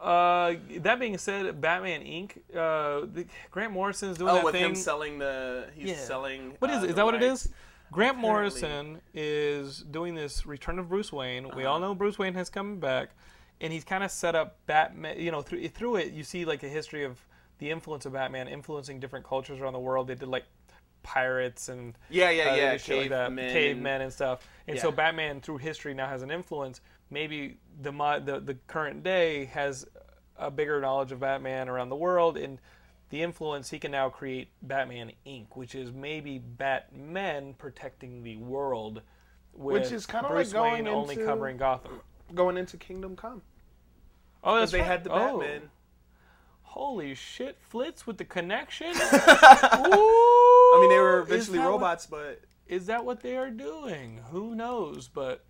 Uh, 0.00 0.56
that 0.80 1.00
being 1.00 1.16
said, 1.16 1.58
Batman 1.62 2.02
Inc. 2.02 2.32
Uh, 2.54 3.06
the, 3.10 3.24
Grant 3.50 3.72
Morrison 3.72 4.10
is 4.10 4.18
doing 4.18 4.28
Oh, 4.32 4.34
that 4.34 4.44
with 4.44 4.52
thing. 4.52 4.62
him 4.62 4.74
selling 4.74 5.18
the. 5.18 5.68
He's 5.74 5.90
Yeah. 5.92 5.96
selling. 5.96 6.56
What 6.58 6.70
is 6.70 6.82
uh, 6.82 6.84
it? 6.84 6.90
Is 6.90 6.96
that 6.96 7.06
what 7.06 7.14
it 7.14 7.22
rights. 7.26 7.46
is? 7.46 7.52
Grant. 7.94 8.18
Morrison 8.18 9.00
is 9.14 9.78
doing 9.82 10.14
this 10.14 10.44
Return 10.46 10.78
of 10.78 10.88
Bruce 10.88 11.12
Wayne. 11.12 11.44
We 11.54 11.64
Uh-huh. 11.64 11.72
all 11.74 11.80
know 11.80 11.94
Bruce 11.94 12.18
Wayne 12.18 12.34
has 12.34 12.50
come 12.50 12.78
back, 12.80 13.10
and 13.60 13.72
he's 13.72 13.84
kind 13.84 14.02
of 14.04 14.10
set 14.10 14.34
up 14.34 14.58
Batman. 14.66 15.18
You 15.20 15.30
know, 15.30 15.42
through 15.42 15.66
through 15.68 15.96
it, 15.96 16.12
you 16.12 16.24
see 16.24 16.44
like 16.44 16.62
a 16.62 16.68
history 16.68 17.04
of 17.04 17.18
the 17.58 17.70
influence 17.70 18.04
of 18.04 18.12
Batman 18.12 18.48
influencing 18.48 18.98
different 19.00 19.24
cultures 19.24 19.60
around 19.60 19.72
the 19.74 19.78
world. 19.78 20.08
They 20.08 20.14
did 20.16 20.28
like 20.28 20.44
pirates 21.04 21.68
and 21.68 21.96
Yeah, 22.10 22.30
yeah, 22.30 22.50
uh, 22.50 22.54
yeah. 22.56 22.76
shit 22.78 22.98
like 22.98 23.08
that, 23.10 23.26
cavemen. 23.26 23.52
cavemen 23.52 24.00
and 24.00 24.12
stuff. 24.12 24.46
And 24.66 24.78
so 24.78 24.90
Batman, 24.90 25.40
through 25.40 25.58
history, 25.58 25.94
now 25.94 26.08
has 26.08 26.22
an 26.22 26.30
influence. 26.30 26.80
Maybe 27.10 27.58
the 27.80 27.92
the 28.24 28.40
the 28.40 28.54
current 28.66 29.02
day 29.04 29.44
has 29.46 29.86
a 30.36 30.50
bigger 30.50 30.80
knowledge 30.80 31.12
of 31.12 31.20
Batman 31.20 31.68
around 31.68 31.90
the 31.90 31.96
world, 31.96 32.36
and 32.36 32.58
the 33.10 33.22
influence 33.22 33.70
he 33.70 33.78
can 33.78 33.90
now 33.92 34.08
create 34.08 34.48
Batman 34.62 35.12
Inc., 35.26 35.48
which 35.54 35.74
is 35.74 35.92
maybe 35.92 36.38
Batmen 36.38 37.54
protecting 37.54 38.22
the 38.22 38.36
world, 38.36 39.02
Which 39.52 39.92
is 39.92 40.06
kinda 40.06 40.28
Bruce 40.28 40.48
like 40.52 40.62
going 40.62 40.84
Wayne 40.86 40.88
only 40.94 41.16
covering 41.16 41.56
Gotham. 41.56 42.00
Going 42.34 42.56
into 42.56 42.76
Kingdom 42.76 43.14
Come. 43.16 43.42
Oh, 44.42 44.58
that's 44.58 44.72
they 44.72 44.78
right. 44.78 44.86
had 44.86 45.04
the 45.04 45.12
Oh. 45.12 45.38
Batman. 45.38 45.70
Holy 46.62 47.14
shit, 47.14 47.56
Flitz 47.72 48.04
with 48.06 48.18
the 48.18 48.24
connection. 48.24 48.88
I 48.96 50.78
mean, 50.80 50.88
they 50.90 50.98
were 50.98 51.20
eventually 51.20 51.58
that 51.58 51.64
what- 51.64 51.70
robots, 51.70 52.06
but 52.06 52.40
is 52.66 52.86
that 52.86 53.04
what 53.04 53.20
they 53.20 53.36
are 53.36 53.50
doing? 53.50 54.20
Who 54.30 54.54
knows? 54.54 55.06
But 55.08 55.44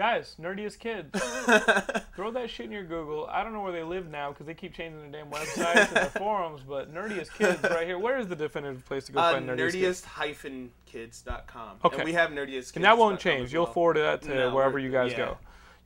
guys, 0.00 0.34
nerdiest 0.40 0.78
kids, 0.78 1.10
throw 2.16 2.30
that 2.30 2.48
shit 2.48 2.64
in 2.64 2.72
your 2.72 2.84
Google. 2.84 3.28
I 3.30 3.44
don't 3.44 3.52
know 3.52 3.60
where 3.60 3.70
they 3.70 3.82
live 3.82 4.10
now 4.10 4.30
because 4.30 4.46
they 4.46 4.54
keep 4.54 4.72
changing 4.72 4.98
their 5.12 5.20
damn 5.20 5.30
websites 5.30 5.88
and 5.88 5.96
their 5.96 6.04
forums. 6.18 6.62
But 6.66 6.90
nerdiest 6.90 7.34
kids, 7.34 7.62
right 7.62 7.86
here. 7.86 7.98
Where 7.98 8.18
is 8.18 8.26
the 8.26 8.34
definitive 8.34 8.82
place 8.86 9.04
to 9.04 9.12
go 9.12 9.20
uh, 9.20 9.32
find 9.32 9.46
nerdiest? 9.46 9.72
kids? 9.72 10.02
nerdiest-kids.com. 10.06 11.80
Okay. 11.84 11.96
And 11.96 12.04
we 12.06 12.14
have 12.14 12.30
nerdiest. 12.30 12.48
Kids. 12.48 12.76
And 12.76 12.84
that 12.86 12.96
won't 12.96 13.20
change. 13.20 13.52
You'll 13.52 13.66
forward 13.66 13.98
that 13.98 14.22
to 14.22 14.34
No, 14.34 14.54
wherever 14.54 14.78
you 14.78 14.90
guys 14.90 15.12
yeah. 15.12 15.18
go. 15.18 15.38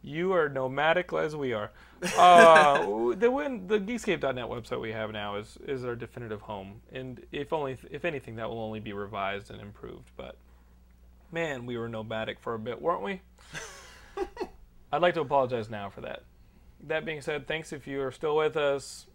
You 0.04 0.32
are 0.34 0.48
nomadic 0.48 1.12
as 1.12 1.34
we 1.34 1.52
are. 1.52 1.72
Uh, 2.18 3.14
the 3.14 3.30
win, 3.30 3.66
the 3.66 3.80
Geekscape.net 3.80 4.44
website 4.44 4.78
we 4.78 4.92
have 4.92 5.10
now 5.10 5.36
is 5.36 5.56
is 5.66 5.86
our 5.86 5.96
definitive 5.96 6.42
home, 6.42 6.82
and 6.92 7.24
if 7.32 7.50
only 7.50 7.78
if 7.90 8.04
anything, 8.04 8.36
that 8.36 8.46
will 8.50 8.60
only 8.60 8.78
be 8.78 8.92
revised 8.92 9.50
and 9.50 9.58
improved. 9.58 10.10
But 10.14 10.36
man, 11.32 11.64
we 11.64 11.78
were 11.78 11.88
nomadic 11.88 12.40
for 12.40 12.52
a 12.52 12.58
bit, 12.58 12.82
weren't 12.82 13.00
we? 13.02 13.22
I'd 14.92 15.02
like 15.02 15.14
to 15.14 15.20
apologize 15.20 15.68
now 15.68 15.90
for 15.90 16.02
that. 16.02 16.22
That 16.86 17.04
being 17.04 17.20
said, 17.20 17.46
thanks 17.46 17.72
if 17.72 17.86
you 17.86 18.00
are 18.02 18.12
still 18.12 18.36
with 18.36 18.56
us. 18.56 19.06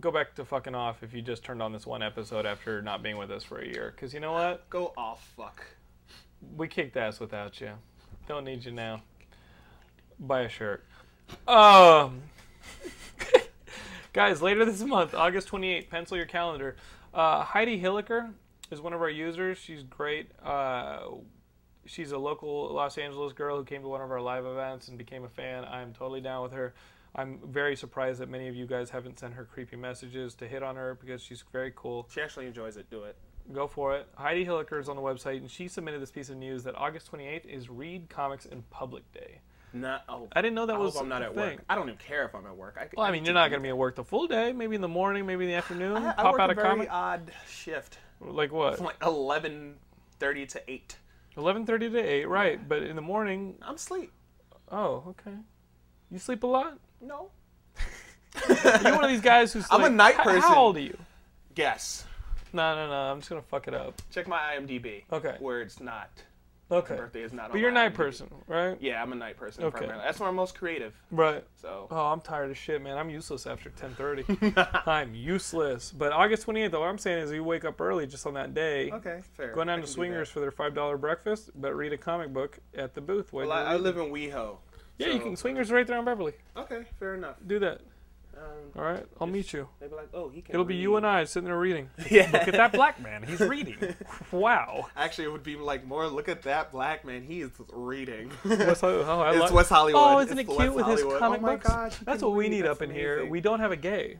Go 0.00 0.10
back 0.10 0.34
to 0.34 0.44
fucking 0.44 0.74
off 0.74 1.02
if 1.02 1.14
you 1.14 1.22
just 1.22 1.44
turned 1.44 1.62
on 1.62 1.72
this 1.72 1.86
one 1.86 2.02
episode 2.02 2.44
after 2.44 2.82
not 2.82 3.02
being 3.02 3.16
with 3.16 3.30
us 3.30 3.44
for 3.44 3.58
a 3.58 3.66
year. 3.66 3.92
Because 3.94 4.12
you 4.12 4.20
know 4.20 4.32
what? 4.32 4.68
Go 4.68 4.92
off, 4.96 5.32
fuck. 5.36 5.64
We 6.56 6.68
kicked 6.68 6.96
ass 6.96 7.20
without 7.20 7.60
you. 7.60 7.70
Don't 8.28 8.44
need 8.44 8.64
you 8.64 8.72
now. 8.72 9.02
Buy 10.18 10.42
a 10.42 10.48
shirt. 10.48 10.84
Um, 11.48 12.22
guys, 14.12 14.42
later 14.42 14.64
this 14.64 14.80
month, 14.82 15.14
August 15.14 15.48
28th, 15.48 15.88
pencil 15.88 16.16
your 16.16 16.26
calendar. 16.26 16.76
Uh, 17.12 17.42
Heidi 17.42 17.80
Hilliker 17.80 18.32
is 18.70 18.80
one 18.80 18.92
of 18.92 19.00
our 19.00 19.10
users. 19.10 19.58
She's 19.58 19.82
great. 19.82 20.30
Uh, 20.44 21.00
she's 21.86 22.12
a 22.12 22.18
local 22.18 22.72
Los 22.72 22.98
Angeles 22.98 23.32
girl 23.32 23.56
who 23.56 23.64
came 23.64 23.82
to 23.82 23.88
one 23.88 24.00
of 24.00 24.10
our 24.10 24.20
live 24.20 24.44
events 24.46 24.88
and 24.88 24.98
became 24.98 25.24
a 25.24 25.28
fan. 25.28 25.64
I'm 25.64 25.92
totally 25.92 26.20
down 26.20 26.42
with 26.42 26.52
her. 26.52 26.74
I'm 27.16 27.38
very 27.46 27.76
surprised 27.76 28.20
that 28.20 28.28
many 28.28 28.48
of 28.48 28.56
you 28.56 28.66
guys 28.66 28.90
haven't 28.90 29.18
sent 29.20 29.34
her 29.34 29.44
creepy 29.44 29.76
messages 29.76 30.34
to 30.36 30.48
hit 30.48 30.62
on 30.64 30.74
her 30.76 30.96
because 31.00 31.22
she's 31.22 31.44
very 31.52 31.72
cool 31.76 32.08
She 32.12 32.20
actually 32.20 32.46
enjoys 32.46 32.76
it. 32.76 32.90
Do 32.90 33.04
it. 33.04 33.16
go 33.52 33.66
for 33.68 33.94
it. 33.96 34.08
Heidi 34.16 34.44
Hilliker 34.44 34.80
is 34.80 34.88
on 34.88 34.96
the 34.96 35.02
website, 35.02 35.36
and 35.36 35.48
she 35.50 35.68
submitted 35.68 36.02
this 36.02 36.10
piece 36.10 36.28
of 36.28 36.36
news 36.36 36.64
that 36.64 36.74
August 36.76 37.12
28th 37.12 37.46
is 37.46 37.68
Read 37.70 38.08
Comics 38.08 38.46
in 38.46 38.62
Public 38.70 39.10
Day. 39.12 39.38
Not. 39.72 40.02
Oh, 40.08 40.28
I 40.32 40.40
didn't 40.42 40.54
know 40.54 40.66
that 40.66 40.74
I 40.76 40.78
was 40.78 40.94
hope 40.94 41.02
I'm 41.02 41.08
not 41.08 41.22
a 41.22 41.26
at 41.26 41.34
thing. 41.34 41.56
work. 41.56 41.64
I 41.68 41.74
don't 41.76 41.88
even 41.88 41.98
care 41.98 42.24
if 42.24 42.34
I'm 42.34 42.46
at 42.46 42.56
work. 42.56 42.76
I, 42.80 42.88
Well, 42.96 43.06
I 43.06 43.10
mean, 43.12 43.24
you're 43.24 43.34
not 43.34 43.50
going 43.50 43.60
to 43.60 43.62
be 43.64 43.68
at 43.70 43.76
work 43.76 43.96
the 43.96 44.04
full 44.04 44.26
day. 44.28 44.52
Maybe 44.52 44.74
in 44.76 44.80
the 44.80 44.88
morning, 44.88 45.26
maybe 45.26 45.44
in 45.44 45.50
the 45.50 45.56
afternoon. 45.56 45.96
I, 45.96 46.10
I 46.10 46.12
Pop 46.14 46.32
work 46.32 46.40
out 46.40 46.50
a 46.50 46.52
a 46.52 46.54
very 46.56 46.68
comic. 46.68 46.88
odd 46.90 47.32
shift. 47.48 47.98
Like 48.20 48.52
what? 48.52 48.76
From 48.76 48.86
like 48.86 48.98
11:30 49.00 50.48
to 50.48 50.62
8. 50.70 50.96
11:30 51.36 51.92
to 51.92 51.98
8, 51.98 52.28
right? 52.28 52.68
But 52.68 52.82
in 52.82 52.96
the 52.96 53.02
morning, 53.02 53.56
I'm 53.62 53.74
asleep. 53.74 54.12
oh, 54.70 55.04
okay. 55.08 55.36
You 56.10 56.18
sleep 56.18 56.42
a 56.42 56.46
lot? 56.46 56.78
No. 57.00 57.30
You're 58.48 58.94
one 58.94 59.04
of 59.04 59.10
these 59.10 59.20
guys 59.20 59.52
who's 59.52 59.66
I'm 59.70 59.84
a 59.84 59.90
night 59.90 60.16
person. 60.18 60.42
How 60.42 60.56
old 60.56 60.76
are 60.76 60.80
you? 60.80 60.96
Guess. 61.54 62.04
No, 62.52 62.74
no, 62.74 62.86
no. 62.86 62.92
I'm 63.12 63.18
just 63.18 63.28
gonna 63.28 63.42
fuck 63.42 63.66
it 63.68 63.74
up. 63.74 64.00
Check 64.10 64.28
my 64.28 64.56
IMDb. 64.56 65.02
Okay. 65.12 65.36
Where 65.40 65.60
it's 65.60 65.80
not. 65.80 66.10
Okay. 66.70 66.94
My 66.94 67.00
birthday 67.00 67.22
is 67.22 67.32
not. 67.32 67.50
But 67.52 67.60
you're 67.60 67.70
a 67.70 67.72
night 67.72 67.94
person, 67.94 68.28
right? 68.46 68.76
Yeah, 68.80 69.02
I'm 69.02 69.12
a 69.12 69.16
night 69.16 69.36
person. 69.36 69.64
Okay. 69.64 69.78
Primarily. 69.78 70.02
That's 70.04 70.18
when 70.18 70.28
I'm 70.28 70.34
most 70.34 70.56
creative. 70.56 70.94
Right. 71.10 71.44
So. 71.60 71.88
Oh, 71.90 72.06
I'm 72.06 72.20
tired 72.20 72.50
of 72.50 72.56
shit, 72.56 72.80
man. 72.82 72.96
I'm 72.96 73.10
useless 73.10 73.46
after 73.46 73.70
10:30. 73.70 74.82
I'm 74.86 75.14
useless. 75.14 75.92
But 75.92 76.12
August 76.12 76.46
28th, 76.46 76.72
all 76.74 76.84
I'm 76.84 76.98
saying 76.98 77.18
is 77.18 77.32
you 77.32 77.44
wake 77.44 77.64
up 77.64 77.80
early 77.80 78.06
just 78.06 78.26
on 78.26 78.34
that 78.34 78.54
day. 78.54 78.90
Okay, 78.90 79.20
fair. 79.36 79.54
Go 79.54 79.62
down 79.64 79.80
to 79.80 79.86
Swingers 79.86 80.28
that. 80.28 80.34
for 80.34 80.40
their 80.40 80.50
five 80.50 80.74
dollar 80.74 80.96
breakfast, 80.96 81.50
but 81.54 81.74
read 81.74 81.92
a 81.92 81.98
comic 81.98 82.32
book 82.32 82.58
at 82.74 82.94
the 82.94 83.00
booth. 83.00 83.32
Well, 83.32 83.52
I, 83.52 83.62
I 83.62 83.76
live 83.76 83.98
in 83.98 84.10
WeHo. 84.10 84.56
Yeah, 84.98 85.08
you 85.08 85.20
can. 85.20 85.36
Swingers 85.36 85.70
right 85.70 85.86
there 85.86 85.98
on 85.98 86.04
Beverly. 86.04 86.32
Okay, 86.56 86.84
fair 86.98 87.14
enough. 87.14 87.36
Do 87.46 87.58
that. 87.58 87.80
Um, 88.36 88.42
All 88.76 88.82
right, 88.84 89.04
I'll 89.20 89.26
meet 89.26 89.52
you. 89.52 89.68
they'd 89.80 89.88
be 89.90 89.96
like, 89.96 90.08
oh, 90.12 90.28
he 90.28 90.42
can. 90.42 90.54
It'll 90.54 90.64
be 90.64 90.74
you 90.76 90.96
and 90.96 91.06
I 91.06 91.24
sitting 91.24 91.46
there 91.46 91.58
reading. 91.58 91.90
Yeah. 92.10 92.28
Look 92.32 92.48
at 92.48 92.54
that 92.54 92.72
black 92.72 93.00
man. 93.00 93.22
He's 93.22 93.40
reading. 93.54 93.76
Wow. 94.32 94.88
Actually, 94.96 95.24
it 95.26 95.32
would 95.32 95.42
be 95.42 95.56
like 95.56 95.86
more. 95.86 96.06
Look 96.08 96.28
at 96.28 96.42
that 96.42 96.72
black 96.72 97.04
man. 97.04 97.22
He 97.22 97.40
is 97.40 97.50
reading. 97.72 98.30
West, 98.44 98.82
oh, 98.82 99.02
I 99.20 99.30
It's 99.32 99.40
like- 99.40 99.52
West 99.52 99.70
Hollywood. 99.70 100.02
Oh, 100.04 100.18
isn't 100.20 100.38
It's 100.38 100.48
it 100.48 100.52
West 100.52 100.60
cute 100.60 100.74
with 100.74 100.86
his 100.86 101.02
comic 101.18 101.38
oh 101.38 101.42
my 101.42 101.52
books? 101.56 101.68
gosh, 101.68 101.96
That's 102.04 102.18
can 102.20 102.28
what 102.28 102.36
we 102.36 102.44
read. 102.44 102.50
need 102.50 102.62
That's 102.62 102.76
up 102.78 102.82
in 102.82 102.90
here. 102.90 103.24
We 103.26 103.40
don't 103.40 103.60
have 103.60 103.72
a 103.72 103.76
gay. 103.76 104.18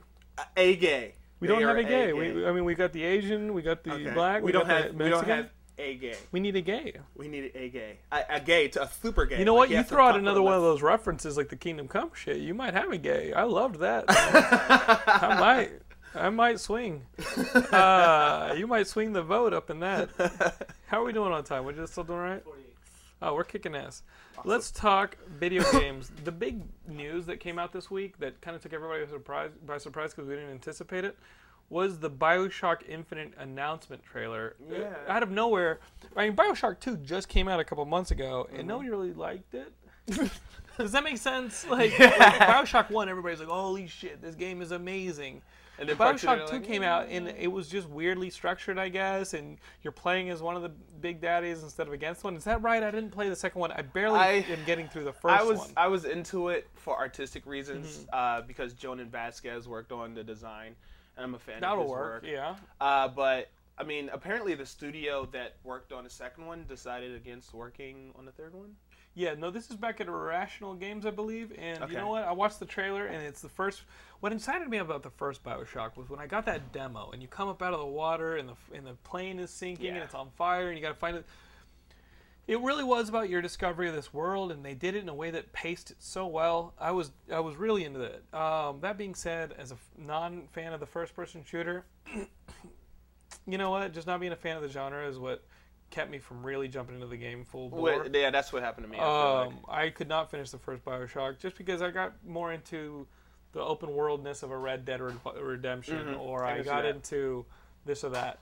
a 0.55 0.75
gay. 0.75 1.15
We 1.41 1.47
don't 1.49 1.61
have 1.61 1.77
a 1.77 1.83
gay. 1.83 1.89
gay. 2.07 2.13
We, 2.13 2.45
I 2.45 2.51
mean, 2.53 2.63
we 2.63 2.75
got 2.75 2.93
the 2.93 3.03
Asian. 3.03 3.53
We 3.53 3.61
got 3.61 3.83
the 3.83 3.91
Okay. 3.91 4.11
black. 4.11 4.41
We, 4.41 4.51
don't 4.53 4.67
got 4.67 4.83
have. 4.83 4.97
the 4.97 5.03
We 5.03 5.09
don't 5.09 5.27
Mexican. 5.27 5.35
have 5.37 5.49
a 5.77 5.95
gay. 5.95 6.15
We 6.31 6.39
need 6.39 6.55
a 6.55 6.61
gay. 6.61 6.93
We 7.15 7.27
need 7.27 7.51
a 7.55 7.69
gay. 7.69 7.97
A, 8.11 8.21
a 8.29 8.39
gay 8.39 8.67
to 8.69 8.83
a 8.83 8.87
super 8.87 9.25
gay. 9.25 9.39
You 9.39 9.45
know 9.45 9.53
Like, 9.55 9.59
what? 9.61 9.69
he 9.69 9.75
You 9.75 9.83
throw 9.83 10.05
out 10.07 10.17
another 10.17 10.41
one 10.41 10.53
of 10.53 10.61
those 10.61 10.81
references 10.81 11.37
like 11.37 11.49
the 11.49 11.55
Kingdom 11.55 11.87
Come 11.87 12.11
shit. 12.13 12.37
You 12.37 12.53
might 12.53 12.73
have 12.73 12.91
a 12.91 12.97
gay. 12.97 13.33
I 13.33 13.43
loved 13.43 13.79
that. 13.79 14.05
I 14.09 15.37
might. 15.39 15.71
I 16.13 16.29
might 16.29 16.59
swing. 16.59 17.05
Uh, 17.71 18.53
you 18.57 18.67
might 18.67 18.87
swing 18.87 19.11
the 19.13 19.21
vote 19.23 19.53
up 19.53 19.69
in 19.69 19.79
that. 19.81 20.09
How 20.87 21.01
are 21.01 21.05
we 21.05 21.11
doing 21.13 21.31
on 21.33 21.43
time? 21.43 21.65
We're 21.65 21.73
just 21.73 21.91
still 21.93 22.03
doing 22.05 22.19
right. 22.19 22.43
48. 22.43 22.65
Oh, 23.21 23.33
we're 23.33 23.43
kicking 23.43 23.75
ass. 23.75 24.03
Let's 24.43 24.71
talk 24.71 25.17
video 25.39 25.63
games. 25.71 26.11
The 26.23 26.31
big 26.31 26.61
news 26.87 27.25
that 27.25 27.39
came 27.39 27.57
out 27.59 27.71
this 27.73 27.89
week 27.89 28.17
that 28.19 28.39
kind 28.41 28.55
of 28.55 28.61
took 28.61 28.73
everybody 28.73 29.03
by 29.05 29.11
surprise 29.11 29.51
by 29.65 29.77
surprise 29.77 30.13
because 30.13 30.27
we 30.29 30.35
didn't 30.35 30.51
anticipate 30.51 31.03
it 31.05 31.17
was 31.69 31.99
the 31.99 32.09
BioShock 32.09 32.87
Infinite 32.87 33.33
announcement 33.37 34.03
trailer. 34.03 34.55
Uh, 34.71 34.75
Yeah. 34.75 34.93
Out 35.07 35.23
of 35.23 35.31
nowhere. 35.31 35.79
I 36.15 36.27
mean, 36.27 36.35
BioShock 36.35 36.79
2 36.79 36.97
just 36.97 37.27
came 37.27 37.47
out 37.47 37.59
a 37.59 37.63
couple 37.63 37.83
months 37.85 38.11
ago, 38.11 38.45
Mm-hmm. 38.49 38.59
and 38.59 38.67
nobody 38.67 38.89
really 38.89 39.13
liked 39.13 39.53
it. 39.55 39.71
Does 40.77 40.91
that 40.91 41.03
make 41.03 41.17
sense? 41.17 41.65
Like, 41.69 41.97
like, 41.99 42.11
BioShock 42.13 42.89
1, 42.91 43.09
everybody's 43.09 43.39
like, 43.39 43.47
holy 43.49 43.87
shit, 43.87 44.21
this 44.21 44.35
game 44.35 44.61
is 44.61 44.71
amazing. 44.71 45.41
And 45.77 45.89
then 45.89 45.97
part 45.97 46.17
two, 46.17 46.27
they're 46.27 46.37
Bioshock 46.37 46.47
2 46.47 46.53
like, 46.53 46.63
came 46.63 46.83
out 46.83 47.07
and 47.09 47.27
it 47.27 47.51
was 47.51 47.67
just 47.67 47.89
weirdly 47.89 48.29
structured, 48.29 48.77
I 48.79 48.87
guess, 48.87 49.33
and 49.33 49.57
you're 49.83 49.91
playing 49.91 50.29
as 50.29 50.41
one 50.41 50.55
of 50.55 50.61
the 50.61 50.69
big 51.01 51.19
daddies 51.19 51.63
instead 51.63 51.87
of 51.87 51.91
against 51.93 52.23
one. 52.23 52.35
Is 52.37 52.45
that 52.45 52.61
right? 52.61 52.81
I 52.81 52.91
didn't 52.91 53.09
play 53.11 53.27
the 53.27 53.35
second 53.35 53.59
one. 53.59 53.73
I 53.73 53.81
barely 53.81 54.19
I- 54.19 54.45
am 54.49 54.59
getting 54.65 54.87
through 54.87 55.03
the 55.03 55.11
first 55.11 55.37
I 55.37 55.43
was 55.43 55.57
one. 55.59 55.69
I 55.75 55.87
was 55.87 56.05
into 56.05 56.47
it 56.49 56.67
for 56.75 56.97
artistic 56.97 57.45
reasons 57.45 57.97
Mm-hmm. 57.97 58.09
uh, 58.13 58.41
because 58.47 58.73
Jhonen 58.73 59.07
Vasquez 59.09 59.67
worked 59.67 59.91
on 59.91 60.13
the 60.13 60.23
design, 60.23 60.75
I'm 61.17 61.35
a 61.35 61.39
fan 61.39 61.55
of 61.55 61.61
That'll 61.61 61.83
his 61.83 61.91
work, 61.91 62.23
yeah. 62.27 62.55
Uh, 62.79 63.07
but 63.07 63.49
I 63.77 63.83
mean, 63.83 64.09
apparently 64.11 64.55
the 64.55 64.65
studio 64.65 65.27
that 65.31 65.55
worked 65.63 65.91
on 65.91 66.03
the 66.03 66.09
second 66.09 66.45
one 66.45 66.65
decided 66.67 67.15
against 67.15 67.53
working 67.53 68.11
on 68.17 68.25
the 68.25 68.31
third 68.31 68.53
one. 68.53 68.75
Yeah, 69.17 69.33
no, 69.33 69.49
this 69.49 69.69
is 69.69 69.77
back 69.77 70.01
at 70.01 70.07
Irrational 70.07 70.73
Games, 70.73 71.05
I 71.05 71.09
believe. 71.09 71.53
And 71.57 71.89
you 71.89 71.95
know 71.95 72.09
what? 72.09 72.25
I 72.25 72.33
watched 72.33 72.59
the 72.59 72.65
trailer, 72.65 73.05
and 73.05 73.23
it's 73.23 73.41
the 73.41 73.47
first. 73.47 73.83
What 74.19 74.33
excited 74.33 74.67
me 74.67 74.79
about 74.79 75.03
the 75.03 75.09
first 75.09 75.41
Bioshock 75.41 75.95
was 75.95 76.09
when 76.09 76.19
I 76.19 76.27
got 76.27 76.45
that 76.47 76.73
demo, 76.73 77.11
and 77.11 77.21
you 77.21 77.29
come 77.29 77.47
up 77.47 77.61
out 77.61 77.73
of 77.73 77.79
the 77.79 77.85
water, 77.85 78.35
and 78.35 78.49
the 78.49 78.55
and 78.75 78.85
the 78.85 78.95
plane 79.05 79.39
is 79.39 79.51
sinking, 79.51 79.87
and 79.87 80.03
it's 80.03 80.15
on 80.15 80.29
fire, 80.31 80.67
and 80.67 80.77
you 80.77 80.81
got 80.83 80.89
to 80.89 80.95
find 80.95 81.15
it. 81.15 81.25
It 82.47 82.59
really 82.61 82.83
was 82.83 83.09
about 83.09 83.27
your 83.29 83.41
discovery 83.41 83.89
of 83.89 83.95
this 83.95 84.13
world, 84.13 84.51
and 84.51 84.63
they 84.63 84.75
did 84.75 84.95
it 84.95 84.99
in 84.99 85.09
a 85.09 85.13
way 85.15 85.31
that 85.31 85.51
paced 85.51 85.89
it 85.91 85.97
so 85.99 86.27
well. 86.27 86.73
I 86.79 86.91
was 86.91 87.11
I 87.31 87.39
was 87.39 87.55
really 87.55 87.83
into 87.85 87.99
that. 87.99 88.39
Um, 88.39 88.81
that 88.81 88.97
being 88.97 89.15
said, 89.15 89.53
as 89.57 89.71
a 89.71 89.77
non-fan 89.97 90.71
of 90.71 90.79
the 90.79 90.85
first-person 90.85 91.43
shooter, 91.43 91.85
you 93.47 93.57
know 93.57 93.71
what? 93.71 93.93
Just 93.93 94.07
not 94.07 94.19
being 94.19 94.31
a 94.31 94.35
fan 94.35 94.57
of 94.57 94.63
the 94.63 94.69
genre 94.69 95.07
is 95.07 95.17
what 95.17 95.43
kept 95.91 96.09
me 96.11 96.19
from 96.19 96.45
really 96.45 96.67
jumping 96.67 96.95
into 96.95 97.07
the 97.07 97.17
game 97.17 97.45
full 97.45 97.69
bore. 97.69 97.81
Wait, 98.03 98.13
yeah, 98.15 98.29
that's 98.29 98.51
what 98.53 98.61
happened 98.63 98.85
to 98.85 98.91
me. 98.91 98.97
I 98.99 99.41
Um, 99.43 99.59
like. 99.67 99.77
I 99.77 99.89
could 99.89 100.07
not 100.07 100.29
finish 100.31 100.51
the 100.51 100.57
first 100.57 100.83
Bioshock 100.85 101.39
just 101.39 101.57
because 101.57 101.81
I 101.81 101.89
got 101.91 102.13
more 102.25 102.51
into 102.53 103.07
the 103.53 103.61
open 103.61 103.93
worldness 103.93 104.43
of 104.43 104.51
a 104.51 104.57
Red 104.57 104.83
Dead 104.85 105.01
Redemption, 105.01 106.13
or 106.15 106.41
Mm-hmm. 106.41 106.47
I 106.47 106.59
I, 106.59 106.61
got 106.63 106.85
into 106.85 107.45
this 107.85 108.03
or 108.03 108.09
that. 108.09 108.39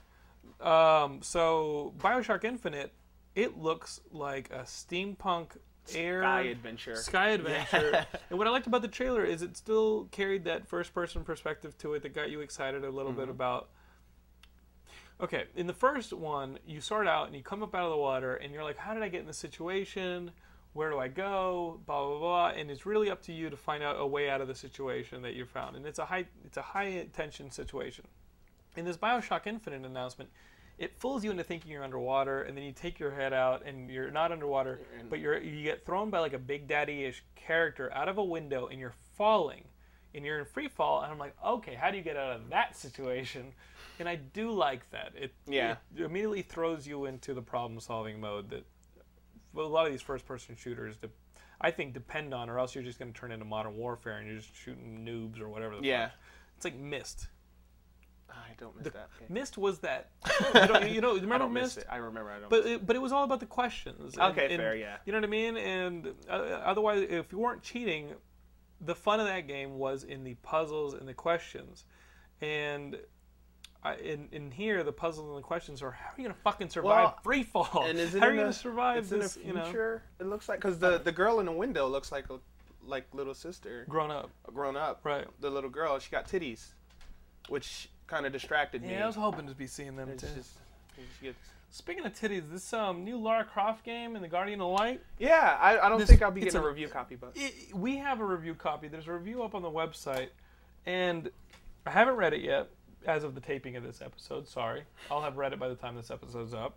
Um, 0.60 1.20
so 1.22 1.94
Bioshock 1.98 2.44
Infinite, 2.44 2.92
it 3.34 3.58
looks 3.58 4.00
like 4.12 4.50
a 4.50 4.60
steampunk 4.60 5.56
air 5.94 6.22
Sky 6.22 6.40
adventure. 6.42 6.96
Sky 6.96 7.28
adventure. 7.30 8.06
and 8.30 8.38
what 8.38 8.46
I 8.46 8.50
liked 8.50 8.66
about 8.66 8.82
the 8.82 8.88
trailer 8.88 9.24
is 9.24 9.42
it 9.42 9.56
still 9.56 10.08
carried 10.10 10.44
that 10.44 10.66
first 10.66 10.94
person 10.94 11.24
perspective 11.24 11.76
to 11.78 11.94
it 11.94 12.02
that 12.02 12.14
got 12.14 12.30
you 12.30 12.40
excited 12.40 12.84
a 12.84 12.90
little 12.90 13.12
Mm-hmm. 13.12 13.20
bit 13.20 13.28
about. 13.28 13.68
Okay, 15.20 15.44
in 15.54 15.66
the 15.66 15.72
first 15.72 16.12
one, 16.12 16.58
you 16.66 16.80
start 16.80 17.06
out 17.06 17.26
and 17.28 17.36
you 17.36 17.42
come 17.42 17.62
up 17.62 17.74
out 17.74 17.84
of 17.84 17.90
the 17.90 17.96
water 17.96 18.34
and 18.36 18.52
you're 18.52 18.64
like, 18.64 18.76
how 18.76 18.94
did 18.94 19.02
I 19.02 19.08
get 19.08 19.20
in 19.20 19.26
this 19.26 19.38
situation? 19.38 20.30
Where 20.72 20.90
do 20.90 20.98
I 20.98 21.06
go? 21.06 21.80
Blah 21.86 22.08
blah 22.08 22.18
blah. 22.18 22.48
And 22.48 22.68
it's 22.70 22.84
really 22.84 23.10
up 23.10 23.22
to 23.22 23.32
you 23.32 23.48
to 23.48 23.56
find 23.56 23.82
out 23.82 23.96
a 23.98 24.06
way 24.06 24.28
out 24.28 24.40
of 24.40 24.48
the 24.48 24.54
situation 24.56 25.22
that 25.22 25.34
you 25.34 25.44
found. 25.44 25.76
And 25.76 25.86
it's 25.86 26.00
a 26.00 26.04
high 26.04 26.24
it's 26.44 26.56
a 26.56 26.62
high 26.62 27.06
tension 27.12 27.50
situation. 27.50 28.04
In 28.76 28.84
this 28.84 28.96
Bioshock 28.96 29.46
Infinite 29.46 29.84
announcement, 29.84 30.30
it 30.78 30.98
fools 30.98 31.24
you 31.24 31.30
into 31.30 31.44
thinking 31.44 31.70
you're 31.70 31.84
underwater, 31.84 32.42
and 32.42 32.56
then 32.56 32.64
you 32.64 32.72
take 32.72 32.98
your 32.98 33.10
head 33.12 33.32
out 33.32 33.64
and 33.64 33.88
you're 33.90 34.10
not 34.10 34.32
underwater, 34.32 34.80
but 35.08 35.18
you're 35.20 35.38
you 35.38 35.62
get 35.62 35.84
thrown 35.86 36.10
by 36.10 36.18
like 36.18 36.32
a 36.32 36.38
big 36.38 36.66
daddy-ish 36.66 37.22
character 37.36 37.92
out 37.92 38.08
of 38.08 38.18
a 38.18 38.24
window, 38.24 38.66
and 38.66 38.80
you're 38.80 38.94
falling, 39.16 39.64
and 40.14 40.24
you're 40.24 40.38
in 40.40 40.44
free 40.44 40.68
fall. 40.68 41.02
And 41.02 41.12
I'm 41.12 41.18
like, 41.18 41.34
okay, 41.44 41.74
how 41.74 41.90
do 41.90 41.96
you 41.96 42.02
get 42.02 42.16
out 42.16 42.32
of 42.36 42.50
that 42.50 42.76
situation? 42.76 43.52
And 44.00 44.08
I 44.08 44.16
do 44.16 44.50
like 44.50 44.90
that. 44.90 45.12
It 45.14 45.32
Yeah. 45.46 45.76
it 45.96 46.02
immediately 46.02 46.42
throws 46.42 46.86
you 46.86 47.04
into 47.04 47.32
the 47.34 47.42
problem-solving 47.42 48.20
mode 48.20 48.50
that 48.50 48.64
well, 49.52 49.66
a 49.66 49.68
lot 49.68 49.86
of 49.86 49.92
these 49.92 50.02
first-person 50.02 50.56
shooters. 50.56 50.96
De- 50.96 51.08
I 51.60 51.70
think 51.70 51.94
depend 51.94 52.34
on, 52.34 52.50
or 52.50 52.58
else 52.58 52.74
you're 52.74 52.82
just 52.82 52.98
going 52.98 53.12
to 53.12 53.16
turn 53.18 53.30
into 53.30 53.44
Modern 53.44 53.76
Warfare 53.76 54.18
and 54.18 54.26
you're 54.26 54.38
just 54.40 54.52
shooting 54.56 55.04
noobs 55.06 55.40
or 55.40 55.48
whatever. 55.48 55.76
The 55.76 55.86
Yeah. 55.86 56.06
fuck. 56.08 56.18
it's 56.56 56.64
like 56.64 56.74
Myst. 56.74 57.28
I 58.36 58.54
don't 58.58 58.76
miss 58.76 58.84
that. 58.92 59.08
Okay. 59.16 59.26
Myst 59.32 59.56
was 59.58 59.78
that. 59.80 60.10
You 60.54 60.66
know, 60.68 60.80
you 60.80 61.00
know 61.00 61.10
I 61.12 61.14
remember 61.20 61.38
don't 61.38 61.52
miss 61.52 61.76
it. 61.76 61.86
I 61.90 61.96
remember. 61.96 62.30
I 62.30 62.40
don't. 62.40 62.50
But 62.50 62.64
miss 62.64 62.72
it, 62.74 62.86
but 62.86 62.96
it 62.96 63.02
was 63.02 63.12
all 63.12 63.24
about 63.24 63.40
the 63.40 63.46
questions. 63.46 64.16
Okay, 64.18 64.56
fair, 64.56 64.76
yeah. 64.76 64.96
You 65.04 65.12
know 65.12 65.18
what 65.18 65.24
I 65.24 65.28
mean? 65.28 65.56
And 65.56 66.14
uh, 66.28 66.32
otherwise, 66.32 67.06
if 67.08 67.32
you 67.32 67.38
weren't 67.38 67.62
cheating, 67.62 68.12
the 68.80 68.94
fun 68.94 69.20
of 69.20 69.26
that 69.26 69.46
game 69.46 69.78
was 69.78 70.04
in 70.04 70.24
the 70.24 70.34
puzzles 70.42 70.94
and 70.94 71.08
the 71.08 71.14
questions. 71.14 71.84
And 72.40 72.98
I, 73.82 73.96
in 73.96 74.28
in 74.32 74.50
here, 74.50 74.82
the 74.82 74.92
puzzles 74.92 75.28
and 75.28 75.36
the 75.36 75.42
questions 75.46 75.82
are 75.82 75.90
how 75.90 76.08
are 76.10 76.14
you 76.16 76.24
gonna 76.24 76.34
fucking 76.42 76.68
survive 76.70 77.04
Well, 77.04 77.18
free 77.22 77.42
fall? 77.42 77.84
and 77.86 77.98
is 77.98 78.14
it 78.14 78.20
how 78.20 78.26
are 78.26 78.30
you 78.30 78.36
the- 78.36 78.42
gonna 78.44 78.52
survive 78.52 79.08
this? 79.08 79.36
in 79.36 79.42
the 79.42 79.48
You 79.48 79.54
know. 79.54 80.00
It 80.20 80.26
looks 80.26 80.48
like 80.48 80.58
because 80.60 80.78
the 80.78 80.98
the 80.98 81.12
girl 81.12 81.40
in 81.40 81.46
the 81.46 81.52
window 81.52 81.86
looks 81.88 82.10
like 82.12 82.30
a 82.30 82.38
like 82.86 83.06
little 83.12 83.34
sister 83.34 83.86
grown 83.88 84.10
up, 84.10 84.30
grown 84.52 84.76
up. 84.76 85.00
right? 85.04 85.26
The 85.40 85.50
little 85.50 85.70
girl, 85.70 85.98
she 85.98 86.10
got 86.10 86.28
titties, 86.28 86.72
which 87.48 87.88
kind 88.06 88.26
of 88.26 88.32
distracted 88.32 88.82
me. 88.82 88.92
Yeah, 88.92 89.04
I 89.04 89.06
was 89.06 89.16
hoping 89.16 89.46
to 89.48 89.54
be 89.54 89.66
seeing 89.66 89.96
them 89.96 90.08
It's 90.10 90.22
too. 90.22 90.28
just, 90.36 90.50
gets- 91.22 91.36
Speaking 91.70 92.06
of 92.06 92.12
titties, 92.14 92.48
this 92.52 92.72
um, 92.72 93.02
new 93.04 93.16
Lara 93.18 93.44
Croft 93.44 93.84
game 93.84 94.14
in 94.14 94.22
the 94.22 94.28
Guardian 94.28 94.60
of 94.60 94.68
Light. 94.78 95.00
yeah, 95.18 95.58
I, 95.60 95.76
I 95.78 95.88
don't 95.88 96.06
think 96.06 96.22
I'll 96.22 96.30
be 96.30 96.40
getting 96.42 96.60
a 96.60 96.62
a- 96.64 96.68
review 96.68 96.86
copy, 96.86 97.16
but 97.16 97.32
it, 97.34 97.74
we 97.74 97.96
have 97.96 98.20
a 98.20 98.24
review 98.24 98.54
copy. 98.54 98.86
There's 98.86 99.08
a 99.08 99.12
review 99.12 99.42
up 99.42 99.56
on 99.56 99.62
the 99.62 99.70
website, 99.70 100.28
and 100.86 101.30
I 101.84 101.90
haven't 101.90 102.14
read 102.14 102.32
it 102.32 102.42
yet 102.42 102.68
as 103.06 103.24
of 103.24 103.34
the 103.34 103.40
taping 103.40 103.74
of 103.74 103.82
this 103.82 104.00
episode. 104.00 104.46
Sorry, 104.46 104.84
I'll 105.10 105.20
have 105.22 105.36
read 105.36 105.52
it 105.52 105.58
by 105.58 105.68
the 105.68 105.74
time 105.74 105.96
this 105.96 106.12
episode's 106.12 106.54
up. 106.54 106.76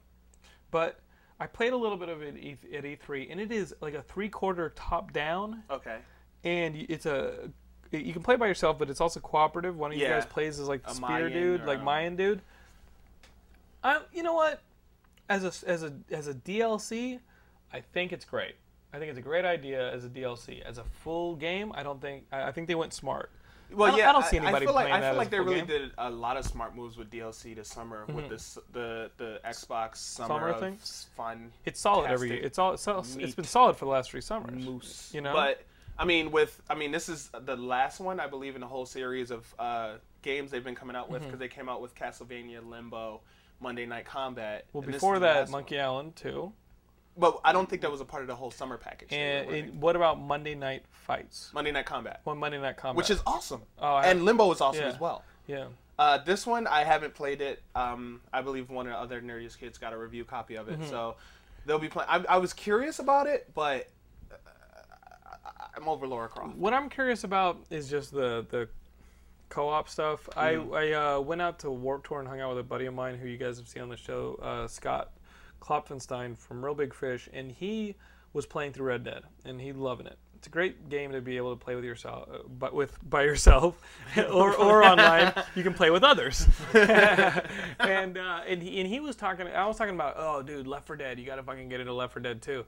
But 0.72 1.00
I 1.40 1.46
played 1.46 1.74
a 1.74 1.78
little 1.78 1.98
bit 1.98 2.10
of 2.10 2.24
it 2.24 2.36
at 2.36 2.74
at 2.74 2.84
E3, 2.84 3.28
and 3.32 3.40
it 3.40 3.52
is 3.52 3.76
like 3.82 3.94
a 3.94 4.02
three-quarter 4.02 4.74
top-down, 4.76 5.62
okay. 5.70 5.98
and 6.44 6.76
it's 6.76 7.06
a 7.06 7.52
you 7.92 8.14
can 8.14 8.24
play 8.24 8.36
by 8.36 8.48
yourself, 8.48 8.78
but 8.78 8.90
it's 8.90 9.02
also 9.02 9.20
cooperative. 9.20 9.78
One 9.78 9.92
of 9.92 9.98
you 9.98 10.08
guys 10.08 10.26
plays 10.26 10.60
as 10.60 10.68
like 10.68 10.84
the 10.84 10.92
A 10.92 10.96
spear 10.96 11.10
Mayan 11.10 11.34
dude, 11.34 11.66
like 11.66 11.80
a- 11.80 11.84
Mayan 11.84 12.16
dude. 12.16 12.42
I, 13.84 14.02
you 14.14 14.24
know 14.24 14.34
what? 14.34 14.62
As 15.30 15.44
a 15.44 15.70
as 15.70 15.84
a 15.84 15.94
as 16.12 16.28
a 16.28 16.34
DLC, 16.34 17.20
I 17.74 17.82
think 17.82 18.12
it's 18.12 18.26
great. 18.26 18.56
I 18.94 19.00
think 19.00 19.10
it's 19.10 19.20
a 19.20 19.24
great 19.24 19.46
idea 19.46 19.92
as 19.92 20.06
a 20.06 20.10
DLC. 20.10 20.62
As 20.62 20.78
a 20.78 20.84
full 20.84 21.36
game, 21.36 21.72
I 21.76 21.84
don't 21.84 22.02
think. 22.02 22.26
I, 22.32 22.44
I 22.44 22.52
think 22.52 22.68
they 22.68 22.76
went 22.76 22.94
smart. 22.94 23.30
Well, 23.72 23.94
I 23.94 23.98
yeah, 23.98 24.10
I 24.10 24.14
don't 24.14 24.26
see 24.26 24.38
anybody 24.38 24.66
feel 24.66 24.74
like, 24.74 24.88
playing 24.88 25.04
I 25.04 25.10
feel 25.10 25.18
like 25.18 25.30
they 25.30 25.40
really 25.40 25.58
game. 25.58 25.68
did 25.68 25.92
a 25.98 26.10
lot 26.10 26.38
of 26.38 26.46
smart 26.46 26.74
moves 26.74 26.96
with 26.96 27.10
DLC 27.10 27.54
this 27.54 27.68
summer 27.68 28.06
with 28.08 28.16
mm-hmm. 28.16 28.30
this 28.30 28.58
the 28.72 29.12
the 29.18 29.42
Xbox 29.46 29.98
summer, 29.98 30.28
Summer 30.28 30.48
of 30.50 30.60
thing? 30.62 30.78
fun 31.18 31.52
It's 31.66 31.80
solid 31.80 32.10
every 32.10 32.30
year. 32.30 32.40
It's 32.42 32.58
all. 32.58 32.74
It's, 32.74 32.88
all- 32.88 33.06
it's 33.18 33.36
been 33.36 33.46
solid 33.46 33.76
for 33.76 33.86
the 33.86 33.92
last 33.92 34.12
three 34.12 34.22
summers. 34.22 34.64
moose. 34.64 35.12
You 35.14 35.22
know, 35.22 35.34
but 35.34 35.64
I 36.00 36.06
mean, 36.06 36.32
with 36.32 36.62
I 36.70 36.76
mean, 36.76 36.92
this 36.92 37.10
is 37.10 37.30
the 37.46 37.56
last 37.56 38.00
one 38.00 38.20
I 38.20 38.28
believe 38.28 38.56
in 38.56 38.64
a 38.64 38.68
whole 38.68 38.86
series 38.86 39.32
of 39.32 39.54
uh, 39.58 39.94
games 40.22 40.52
they've 40.52 40.64
been 40.64 40.76
coming 40.76 40.96
out 40.96 41.10
with 41.10 41.24
because 41.24 41.40
they 41.40 41.48
came 41.48 41.68
out 41.70 41.82
with 41.82 41.96
Castlevania, 41.96 42.68
Limbo, 42.68 43.22
Monday 43.60 43.86
Night 43.86 44.06
Combat. 44.06 44.66
well, 44.74 44.84
before 44.84 45.20
that, 45.20 45.36
last 45.38 45.48
one. 45.52 45.62
Monkey 45.62 45.80
Island 45.80 46.16
too. 46.16 46.52
But 47.20 47.40
I 47.44 47.52
don't 47.52 47.68
think 47.68 47.82
that 47.82 47.92
was 47.92 48.00
a 48.00 48.06
part 48.06 48.22
of 48.22 48.28
the 48.28 48.36
whole 48.36 48.52
summer 48.52 48.78
package. 48.78 49.12
And 49.12 49.50
it, 49.50 49.74
what 49.74 49.96
about 49.96 50.20
Monday 50.20 50.54
Night 50.54 50.84
Fights? 50.92 51.50
Monday 51.52 51.72
Night 51.72 51.88
Combat, 51.88 52.22
One 52.26 52.38
Monday 52.38 52.60
Night 52.62 52.78
Combat, 52.78 52.96
which 52.96 53.10
is 53.10 53.20
awesome, 53.26 53.64
Oh, 53.80 53.98
and 53.98 54.24
Limbo 54.24 54.52
is 54.52 54.62
awesome 54.62 54.84
yeah. 54.84 54.90
as 54.90 55.00
well. 55.00 55.24
yeah. 55.48 55.66
Uh, 55.98 56.20
this 56.20 56.46
one 56.46 56.68
I 56.68 56.84
haven't 56.84 57.16
played 57.16 57.42
it. 57.42 57.60
Um, 57.74 58.22
I 58.32 58.44
believe 58.44 58.70
one 58.70 58.86
of 58.86 58.92
the 58.94 59.00
other 59.00 59.20
nerdiest 59.20 59.58
kids 59.58 59.80
got 59.80 59.94
a 59.94 59.98
review 59.98 60.26
copy 60.26 60.54
of 60.58 60.70
it, 60.70 60.80
Mm-hmm. 60.80 60.92
so 60.92 61.16
they'll 61.66 61.80
be 61.80 61.90
playing. 61.90 62.08
I, 62.08 62.24
I 62.30 62.38
was 62.38 62.54
curious 62.54 63.00
about 63.00 63.26
it, 63.26 63.50
but 63.56 63.88
I'm 65.78 65.88
over 65.88 66.08
Lara 66.08 66.28
Croft. 66.28 66.58
What 66.58 66.74
I'm 66.74 66.90
curious 66.90 67.24
about 67.24 67.60
is 67.70 67.90
just 67.90 68.12
the 68.12 68.46
the 68.50 68.68
co-op 69.50 69.88
stuff. 69.88 70.28
Mm-hmm. 70.36 70.74
I 70.74 70.80
I 70.80 71.16
uh, 71.16 71.20
went 71.20 71.42
out 71.42 71.60
to 71.60 71.72
Warp 71.72 72.08
Tour 72.08 72.20
and 72.20 72.28
hung 72.28 72.42
out 72.42 72.50
with 72.50 72.60
a 72.60 72.64
buddy 72.64 72.88
of 72.88 72.94
mine 72.94 73.18
who 73.18 73.28
you 73.28 73.38
guys 73.38 73.58
have 73.58 73.68
seen 73.68 73.84
on 73.84 73.90
the 73.90 73.98
show, 73.98 74.40
uh, 74.42 74.68
Scott 74.68 75.12
Klopfenstein 75.62 76.38
from 76.38 76.64
Reel 76.64 76.76
Big 76.76 76.94
Fish, 76.94 77.30
and 77.32 77.52
he 77.52 77.96
was 78.34 78.46
playing 78.46 78.74
through 78.74 78.88
Red 78.88 79.04
Dead 79.04 79.24
and 79.46 79.60
he 79.62 79.72
loving 79.72 80.08
it. 80.08 80.18
It's 80.36 80.46
a 80.46 80.52
great 80.52 80.90
game 80.90 81.12
to 81.14 81.22
be 81.22 81.38
able 81.38 81.56
to 81.56 81.64
play 81.64 81.74
with 81.74 81.84
yourself, 81.84 82.30
uh, 82.32 82.38
but 82.48 82.74
with 82.74 82.98
by 83.10 83.24
yourself, 83.24 83.82
or, 84.18 84.56
or 84.56 84.84
online. 84.84 85.34
You 85.56 85.64
can 85.64 85.74
play 85.74 85.90
with 85.90 86.04
others. 86.04 86.48
and 86.74 88.18
uh, 88.18 88.42
and 88.48 88.62
he 88.62 88.80
and 88.80 88.88
he 88.88 89.00
was 89.00 89.16
talking. 89.16 89.48
I 89.48 89.66
was 89.66 89.78
talking 89.78 89.96
about, 89.96 90.14
oh, 90.18 90.44
dude, 90.44 90.68
Left 90.68 90.86
4 90.86 90.96
Dead. 90.96 91.20
You 91.20 91.26
got 91.26 91.38
to 91.38 91.44
fucking 91.44 91.70
get 91.70 91.80
into 91.80 91.94
Left 91.94 92.14
4 92.14 92.22
Dead 92.22 92.42
too. 92.44 92.66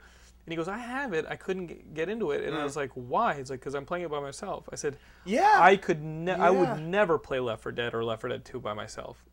And 0.49 0.53
he 0.53 0.57
goes, 0.57 0.67
I 0.67 0.79
have 0.79 1.13
it. 1.13 1.27
I 1.29 1.35
couldn't 1.35 1.93
get- 1.93 2.09
into 2.09 2.31
it. 2.31 2.43
And 2.43 2.57
I 2.57 2.63
was 2.63 2.75
like, 2.75 2.89
why? 2.95 3.35
He's 3.35 3.51
like, 3.51 3.59
because 3.59 3.75
I'm 3.75 3.85
playing 3.85 4.05
it 4.05 4.09
by 4.09 4.19
myself. 4.19 4.67
I 4.71 4.77
said, 4.77 4.97
Yeah, 5.23 5.59
I 5.61 5.75
could, 5.75 6.01
ne- 6.01 6.31
I 6.31 6.49
would 6.49 6.79
never 6.79 7.19
play 7.19 7.39
Left 7.39 7.61
4 7.61 7.71
Dead 7.71 7.93
or 7.93 8.03
Left 8.03 8.21
4 8.21 8.31
Dead 8.31 8.43
2 8.45 8.59
by 8.59 8.73
myself. 8.73 9.23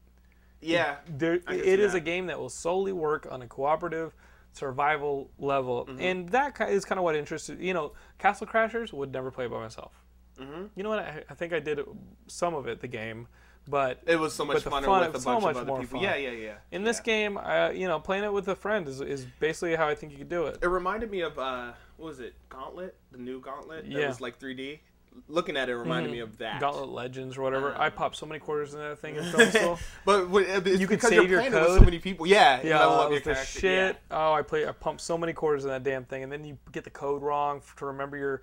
yeah, 0.61 0.97
There, 1.09 1.37
it 1.49 1.81
is 1.81 1.95
a 1.95 2.01
game 2.01 2.27
that 2.27 2.39
will 2.39 2.51
solely 2.51 2.93
work 2.93 3.27
on 3.31 3.41
a 3.41 3.47
cooperative 3.47 4.15
survival 4.53 5.31
level, 5.39 5.87
Mm-hmm. 5.87 6.01
and 6.03 6.29
that 6.31 6.61
is 6.69 6.85
kind 6.85 6.99
of 6.99 7.05
what 7.05 7.17
interested. 7.17 7.61
You 7.61 7.73
know, 7.73 7.93
Castle 8.19 8.47
Crashers 8.47 8.93
would 8.93 9.11
never 9.11 9.31
play 9.31 9.47
by 9.47 9.59
myself. 9.59 9.93
Mm-hmm. 10.41 10.65
You 10.75 10.83
know 10.83 10.91
what? 10.91 10.99
I, 11.01 11.23
I 11.31 11.35
think 11.35 11.53
I 11.53 11.61
did 11.61 11.81
some 12.27 12.55
of 12.55 12.67
it, 12.67 12.81
the 12.81 12.89
game, 12.89 13.27
but 13.69 14.01
It 14.07 14.17
was 14.17 14.35
so 14.35 14.45
much 14.45 14.59
funner 14.65 14.85
fun- 14.85 15.07
with 15.07 15.17
a 15.17 15.21
so 15.21 15.41
much 15.41 15.51
of 15.53 15.57
other 15.59 15.67
more 15.67 15.81
people. 15.81 15.99
fun. 16.01 16.05
Yeah, 16.09 16.17
yeah, 16.17 16.31
yeah. 16.31 16.55
in 16.71 16.85
this 16.85 17.01
game, 17.01 17.37
uh, 17.39 17.71
you 17.71 17.89
know, 17.89 17.99
playing 17.99 18.25
it 18.25 18.33
with 18.33 18.47
a 18.49 18.55
friend 18.57 18.87
is, 18.89 19.01
is 19.01 19.27
basically 19.41 19.75
how 19.77 19.89
I 19.89 19.95
think 19.95 20.13
you 20.13 20.19
could 20.19 20.29
do 20.29 20.47
it. 20.47 20.59
it 20.63 20.67
reminded 20.69 21.11
me 21.11 21.21
of 21.23 21.39
uh, 21.39 21.73
what 21.97 22.07
was 22.07 22.21
it? 22.21 22.35
Gauntlet, 22.49 22.95
the 23.13 23.19
new 23.19 23.41
Gauntlet. 23.41 23.85
That 23.85 23.91
Yeah. 24.01 24.09
was 24.09 24.21
like 24.21 24.39
3D. 24.39 24.81
Looking 25.29 25.57
at 25.57 25.69
it 25.69 25.75
reminded 25.77 26.11
me 26.13 26.21
of 26.21 26.39
that. 26.39 26.61
Gauntlet 26.61 26.89
Legends 26.89 27.37
or 27.37 27.43
whatever. 27.43 27.75
I 27.77 27.87
Um, 27.87 27.93
popped 27.93 28.17
so 28.17 28.27
many 28.27 28.39
quarters 28.41 28.75
in 28.75 28.81
that 28.81 28.99
thing 28.99 29.17
in 29.17 29.25
film 29.33 29.51
school. 29.51 29.79
but 30.05 30.29
when- 30.31 30.45
it's 30.45 30.81
You 30.81 30.87
could 30.87 30.97
because 30.99 31.09
save 31.11 31.23
you're 31.23 31.31
your 31.31 31.39
playing 31.41 31.55
it 31.55 31.69
with 31.69 31.79
so 31.79 31.85
many 31.85 31.99
people. 31.99 32.27
Yeah, 32.27 32.61
Yeah, 32.63 32.81
level 32.81 32.95
it 32.95 32.99
up 32.99 33.03
your 33.03 33.11
was 33.11 33.23
the 33.25 33.33
character. 33.35 33.61
shit. 33.61 33.97
Oh, 34.11 34.33
I 34.33 34.43
play. 34.43 34.67
I 34.67 34.73
pumped 34.73 35.01
so 35.03 35.17
many 35.19 35.33
quarters 35.33 35.65
in 35.65 35.71
that 35.71 35.83
damn 35.83 36.05
thing, 36.05 36.23
and 36.23 36.31
then 36.31 36.45
you 36.45 36.59
get 36.73 36.85
the 36.85 36.91
code 36.91 37.23
wrong 37.23 37.63
to 37.79 37.87
remember 37.87 38.17
your 38.17 38.43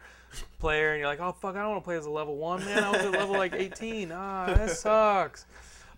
player, 0.59 0.91
and 0.91 0.99
you're 0.99 1.07
like, 1.07 1.19
oh 1.19 1.31
fuck, 1.31 1.55
I 1.55 1.59
don't 1.59 1.71
want 1.71 1.83
to 1.83 1.85
play 1.85 1.95
as 1.97 2.05
a 2.05 2.09
level 2.11 2.35
one 2.37 2.63
man. 2.65 2.83
I 2.83 2.89
was 2.89 3.01
at 3.01 3.11
level 3.11 3.35
like 3.37 3.53
18. 3.53 4.11
Ah, 4.11 4.45
that 4.47 4.69
sucks. 4.77 5.45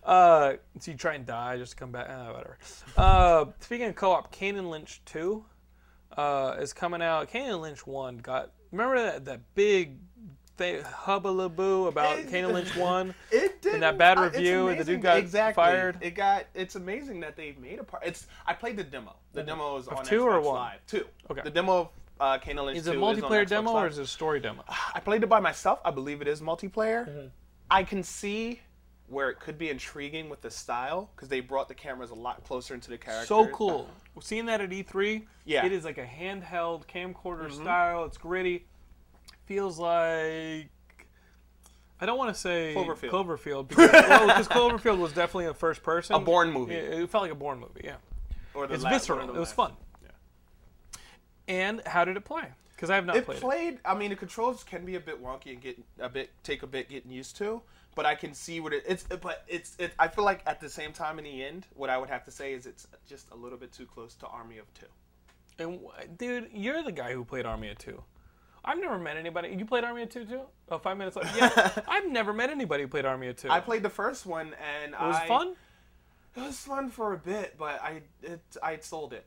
Uh, 0.04 0.52
so 0.78 0.90
you 0.92 0.96
try 0.96 1.14
and 1.14 1.26
die 1.26 1.56
just 1.56 1.72
to 1.72 1.76
come 1.78 1.90
back. 1.90 2.06
Ah, 2.08 2.26
whatever. 2.32 2.58
Uh, 2.96 3.44
speaking 3.60 3.88
of 3.88 3.96
co-op, 3.96 4.30
Kane 4.30 4.56
and 4.56 4.70
Lynch 4.70 5.00
2 5.06 5.44
uh, 6.16 6.56
is 6.60 6.72
coming 6.72 7.02
out. 7.02 7.28
Kane 7.28 7.50
and 7.50 7.60
Lynch 7.60 7.86
1 7.86 8.18
got. 8.18 8.52
Remember 8.72 9.02
that 9.02 9.24
that 9.24 9.40
big. 9.54 9.96
Th- 10.58 10.82
hubbalaboo 10.84 11.88
about 11.88 12.18
It- 12.18 12.28
Kane 12.30 12.44
and 12.44 12.54
Lynch 12.54 12.74
1? 12.76 13.14
It 13.30 13.60
did 13.62 13.82
that 13.82 13.98
bad 13.98 14.18
uh, 14.18 14.22
it's 14.22 14.36
review, 14.36 14.68
and 14.68 14.80
the 14.80 14.84
dude 14.84 15.02
got 15.02 15.18
exactly. 15.18 15.62
fired. 15.62 15.98
It 16.00 16.14
got. 16.14 16.46
It's 16.54 16.76
amazing 16.76 17.20
that 17.20 17.36
they 17.36 17.56
made 17.60 17.78
a 17.78 17.84
part. 17.84 18.04
It's. 18.06 18.26
I 18.46 18.54
played 18.54 18.76
the 18.76 18.84
demo. 18.84 19.16
The 19.32 19.42
demo 19.42 19.76
is 19.76 19.88
on 19.88 20.04
two 20.04 20.20
Xbox 20.20 20.24
or 20.24 20.40
one? 20.40 20.54
Live. 20.54 20.86
Two. 20.86 21.06
Okay. 21.30 21.42
The 21.42 21.50
demo 21.50 21.80
of 21.80 21.88
uh, 22.20 22.38
Kane 22.38 22.56
Lynch 22.56 22.78
Is 22.78 22.86
it 22.86 22.92
2 22.92 23.04
a 23.04 23.10
is 23.10 23.22
on 23.22 23.30
multiplayer 23.30 23.44
Xbox 23.44 23.48
demo 23.48 23.72
Live. 23.72 23.84
or 23.84 23.88
is 23.88 23.98
it 23.98 24.02
a 24.02 24.06
story 24.06 24.40
demo? 24.40 24.64
I 24.94 25.00
played 25.00 25.22
it 25.22 25.28
by 25.28 25.40
myself. 25.40 25.80
I 25.84 25.90
believe 25.90 26.22
it 26.22 26.28
is 26.28 26.40
multiplayer. 26.40 27.08
Mm-hmm. 27.08 27.26
I 27.70 27.82
can 27.82 28.02
see 28.02 28.60
where 29.08 29.30
it 29.30 29.38
could 29.38 29.58
be 29.58 29.70
intriguing 29.70 30.28
with 30.28 30.40
the 30.40 30.50
style 30.50 31.10
because 31.14 31.28
they 31.28 31.40
brought 31.40 31.68
the 31.68 31.74
cameras 31.74 32.10
a 32.10 32.14
lot 32.14 32.42
closer 32.44 32.74
into 32.74 32.90
the 32.90 32.98
characters. 32.98 33.28
So 33.28 33.46
cool. 33.48 33.88
Seeing 34.20 34.46
that 34.46 34.60
at 34.60 34.70
E3, 34.70 35.26
Yeah. 35.44 35.58
Mm-hmm. 35.58 35.66
it 35.66 35.72
is 35.72 35.84
like 35.84 35.98
a 35.98 36.06
handheld 36.06 36.86
camcorder 36.86 37.52
style. 37.52 38.04
It's 38.04 38.16
gritty. 38.18 38.66
Feels 39.46 39.78
like 39.78 40.68
I 42.00 42.04
don't 42.04 42.18
want 42.18 42.34
to 42.34 42.38
say 42.40 42.74
Cloverfield. 42.76 43.10
Cloverfield 43.10 43.68
because 43.68 43.90
well, 43.92 44.28
'cause 44.28 44.48
Cloverfield 44.48 44.98
was 44.98 45.12
definitely 45.12 45.46
a 45.46 45.54
first 45.54 45.82
person. 45.82 46.14
A 46.16 46.18
Bourne 46.18 46.52
movie. 46.52 46.74
It, 46.74 47.00
it 47.02 47.10
felt 47.10 47.22
like 47.22 47.32
a 47.32 47.36
Bourne 47.36 47.58
movie. 47.60 47.80
Yeah, 47.84 47.96
Or 48.54 48.66
the 48.66 48.74
it's 48.74 48.82
last- 48.84 48.92
visceral. 48.92 49.20
of 49.20 49.26
the 49.28 49.34
It 49.34 49.38
was 49.38 49.48
last- 49.50 49.54
fun. 49.56 49.72
Yeah. 50.02 50.08
And 51.48 51.82
how 51.86 52.04
did 52.04 52.16
it 52.16 52.24
play? 52.24 52.44
Because 52.74 52.90
I 52.90 52.96
have 52.96 53.06
not 53.06 53.12
played 53.12 53.22
It 53.22 53.24
played, 53.26 53.40
played. 53.40 53.78
I 53.86 53.94
mean, 53.94 54.10
the 54.10 54.16
controls 54.16 54.62
can 54.62 54.84
be 54.84 54.96
a 54.96 55.00
bit 55.00 55.22
wonky 55.22 55.52
and 55.52 55.60
get 55.62 55.78
a 55.98 56.08
bit 56.10 56.28
take 56.42 56.62
a 56.62 56.66
bit 56.66 56.90
getting 56.90 57.10
used 57.10 57.36
to. 57.38 57.62
But 57.94 58.04
I 58.04 58.14
can 58.14 58.34
see 58.34 58.60
what 58.60 58.74
it, 58.74 58.84
it's. 58.86 59.04
But 59.04 59.44
it's. 59.48 59.74
It, 59.78 59.92
I 59.98 60.08
feel 60.08 60.24
like 60.24 60.42
at 60.44 60.60
the 60.60 60.68
same 60.68 60.92
time, 60.92 61.18
in 61.18 61.24
the 61.24 61.42
end, 61.42 61.66
what 61.74 61.88
I 61.88 61.96
would 61.96 62.10
have 62.10 62.24
to 62.24 62.30
say 62.30 62.52
is 62.52 62.66
it's 62.66 62.86
just 63.08 63.30
a 63.30 63.34
little 63.34 63.56
bit 63.56 63.72
too 63.72 63.86
close 63.86 64.14
to 64.16 64.26
Army 64.26 64.58
of 64.58 64.66
Two. 64.74 64.86
And 65.58 65.80
dude, 66.18 66.50
you're 66.52 66.82
the 66.82 66.92
guy 66.92 67.14
who 67.14 67.24
played 67.24 67.46
Army 67.46 67.70
of 67.70 67.78
Two. 67.78 68.02
I've 68.66 68.78
never 68.80 68.98
met 68.98 69.16
anybody. 69.16 69.54
You 69.56 69.64
played 69.64 69.84
Army 69.84 70.02
of 70.02 70.08
Two 70.10 70.24
too? 70.24 70.40
Oh, 70.70 70.78
five 70.78 70.96
minutes 70.96 71.16
left. 71.16 71.36
Yeah, 71.36 71.70
I've 71.86 72.10
never 72.10 72.32
met 72.32 72.50
anybody 72.50 72.82
who 72.82 72.88
played 72.88 73.04
Army 73.04 73.28
of 73.28 73.36
Two. 73.36 73.48
I 73.50 73.60
played 73.60 73.82
the 73.82 73.90
first 73.90 74.26
one 74.26 74.54
and 74.82 74.92
It 74.94 75.00
was 75.00 75.16
I, 75.16 75.26
fun. 75.28 75.54
It 76.36 76.40
was 76.42 76.58
fun 76.58 76.90
for 76.90 77.12
a 77.14 77.16
bit, 77.18 77.54
but 77.58 77.80
I 77.82 78.02
it 78.22 78.40
I 78.62 78.76
sold 78.78 79.12
it, 79.12 79.24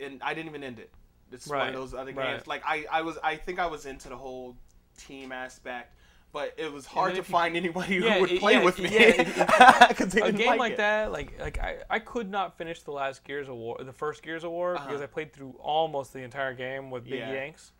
and 0.00 0.20
I 0.22 0.34
didn't 0.34 0.48
even 0.50 0.62
end 0.64 0.78
it. 0.78 0.90
It's 1.32 1.46
one 1.46 1.68
of 1.68 1.74
those 1.74 1.94
other 1.94 2.12
right. 2.12 2.34
games. 2.34 2.46
Like 2.46 2.62
I, 2.66 2.84
I 2.90 3.02
was 3.02 3.16
I 3.22 3.36
think 3.36 3.58
I 3.60 3.66
was 3.66 3.86
into 3.86 4.08
the 4.08 4.16
whole 4.16 4.56
team 4.98 5.30
aspect, 5.32 5.94
but 6.32 6.52
it 6.58 6.70
was 6.72 6.84
hard 6.84 7.12
to 7.12 7.18
you- 7.18 7.22
find 7.22 7.56
anybody 7.56 7.94
Yeah, 7.96 8.14
who 8.14 8.20
would 8.22 8.40
play 8.40 8.54
yeah, 8.54 8.64
with 8.64 8.78
me. 8.80 8.90
yeah, 8.92 9.92
a 10.24 10.32
game 10.32 10.58
like 10.58 10.76
that, 10.78 11.12
like 11.12 11.38
like 11.40 11.58
I, 11.60 11.76
I 11.88 11.98
could 12.00 12.28
not 12.28 12.58
finish 12.58 12.82
the 12.82 12.90
last 12.90 13.24
Gears 13.24 13.48
of 13.48 13.54
War, 13.54 13.78
the 13.82 13.92
first 13.92 14.22
Gears 14.22 14.42
of 14.44 14.50
War, 14.50 14.74
because 14.74 15.00
I 15.00 15.06
played 15.06 15.32
through 15.32 15.54
almost 15.60 16.12
the 16.12 16.20
entire 16.22 16.52
game 16.52 16.90
with 16.90 17.04
Big 17.08 17.22
Uh-huh. 17.22 17.32
Yanks, 17.32 17.72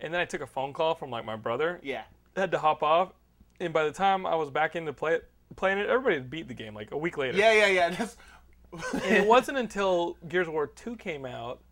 and 0.00 0.12
then 0.12 0.20
I 0.20 0.24
took 0.24 0.40
a 0.40 0.46
phone 0.46 0.72
call 0.72 0.94
from 0.94 1.10
like 1.10 1.24
my 1.24 1.36
brother. 1.36 1.80
Yeah. 1.82 2.02
had 2.36 2.50
to 2.52 2.58
hop 2.58 2.82
off, 2.82 3.12
and 3.60 3.72
by 3.72 3.84
the 3.84 3.92
time 3.92 4.26
I 4.26 4.34
was 4.34 4.50
back 4.50 4.76
into 4.76 4.92
play 4.92 5.20
playing 5.54 5.78
it, 5.78 5.88
everybody 5.88 6.16
had 6.16 6.30
beat 6.30 6.48
the 6.48 6.54
game 6.54 6.74
like 6.74 6.90
a 6.90 6.96
week 6.96 7.16
later. 7.16 7.38
Yeah, 7.38 7.52
yeah, 7.52 7.66
yeah. 7.66 7.90
That's, 7.90 8.16
And 9.04 9.16
it 9.16 9.26
wasn't 9.26 9.58
until 9.58 10.16
Gears 10.28 10.48
of 10.48 10.52
War 10.52 10.66
2 10.66 10.96
came 10.96 11.24
out, 11.24 11.62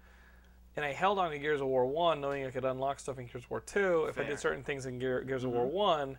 and 0.76 0.84
I 0.84 0.92
held 0.92 1.18
on 1.18 1.30
to 1.30 1.38
Gears 1.38 1.60
of 1.60 1.66
War 1.66 1.86
1, 1.86 2.20
knowing 2.20 2.46
I 2.46 2.50
could 2.50 2.64
unlock 2.64 3.00
stuff 3.00 3.18
in 3.18 3.26
Gears 3.26 3.44
of 3.44 3.50
War 3.50 3.60
2 3.60 4.06
if 4.08 4.18
I 4.18 4.24
did 4.24 4.38
certain 4.38 4.62
things 4.62 4.86
in 4.86 4.98
Gear, 4.98 5.22
Gears 5.22 5.44
of 5.44 5.50
War 5.50 5.66
mm-hmm. 5.66 5.74
1. 5.74 6.18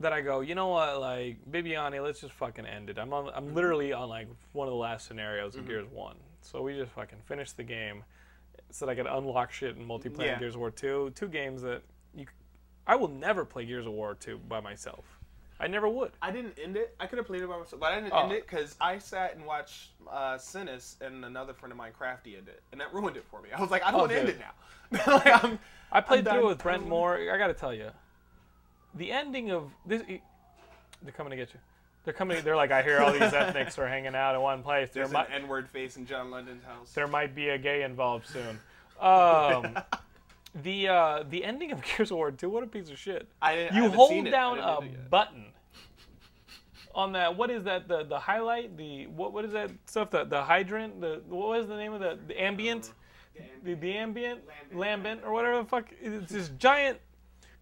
That 0.00 0.12
I 0.12 0.20
go, 0.20 0.40
you 0.40 0.56
know 0.56 0.66
what, 0.68 1.00
like 1.00 1.38
Bibiani, 1.48 2.02
let's 2.02 2.20
just 2.20 2.32
fucking 2.32 2.66
end 2.66 2.90
it. 2.90 2.98
I'm 2.98 3.12
on, 3.12 3.30
I'm 3.32 3.46
mm-hmm. 3.46 3.54
literally 3.54 3.92
on 3.92 4.08
like 4.08 4.26
one 4.52 4.66
of 4.66 4.72
the 4.72 4.78
last 4.78 5.06
scenarios 5.06 5.54
in 5.54 5.60
mm-hmm. 5.60 5.70
Gears 5.70 5.86
One, 5.92 6.16
so 6.40 6.60
we 6.60 6.76
just 6.76 6.90
fucking 6.90 7.18
finished 7.24 7.56
the 7.56 7.62
game, 7.62 8.02
so 8.72 8.86
that 8.86 8.92
I 8.92 8.94
could 8.94 9.06
unlock 9.06 9.52
shit 9.52 9.76
in 9.76 9.86
multiplayer 9.86 10.26
Yeah. 10.26 10.38
Gears 10.38 10.54
of 10.54 10.60
War 10.60 10.70
Two. 10.70 11.12
Two 11.14 11.28
games 11.28 11.62
that 11.62 11.82
you, 12.14 12.26
I 12.86 12.96
will 12.96 13.08
never 13.08 13.44
play 13.44 13.64
Gears 13.64 13.86
of 13.86 13.92
War 13.92 14.14
Two 14.18 14.38
by 14.48 14.60
myself. 14.60 15.04
I 15.60 15.68
never 15.68 15.88
would. 15.88 16.10
I 16.20 16.32
didn't 16.32 16.58
end 16.60 16.76
it. 16.76 16.96
I 16.98 17.06
could 17.06 17.18
have 17.18 17.26
played 17.26 17.42
it 17.42 17.48
by 17.48 17.56
myself, 17.56 17.78
but 17.80 17.92
I 17.92 18.00
didn't 18.00 18.12
Oh. 18.12 18.24
end 18.24 18.32
it 18.32 18.48
because 18.48 18.74
I 18.80 18.98
sat 18.98 19.36
and 19.36 19.44
watched 19.46 19.90
uh, 20.10 20.36
Sinus 20.36 20.96
and 21.00 21.24
another 21.24 21.52
friend 21.54 21.70
of 21.70 21.76
mine, 21.78 21.92
Crafty, 21.96 22.36
end 22.36 22.48
it, 22.48 22.62
and 22.72 22.80
that 22.80 22.92
ruined 22.92 23.16
it 23.16 23.24
for 23.30 23.40
me. 23.40 23.50
I 23.56 23.60
was 23.60 23.70
like, 23.70 23.84
I 23.84 23.92
don't 23.92 24.00
Oh, 24.00 24.02
want 24.04 24.12
to 24.12 24.18
end 24.20 24.28
it 24.30 24.40
now. 24.40 25.06
like, 25.14 25.44
I'm, 25.44 25.58
I 25.92 26.00
played 26.00 26.26
I'm 26.26 26.34
through 26.34 26.46
it 26.46 26.48
with 26.48 26.58
Brent 26.62 26.88
Moore. 26.88 27.16
I 27.32 27.38
got 27.38 27.46
to 27.46 27.54
tell 27.54 27.72
you, 27.72 27.90
the 28.94 29.12
ending 29.12 29.52
of 29.52 29.70
this. 29.86 30.02
They're 31.02 31.12
coming 31.12 31.30
to 31.30 31.36
get 31.36 31.52
you. 31.54 31.60
They're 32.04 32.14
coming. 32.14 32.42
They're 32.42 32.56
like, 32.56 32.72
I 32.72 32.82
hear 32.82 32.98
all 32.98 33.12
these 33.12 33.32
ethnics 33.32 33.78
are 33.78 33.86
hanging 33.86 34.14
out 34.14 34.34
in 34.34 34.40
one 34.40 34.62
place. 34.62 34.90
There 34.90 35.04
There's 35.04 35.12
might, 35.12 35.28
an 35.28 35.42
N-word 35.42 35.68
face 35.70 35.96
in 35.96 36.04
John 36.04 36.30
London's 36.30 36.64
house. 36.64 36.92
there 36.92 37.06
might 37.06 37.34
be 37.34 37.50
a 37.50 37.58
gay 37.58 37.82
involved 37.82 38.26
soon. 38.26 38.58
Um, 39.00 39.78
the 40.62 40.88
uh, 40.88 41.24
the 41.28 41.44
ending 41.44 41.70
of 41.72 41.80
Gears 41.82 42.10
of 42.10 42.16
War 42.16 42.32
2, 42.32 42.48
what 42.48 42.64
a 42.64 42.66
piece 42.66 42.90
of 42.90 42.98
shit. 42.98 43.28
I 43.40 43.54
didn't- 43.54 43.76
I 43.76 43.82
you 43.82 43.90
hold 43.90 44.30
down 44.30 44.58
a 44.58 44.80
button 45.08 45.46
on 46.94 47.12
that. 47.12 47.36
What 47.36 47.50
is 47.50 47.64
that? 47.64 47.88
The 47.88 48.04
the 48.04 48.18
highlight? 48.18 48.76
The 48.76 49.06
what 49.06 49.32
what 49.32 49.44
is 49.44 49.52
that 49.52 49.70
stuff? 49.86 50.10
The 50.10 50.24
the 50.24 50.42
hydrant? 50.42 51.00
The 51.00 51.22
what 51.28 51.48
was 51.48 51.68
the 51.68 51.76
name 51.76 51.92
of 51.92 52.00
the 52.00 52.18
the 52.26 52.40
ambient? 52.40 52.92
The, 53.64 53.74
the 53.74 53.96
ambient 53.96 54.40
lambent 54.74 55.22
or 55.24 55.32
whatever 55.32 55.58
the 55.58 55.64
fuck. 55.64 55.86
It's 56.00 56.30
this 56.30 56.50
giant 56.58 56.98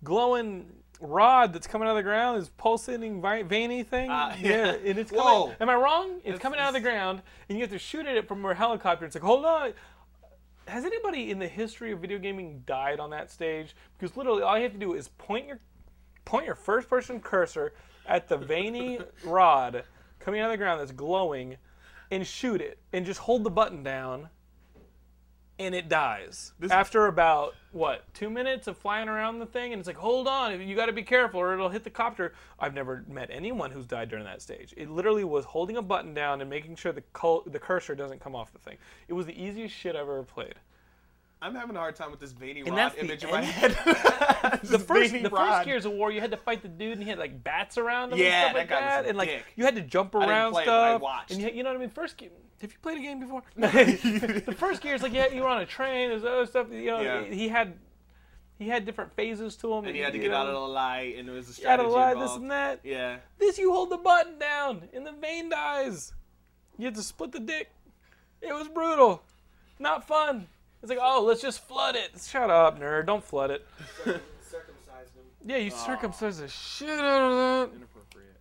glowing 0.03 0.67
rod 1.01 1.53
that's 1.53 1.67
coming 1.67 1.89
out 1.89 1.93
of 1.93 1.97
the 1.97 2.03
ground. 2.03 2.41
This 2.41 2.51
pulsating 2.57 3.21
veiny 3.21 3.83
thing. 3.83 4.11
Uh, 4.11 4.37
yeah, 4.41 4.51
yeah. 4.51 4.91
and 4.91 4.99
it's 4.99 5.11
coming. 5.11 5.25
Whoa. 5.25 5.55
Am 5.61 5.69
I 5.69 5.75
wrong? 5.75 6.21
It's 6.25 6.39
coming 6.39 6.61
out 6.61 6.69
of 6.69 6.75
the 6.75 6.81
ground, 6.81 7.23
and 7.49 7.59
you 7.59 7.65
have 7.65 7.73
to 7.73 7.79
shoot 7.79 8.07
at 8.07 8.17
it 8.17 8.29
from 8.29 8.45
a 8.45 8.55
helicopter. 8.55 9.07
It's 9.07 9.15
like, 9.15 9.25
hold 9.25 9.45
on. 9.45 9.73
Has 10.69 10.85
anybody 10.85 11.31
in 11.31 11.39
the 11.39 11.49
history 11.49 11.91
of 11.93 12.01
video 12.01 12.19
gaming 12.19 12.63
died 12.67 13.01
on 13.01 13.11
that 13.11 13.31
stage? 13.31 13.75
Because 13.99 14.17
literally, 14.17 14.43
all 14.43 14.57
you 14.57 14.63
have 14.63 14.73
to 14.73 14.79
do 14.79 14.95
is 14.95 15.09
point 15.09 15.47
your 15.47 15.59
point 16.25 16.47
your 16.47 16.55
first 16.55 16.89
person 16.89 17.21
cursor 17.21 17.73
at 18.07 18.29
the 18.29 18.37
veiny 18.37 18.99
rod 19.25 19.85
coming 20.21 20.41
out 20.41 20.47
of 20.47 20.53
the 20.53 20.59
ground 20.59 20.81
that's 20.81 20.93
glowing, 20.93 21.57
and 22.11 22.27
shoot 22.27 22.61
it, 22.61 22.79
and 22.93 23.07
just 23.07 23.21
hold 23.21 23.43
the 23.43 23.51
button 23.51 23.83
down, 23.83 24.29
and 25.61 25.75
it 25.75 25.91
dies 25.91 26.53
after 26.71 27.07
about 27.07 27.55
what 27.73 28.03
two 28.15 28.31
minutes 28.31 28.67
of 28.67 28.79
flying 28.79 29.09
around 29.09 29.39
the 29.39 29.47
thing, 29.47 29.73
and 29.73 29.79
it's 29.79 29.87
like, 29.87 29.97
hold 29.97 30.27
on, 30.27 30.67
you 30.67 30.75
got 30.75 30.87
to 30.87 30.93
be 30.93 31.03
careful, 31.03 31.39
or 31.39 31.53
it'll 31.53 31.69
hit 31.69 31.85
the 31.85 31.91
copter. 31.91 32.33
I've 32.59 32.73
never 32.73 33.05
met 33.07 33.29
anyone 33.31 33.71
who's 33.71 33.87
died 33.87 34.09
during 34.09 34.25
that 34.25 34.41
stage. 34.41 34.73
It 34.77 34.91
literally 34.91 35.23
was 35.23 35.45
holding 35.45 35.77
a 35.77 35.83
button 35.83 36.15
down 36.15 36.41
and 36.41 36.49
making 36.49 36.77
sure 36.77 36.93
the 36.93 37.05
col- 37.13 37.43
the 37.47 37.59
cursor 37.59 37.95
doesn't 37.95 38.21
come 38.21 38.35
off 38.35 38.53
the 38.53 38.59
thing. 38.59 38.79
It 39.07 39.13
was 39.13 39.27
the 39.27 39.41
easiest 39.41 39.75
shit 39.75 39.95
I've 39.95 40.03
ever 40.03 40.23
played. 40.23 40.55
I'm 41.43 41.55
having 41.55 41.75
a 41.75 41.79
hard 41.79 41.97
time 41.97 42.11
with 42.11 42.21
this 42.21 42.33
veiny 42.33 42.61
And 42.61 42.71
rod 42.77 42.93
image 42.99 43.25
in 43.25 43.31
my 43.31 43.41
head. 43.43 43.71
the 44.63 44.79
first 44.79 45.13
the 45.13 45.31
rod. 45.31 45.55
first 45.57 45.65
Gears 45.67 45.85
of 45.87 45.93
War, 45.93 46.13
you 46.13 46.21
had 46.21 46.31
to 46.33 46.37
fight 46.37 46.61
the 46.63 46.69
dude, 46.69 46.93
and 46.95 47.03
he 47.03 47.09
had 47.09 47.19
like 47.19 47.43
bats 47.43 47.79
around 47.79 48.13
him 48.13 48.19
Yeah, 48.19 48.25
and 48.27 48.33
stuff 48.43 48.53
that 48.53 48.59
like 48.59 48.69
that, 48.69 49.07
and 49.07 49.17
like 49.19 49.45
you 49.57 49.65
had 49.65 49.75
to 49.77 49.81
jump 49.81 50.15
around 50.15 50.53
play 50.53 50.63
it, 50.63 50.67
stuff. 50.67 51.01
watched. 51.01 51.31
And 51.33 51.41
you, 51.41 51.49
you 51.49 51.63
know 51.63 51.71
what 51.71 51.77
I 51.77 51.81
mean? 51.81 51.89
First, 51.89 52.19
ge- 52.19 52.29
have 52.61 52.71
you 52.73 52.79
played 52.83 52.99
a 52.99 53.01
game 53.01 53.21
before? 53.21 53.43
the 53.57 54.55
first 54.57 54.83
Gears, 54.83 55.03
like 55.03 55.15
yeah, 55.15 55.29
you 55.33 55.41
were 55.43 55.49
on 55.49 55.63
a 55.63 55.67
train. 55.67 56.11
There's 56.11 56.25
other 56.25 56.45
stuff. 56.47 56.67
You 56.71 56.85
know, 56.87 57.01
Yeah. 57.01 57.25
he 57.25 57.49
had 57.49 57.73
he 58.59 58.69
had 58.69 58.85
different 58.85 59.15
phases 59.15 59.57
to 59.57 59.73
him. 59.73 59.87
and 59.87 59.97
you 59.97 60.05
had 60.05 60.13
to 60.13 60.19
get 60.19 60.33
know, 60.33 60.37
out 60.37 60.47
of 60.49 60.53
the 60.53 60.61
light, 60.61 61.17
and 61.17 61.27
there 61.27 61.35
was 61.35 61.47
a 61.47 61.49
out 61.67 61.81
of 61.81 61.87
strategy 61.87 61.89
the 61.89 61.95
light, 61.95 62.13
involved. 62.13 62.31
this 62.35 62.37
and 62.43 62.51
that. 62.51 62.81
Yeah. 62.85 63.17
This 63.39 63.57
you 63.57 63.73
hold 63.73 63.89
the 63.89 63.97
button 63.97 64.39
down, 64.39 64.89
and 64.93 65.07
the 65.07 65.13
vein 65.13 65.49
dies. 65.49 66.13
You 66.77 66.85
have 66.85 66.95
to 66.97 67.03
split 67.03 67.33
the 67.33 67.41
dick. 67.41 67.71
It 68.43 68.53
was 68.53 68.69
brutal, 68.69 69.23
not 69.79 70.07
fun. 70.07 70.47
It's 70.83 70.89
like, 70.89 70.99
oh, 71.01 71.25
let's 71.27 71.43
just 71.43 71.67
flood 71.67 71.95
it. 71.97 72.13
Shut 72.27 72.49
up, 72.51 72.81
nerd. 72.81 73.07
Don't 73.07 73.23
flood 73.23 73.51
it. 73.51 73.67
Circumcised 74.05 75.15
him. 75.15 75.25
Yeah, 75.45 75.59
you 75.59 75.71
circumcise 75.71 76.39
the 76.39 76.49
shit 76.49 76.89
out 76.89 77.31
of 77.31 77.71
that. 77.71 77.77
Inappropriate. 77.77 78.37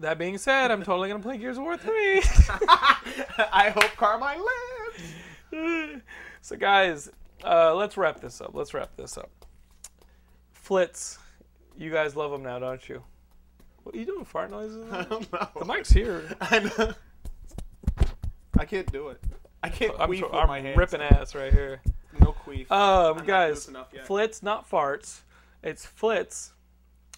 That 0.00 0.18
being 0.18 0.38
said, 0.38 0.70
I'm 0.70 0.82
totally 0.82 1.08
gonna 1.08 1.22
play 1.22 1.38
Gears 1.38 1.56
of 1.56 1.64
War 1.64 1.76
3. 1.76 1.92
I 3.52 3.72
hope 3.74 3.96
Carmine 3.96 4.40
lives. 5.52 6.02
so, 6.42 6.56
guys, 6.56 7.10
uh, 7.44 7.74
let's 7.74 7.96
wrap 7.96 8.20
this 8.20 8.40
up. 8.40 8.50
Let's 8.52 8.74
wrap 8.74 8.94
this 8.96 9.16
up. 9.16 9.30
Flitz, 10.54 11.18
you 11.76 11.90
guys 11.90 12.14
love 12.14 12.30
them 12.30 12.42
now, 12.42 12.58
don't 12.58 12.86
you? 12.88 13.02
What 13.82 13.94
are 13.94 13.98
you 13.98 14.04
doing? 14.04 14.24
Fart 14.24 14.50
noises? 14.50 14.86
I 14.92 15.02
don't 15.04 15.32
know. 15.32 15.48
The 15.58 15.64
mic's 15.64 15.90
here. 15.90 16.36
I 16.42 16.58
know. 16.58 16.92
I 18.58 18.64
can't 18.66 18.90
do 18.92 19.08
it. 19.08 19.22
I 19.62 19.68
can't 19.68 19.94
I'm, 19.98 20.10
queef 20.10 20.32
I'm 20.34 20.48
my 20.48 20.60
hands. 20.60 20.76
ripping 20.76 21.02
ass 21.02 21.34
right 21.34 21.52
here. 21.52 21.80
No 22.20 22.34
queef. 22.46 22.70
Um, 22.70 23.18
not 23.18 23.26
guys, 23.26 23.54
loose 23.54 23.68
enough 23.68 23.88
yet. 23.92 24.06
Flitz, 24.06 24.42
not 24.42 24.68
farts. 24.70 25.20
It's 25.62 25.84
flits. 25.84 26.52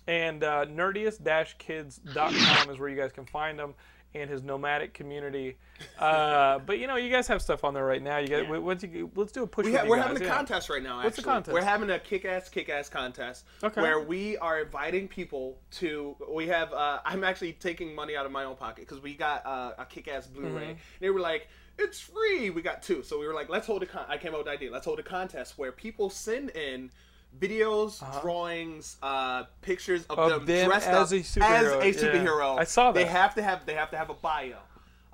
and 0.07 0.43
uh, 0.43 0.65
nerdiest-kids.com 0.67 2.71
is 2.71 2.79
where 2.79 2.89
you 2.89 2.97
guys 2.97 3.13
can 3.13 3.27
find 3.27 3.59
them 3.59 3.75
and 4.15 4.29
his 4.29 4.43
nomadic 4.43 4.95
community. 4.95 5.57
Uh, 5.99 6.59
but 6.59 6.79
you 6.79 6.87
know, 6.87 6.97
you 6.97 7.09
guys 7.11 7.27
have 7.27 7.41
stuff 7.41 7.65
on 7.65 7.73
there 7.73 7.87
right 7.87 8.03
now. 8.03 8.19
You 8.19 8.29
guys, 8.29 8.45
Yeah. 8.51 8.59
what's 8.59 8.83
you, 8.85 9.11
let's 9.15 9.33
do 9.33 9.45
a 9.45 9.47
push. 9.47 9.65
We 9.65 9.71
with 9.73 9.81
ha- 9.81 9.85
you 9.85 9.91
we're 9.91 9.97
guys, 9.97 10.07
having 10.09 10.23
a 10.23 10.27
yeah. 10.27 10.35
contest 10.35 10.69
right 10.69 10.83
now. 10.83 11.03
What's 11.03 11.17
the 11.17 11.23
contest? 11.23 11.55
We're 11.55 11.63
having 11.65 11.89
a 11.89 11.99
kick-ass, 11.99 12.51
kick-ass 12.51 12.91
contest 12.91 13.47
Okay. 13.65 13.81
where 13.81 13.99
we 14.01 14.37
are 14.39 14.61
inviting 14.61 15.09
people 15.09 15.57
to. 15.79 16.17
We 16.31 16.49
have. 16.49 16.71
Uh, 16.75 16.99
I'm 17.07 17.25
actually 17.25 17.55
taking 17.55 17.95
money 17.95 18.15
out 18.15 18.27
of 18.27 18.33
my 18.33 18.45
own 18.45 18.57
pocket 18.57 18.87
because 18.87 19.03
we 19.03 19.15
got 19.15 19.47
uh, 19.47 19.73
a 19.79 19.87
kick-ass 19.87 20.27
Blu-ray. 20.27 20.51
Mm-hmm. 20.51 20.73
They 21.01 21.09
were 21.09 21.21
like, 21.21 21.49
"It's 21.81 22.01
free." 22.01 22.51
We 22.51 22.63
got 22.63 22.83
two, 22.83 23.03
so 23.03 23.19
we 23.19 23.27
were 23.27 23.35
like, 23.35 23.49
"Let's 23.49 23.67
hold 23.67 23.83
a." 23.83 23.87
Con-. 23.87 24.07
I 24.09 24.17
came 24.19 24.33
up 24.33 24.39
with 24.39 24.47
the 24.47 24.53
idea. 24.53 24.71
Let's 24.71 24.85
hold 24.87 24.99
a 24.99 25.03
contest 25.03 25.59
where 25.59 25.73
people 25.73 26.11
send 26.11 26.51
in. 26.51 26.91
Videos, 27.39 28.01
drawings, 28.23 28.97
uh, 29.05 29.45
pictures 29.63 30.05
of, 30.11 30.19
Uh-huh. 30.19 30.35
Of 30.35 30.47
them 30.47 30.67
dressed 30.67 30.89
as 30.89 31.13
up 31.13 31.19
a 31.19 31.23
superhero, 31.23 31.81
as 31.87 32.03
a 32.03 32.07
yeah. 32.07 32.13
superhero. 32.13 32.59
I 32.59 32.65
saw 32.65 32.91
that. 32.91 32.99
They 32.99 33.07
have 33.07 33.37
to 33.37 33.43
have. 33.43 33.65
They 33.67 33.75
have 33.75 33.91
to 33.93 33.97
have 33.97 34.11
a 34.11 34.15
bio. 34.15 34.57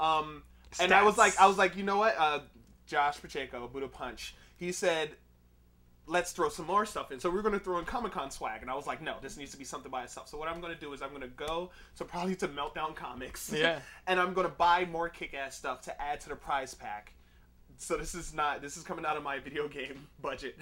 Um, 0.00 0.42
and 0.80 0.92
I 0.92 1.02
was 1.02 1.18
like, 1.18 1.38
I 1.38 1.46
was 1.46 1.58
like, 1.58 1.76
you 1.76 1.82
know 1.82 1.98
what? 1.98 2.16
Uh, 2.18 2.40
Josh 2.86 3.20
Pacheco, 3.20 3.68
Buddha 3.68 3.88
Punch. 3.88 4.34
He 4.56 4.72
said, 4.72 5.10
let's 6.06 6.32
throw 6.32 6.48
some 6.48 6.66
more 6.66 6.86
stuff 6.86 7.10
in. 7.10 7.18
So 7.20 7.28
we 7.30 7.38
are 7.38 7.42
gonna 7.42 7.58
throw 7.58 7.78
in 7.78 7.84
Comic 7.84 8.12
Con 8.12 8.30
swag, 8.30 8.62
and 8.62 8.70
I 8.70 8.74
was 8.74 8.86
like, 8.86 9.02
no, 9.02 9.16
this 9.20 9.36
needs 9.36 9.50
to 9.52 9.56
be 9.56 9.64
something 9.64 9.90
by 9.90 10.04
itself. 10.04 10.28
So 10.28 10.38
what 10.38 10.48
I'm 10.48 10.60
gonna 10.60 10.74
do 10.76 10.92
is 10.92 11.02
I'm 11.02 11.12
gonna 11.12 11.26
go 11.28 11.70
so 11.94 12.04
probably 12.04 12.36
to 12.36 12.48
Meltdown 12.48 12.94
Comics. 12.94 13.52
Yeah. 13.56 13.80
and 14.06 14.20
I'm 14.20 14.34
gonna 14.34 14.48
buy 14.48 14.84
more 14.84 15.08
kick-ass 15.08 15.56
stuff 15.56 15.82
to 15.82 16.02
add 16.02 16.20
to 16.20 16.28
the 16.28 16.36
prize 16.36 16.74
pack. 16.74 17.12
So 17.78 17.96
this 17.96 18.14
is 18.14 18.32
not. 18.34 18.62
This 18.62 18.76
is 18.76 18.82
coming 18.82 19.04
out 19.04 19.16
of 19.16 19.22
my 19.22 19.38
video 19.38 19.68
game 19.68 20.06
budget. 20.22 20.56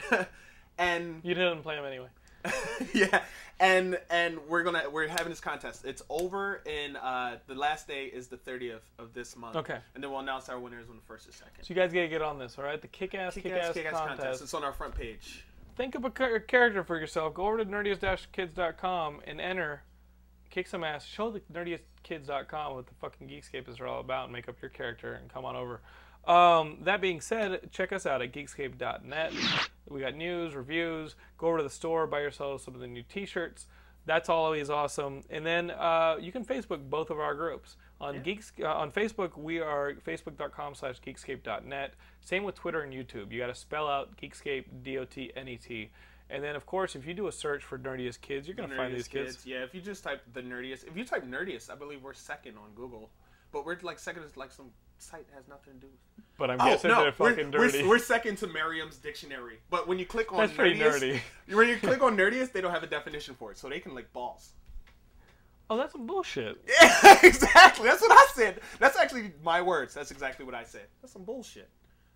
and 0.78 1.20
You 1.22 1.34
didn't 1.34 1.62
play 1.62 1.76
them 1.76 1.84
anyway. 1.84 2.08
yeah, 2.94 3.22
and 3.60 3.98
and 4.10 4.38
we're 4.48 4.62
gonna 4.62 4.84
we're 4.90 5.08
having 5.08 5.30
this 5.30 5.40
contest. 5.40 5.84
It's 5.84 6.02
over 6.10 6.62
in 6.66 6.96
uh 6.96 7.38
the 7.46 7.54
last 7.54 7.88
day 7.88 8.06
is 8.06 8.28
the 8.28 8.36
30th 8.36 8.80
of 8.98 9.14
this 9.14 9.36
month. 9.36 9.56
Okay. 9.56 9.78
and 9.94 10.02
then 10.02 10.10
we'll 10.10 10.20
announce 10.20 10.48
our 10.48 10.58
winners 10.58 10.88
on 10.90 10.96
the 10.96 11.02
first 11.02 11.28
or 11.28 11.32
second. 11.32 11.62
So 11.62 11.72
you 11.72 11.74
guys 11.74 11.92
gotta 11.92 12.08
get 12.08 12.22
on 12.22 12.38
this, 12.38 12.58
all 12.58 12.64
right? 12.64 12.80
The 12.80 12.88
kick-ass, 12.88 13.34
Kick-ass, 13.34 13.52
kick-ass, 13.52 13.74
kick-ass 13.74 13.92
contest. 13.92 14.42
It's 14.42 14.54
on 14.54 14.64
our 14.64 14.72
front 14.72 14.94
page. 14.94 15.44
Think 15.76 15.94
of 15.94 16.04
a 16.04 16.10
character 16.10 16.84
for 16.84 16.98
yourself. 16.98 17.34
Go 17.34 17.46
over 17.46 17.58
to 17.58 17.64
nerdiest-kids.com 17.64 19.20
and 19.26 19.40
enter. 19.40 19.82
Kick 20.50 20.68
some 20.68 20.84
ass. 20.84 21.04
Show 21.04 21.30
the 21.32 21.40
nerdiestkids.com 21.52 22.74
what 22.74 22.86
the 22.86 22.94
fucking 23.00 23.28
Geekscape 23.28 23.68
is 23.68 23.80
all 23.80 23.98
about 24.00 24.24
and 24.24 24.32
make 24.32 24.48
up 24.48 24.60
your 24.62 24.68
character 24.68 25.14
and 25.14 25.28
come 25.32 25.44
on 25.44 25.56
over. 25.56 25.80
Um, 26.26 26.78
that 26.82 27.00
being 27.00 27.20
said, 27.20 27.70
check 27.70 27.92
us 27.92 28.06
out 28.06 28.22
at 28.22 28.32
geekscape.net. 28.32 29.32
We 29.88 30.00
got 30.00 30.14
news, 30.14 30.54
reviews. 30.54 31.16
Go 31.38 31.48
over 31.48 31.58
to 31.58 31.62
the 31.62 31.70
store, 31.70 32.06
buy 32.06 32.20
yourself 32.20 32.62
some 32.62 32.74
of 32.74 32.80
the 32.80 32.86
new 32.86 33.02
t-shirts. 33.02 33.66
That's 34.06 34.28
always 34.28 34.70
awesome. 34.70 35.22
And 35.30 35.44
then 35.44 35.70
uh, 35.70 36.16
you 36.20 36.32
can 36.32 36.44
Facebook 36.44 36.88
both 36.88 37.10
of 37.10 37.18
our 37.18 37.34
groups. 37.34 37.76
On 38.00 38.22
Geeks 38.22 38.52
uh, 38.60 38.66
on 38.66 38.90
Facebook, 38.90 39.38
we 39.38 39.60
are 39.60 39.94
facebook.com 40.06 40.74
slash 40.74 41.00
geekscape.net. 41.00 41.94
Same 42.20 42.44
with 42.44 42.54
Twitter 42.54 42.82
and 42.82 42.92
YouTube. 42.92 43.32
You 43.32 43.38
got 43.38 43.46
to 43.46 43.54
spell 43.54 43.88
out 43.88 44.16
Geekscape, 44.16 44.64
D-O-T-N-E-T. 44.82 45.90
And 46.30 46.42
then, 46.42 46.56
of 46.56 46.66
course, 46.66 46.96
if 46.96 47.06
you 47.06 47.14
do 47.14 47.28
a 47.28 47.32
search 47.32 47.62
for 47.62 47.78
Nerdiest 47.78 48.20
Kids, 48.20 48.48
you're 48.48 48.56
going 48.56 48.70
to 48.70 48.76
find 48.76 48.94
these 48.94 49.08
kids. 49.08 49.46
Yeah, 49.46 49.62
if 49.62 49.74
you 49.74 49.80
just 49.80 50.02
type 50.02 50.22
the 50.32 50.40
nerdiest, 50.40 50.86
if 50.88 50.96
you 50.96 51.04
type 51.04 51.24
nerdiest, 51.24 51.70
I 51.70 51.76
believe 51.76 52.02
we're 52.02 52.14
second 52.14 52.56
on 52.56 52.72
Google. 52.74 53.10
But 53.52 53.64
we're 53.64 53.78
like 53.82 53.98
second 53.98 54.24
is 54.24 54.36
like 54.36 54.50
some 54.50 54.70
site 54.98 55.26
has 55.34 55.46
nothing 55.48 55.74
to 55.74 55.80
do 55.80 55.86
with. 55.86 56.24
But 56.38 56.50
I'm 56.50 56.60
Oh 56.60 56.64
guessing 56.64 56.90
no, 56.90 57.02
they're 57.02 57.14
we're, 57.18 57.30
fucking 57.30 57.50
we're, 57.52 57.88
we're 57.88 57.98
second 57.98 58.38
to 58.38 58.46
Merriam's 58.46 58.96
dictionary. 58.96 59.58
But 59.70 59.86
when 59.86 59.98
you 59.98 60.06
click 60.06 60.32
on 60.32 60.38
That's 60.38 60.52
pretty 60.52 60.78
nerdiest, 60.78 61.20
nerdy. 61.48 61.56
when 61.56 61.68
you 61.68 61.76
click 61.76 62.02
on 62.02 62.16
nerdiest, 62.16 62.52
they 62.52 62.60
don't 62.60 62.72
have 62.72 62.82
a 62.82 62.86
definition 62.88 63.34
for 63.34 63.52
it, 63.52 63.58
so 63.58 63.68
they 63.68 63.80
can 63.80 63.94
lick 63.94 64.12
balls. 64.12 64.50
oh, 65.70 65.76
that's 65.76 65.92
some 65.92 66.06
bullshit. 66.06 66.58
Yeah, 66.82 67.18
exactly. 67.22 67.86
That's 67.86 68.00
what 68.02 68.12
I 68.12 68.26
said. 68.34 68.60
That's 68.78 68.98
actually 68.98 69.32
my 69.42 69.62
words. 69.62 69.94
That's 69.94 70.10
exactly 70.10 70.44
what 70.44 70.54
I 70.54 70.64
said. 70.64 70.86
That's 71.02 71.12
some 71.12 71.24
bullshit. 71.24 71.68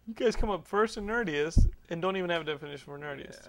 You 0.06 0.14
guys 0.14 0.34
come 0.36 0.50
up 0.50 0.66
first 0.66 0.96
in 0.96 1.06
Nerdiest 1.06 1.66
and 1.90 2.00
don't 2.02 2.16
even 2.16 2.30
have 2.30 2.42
a 2.42 2.44
definition 2.44 2.84
for 2.86 2.98
Nerdiest. 2.98 3.42
Yeah. 3.42 3.48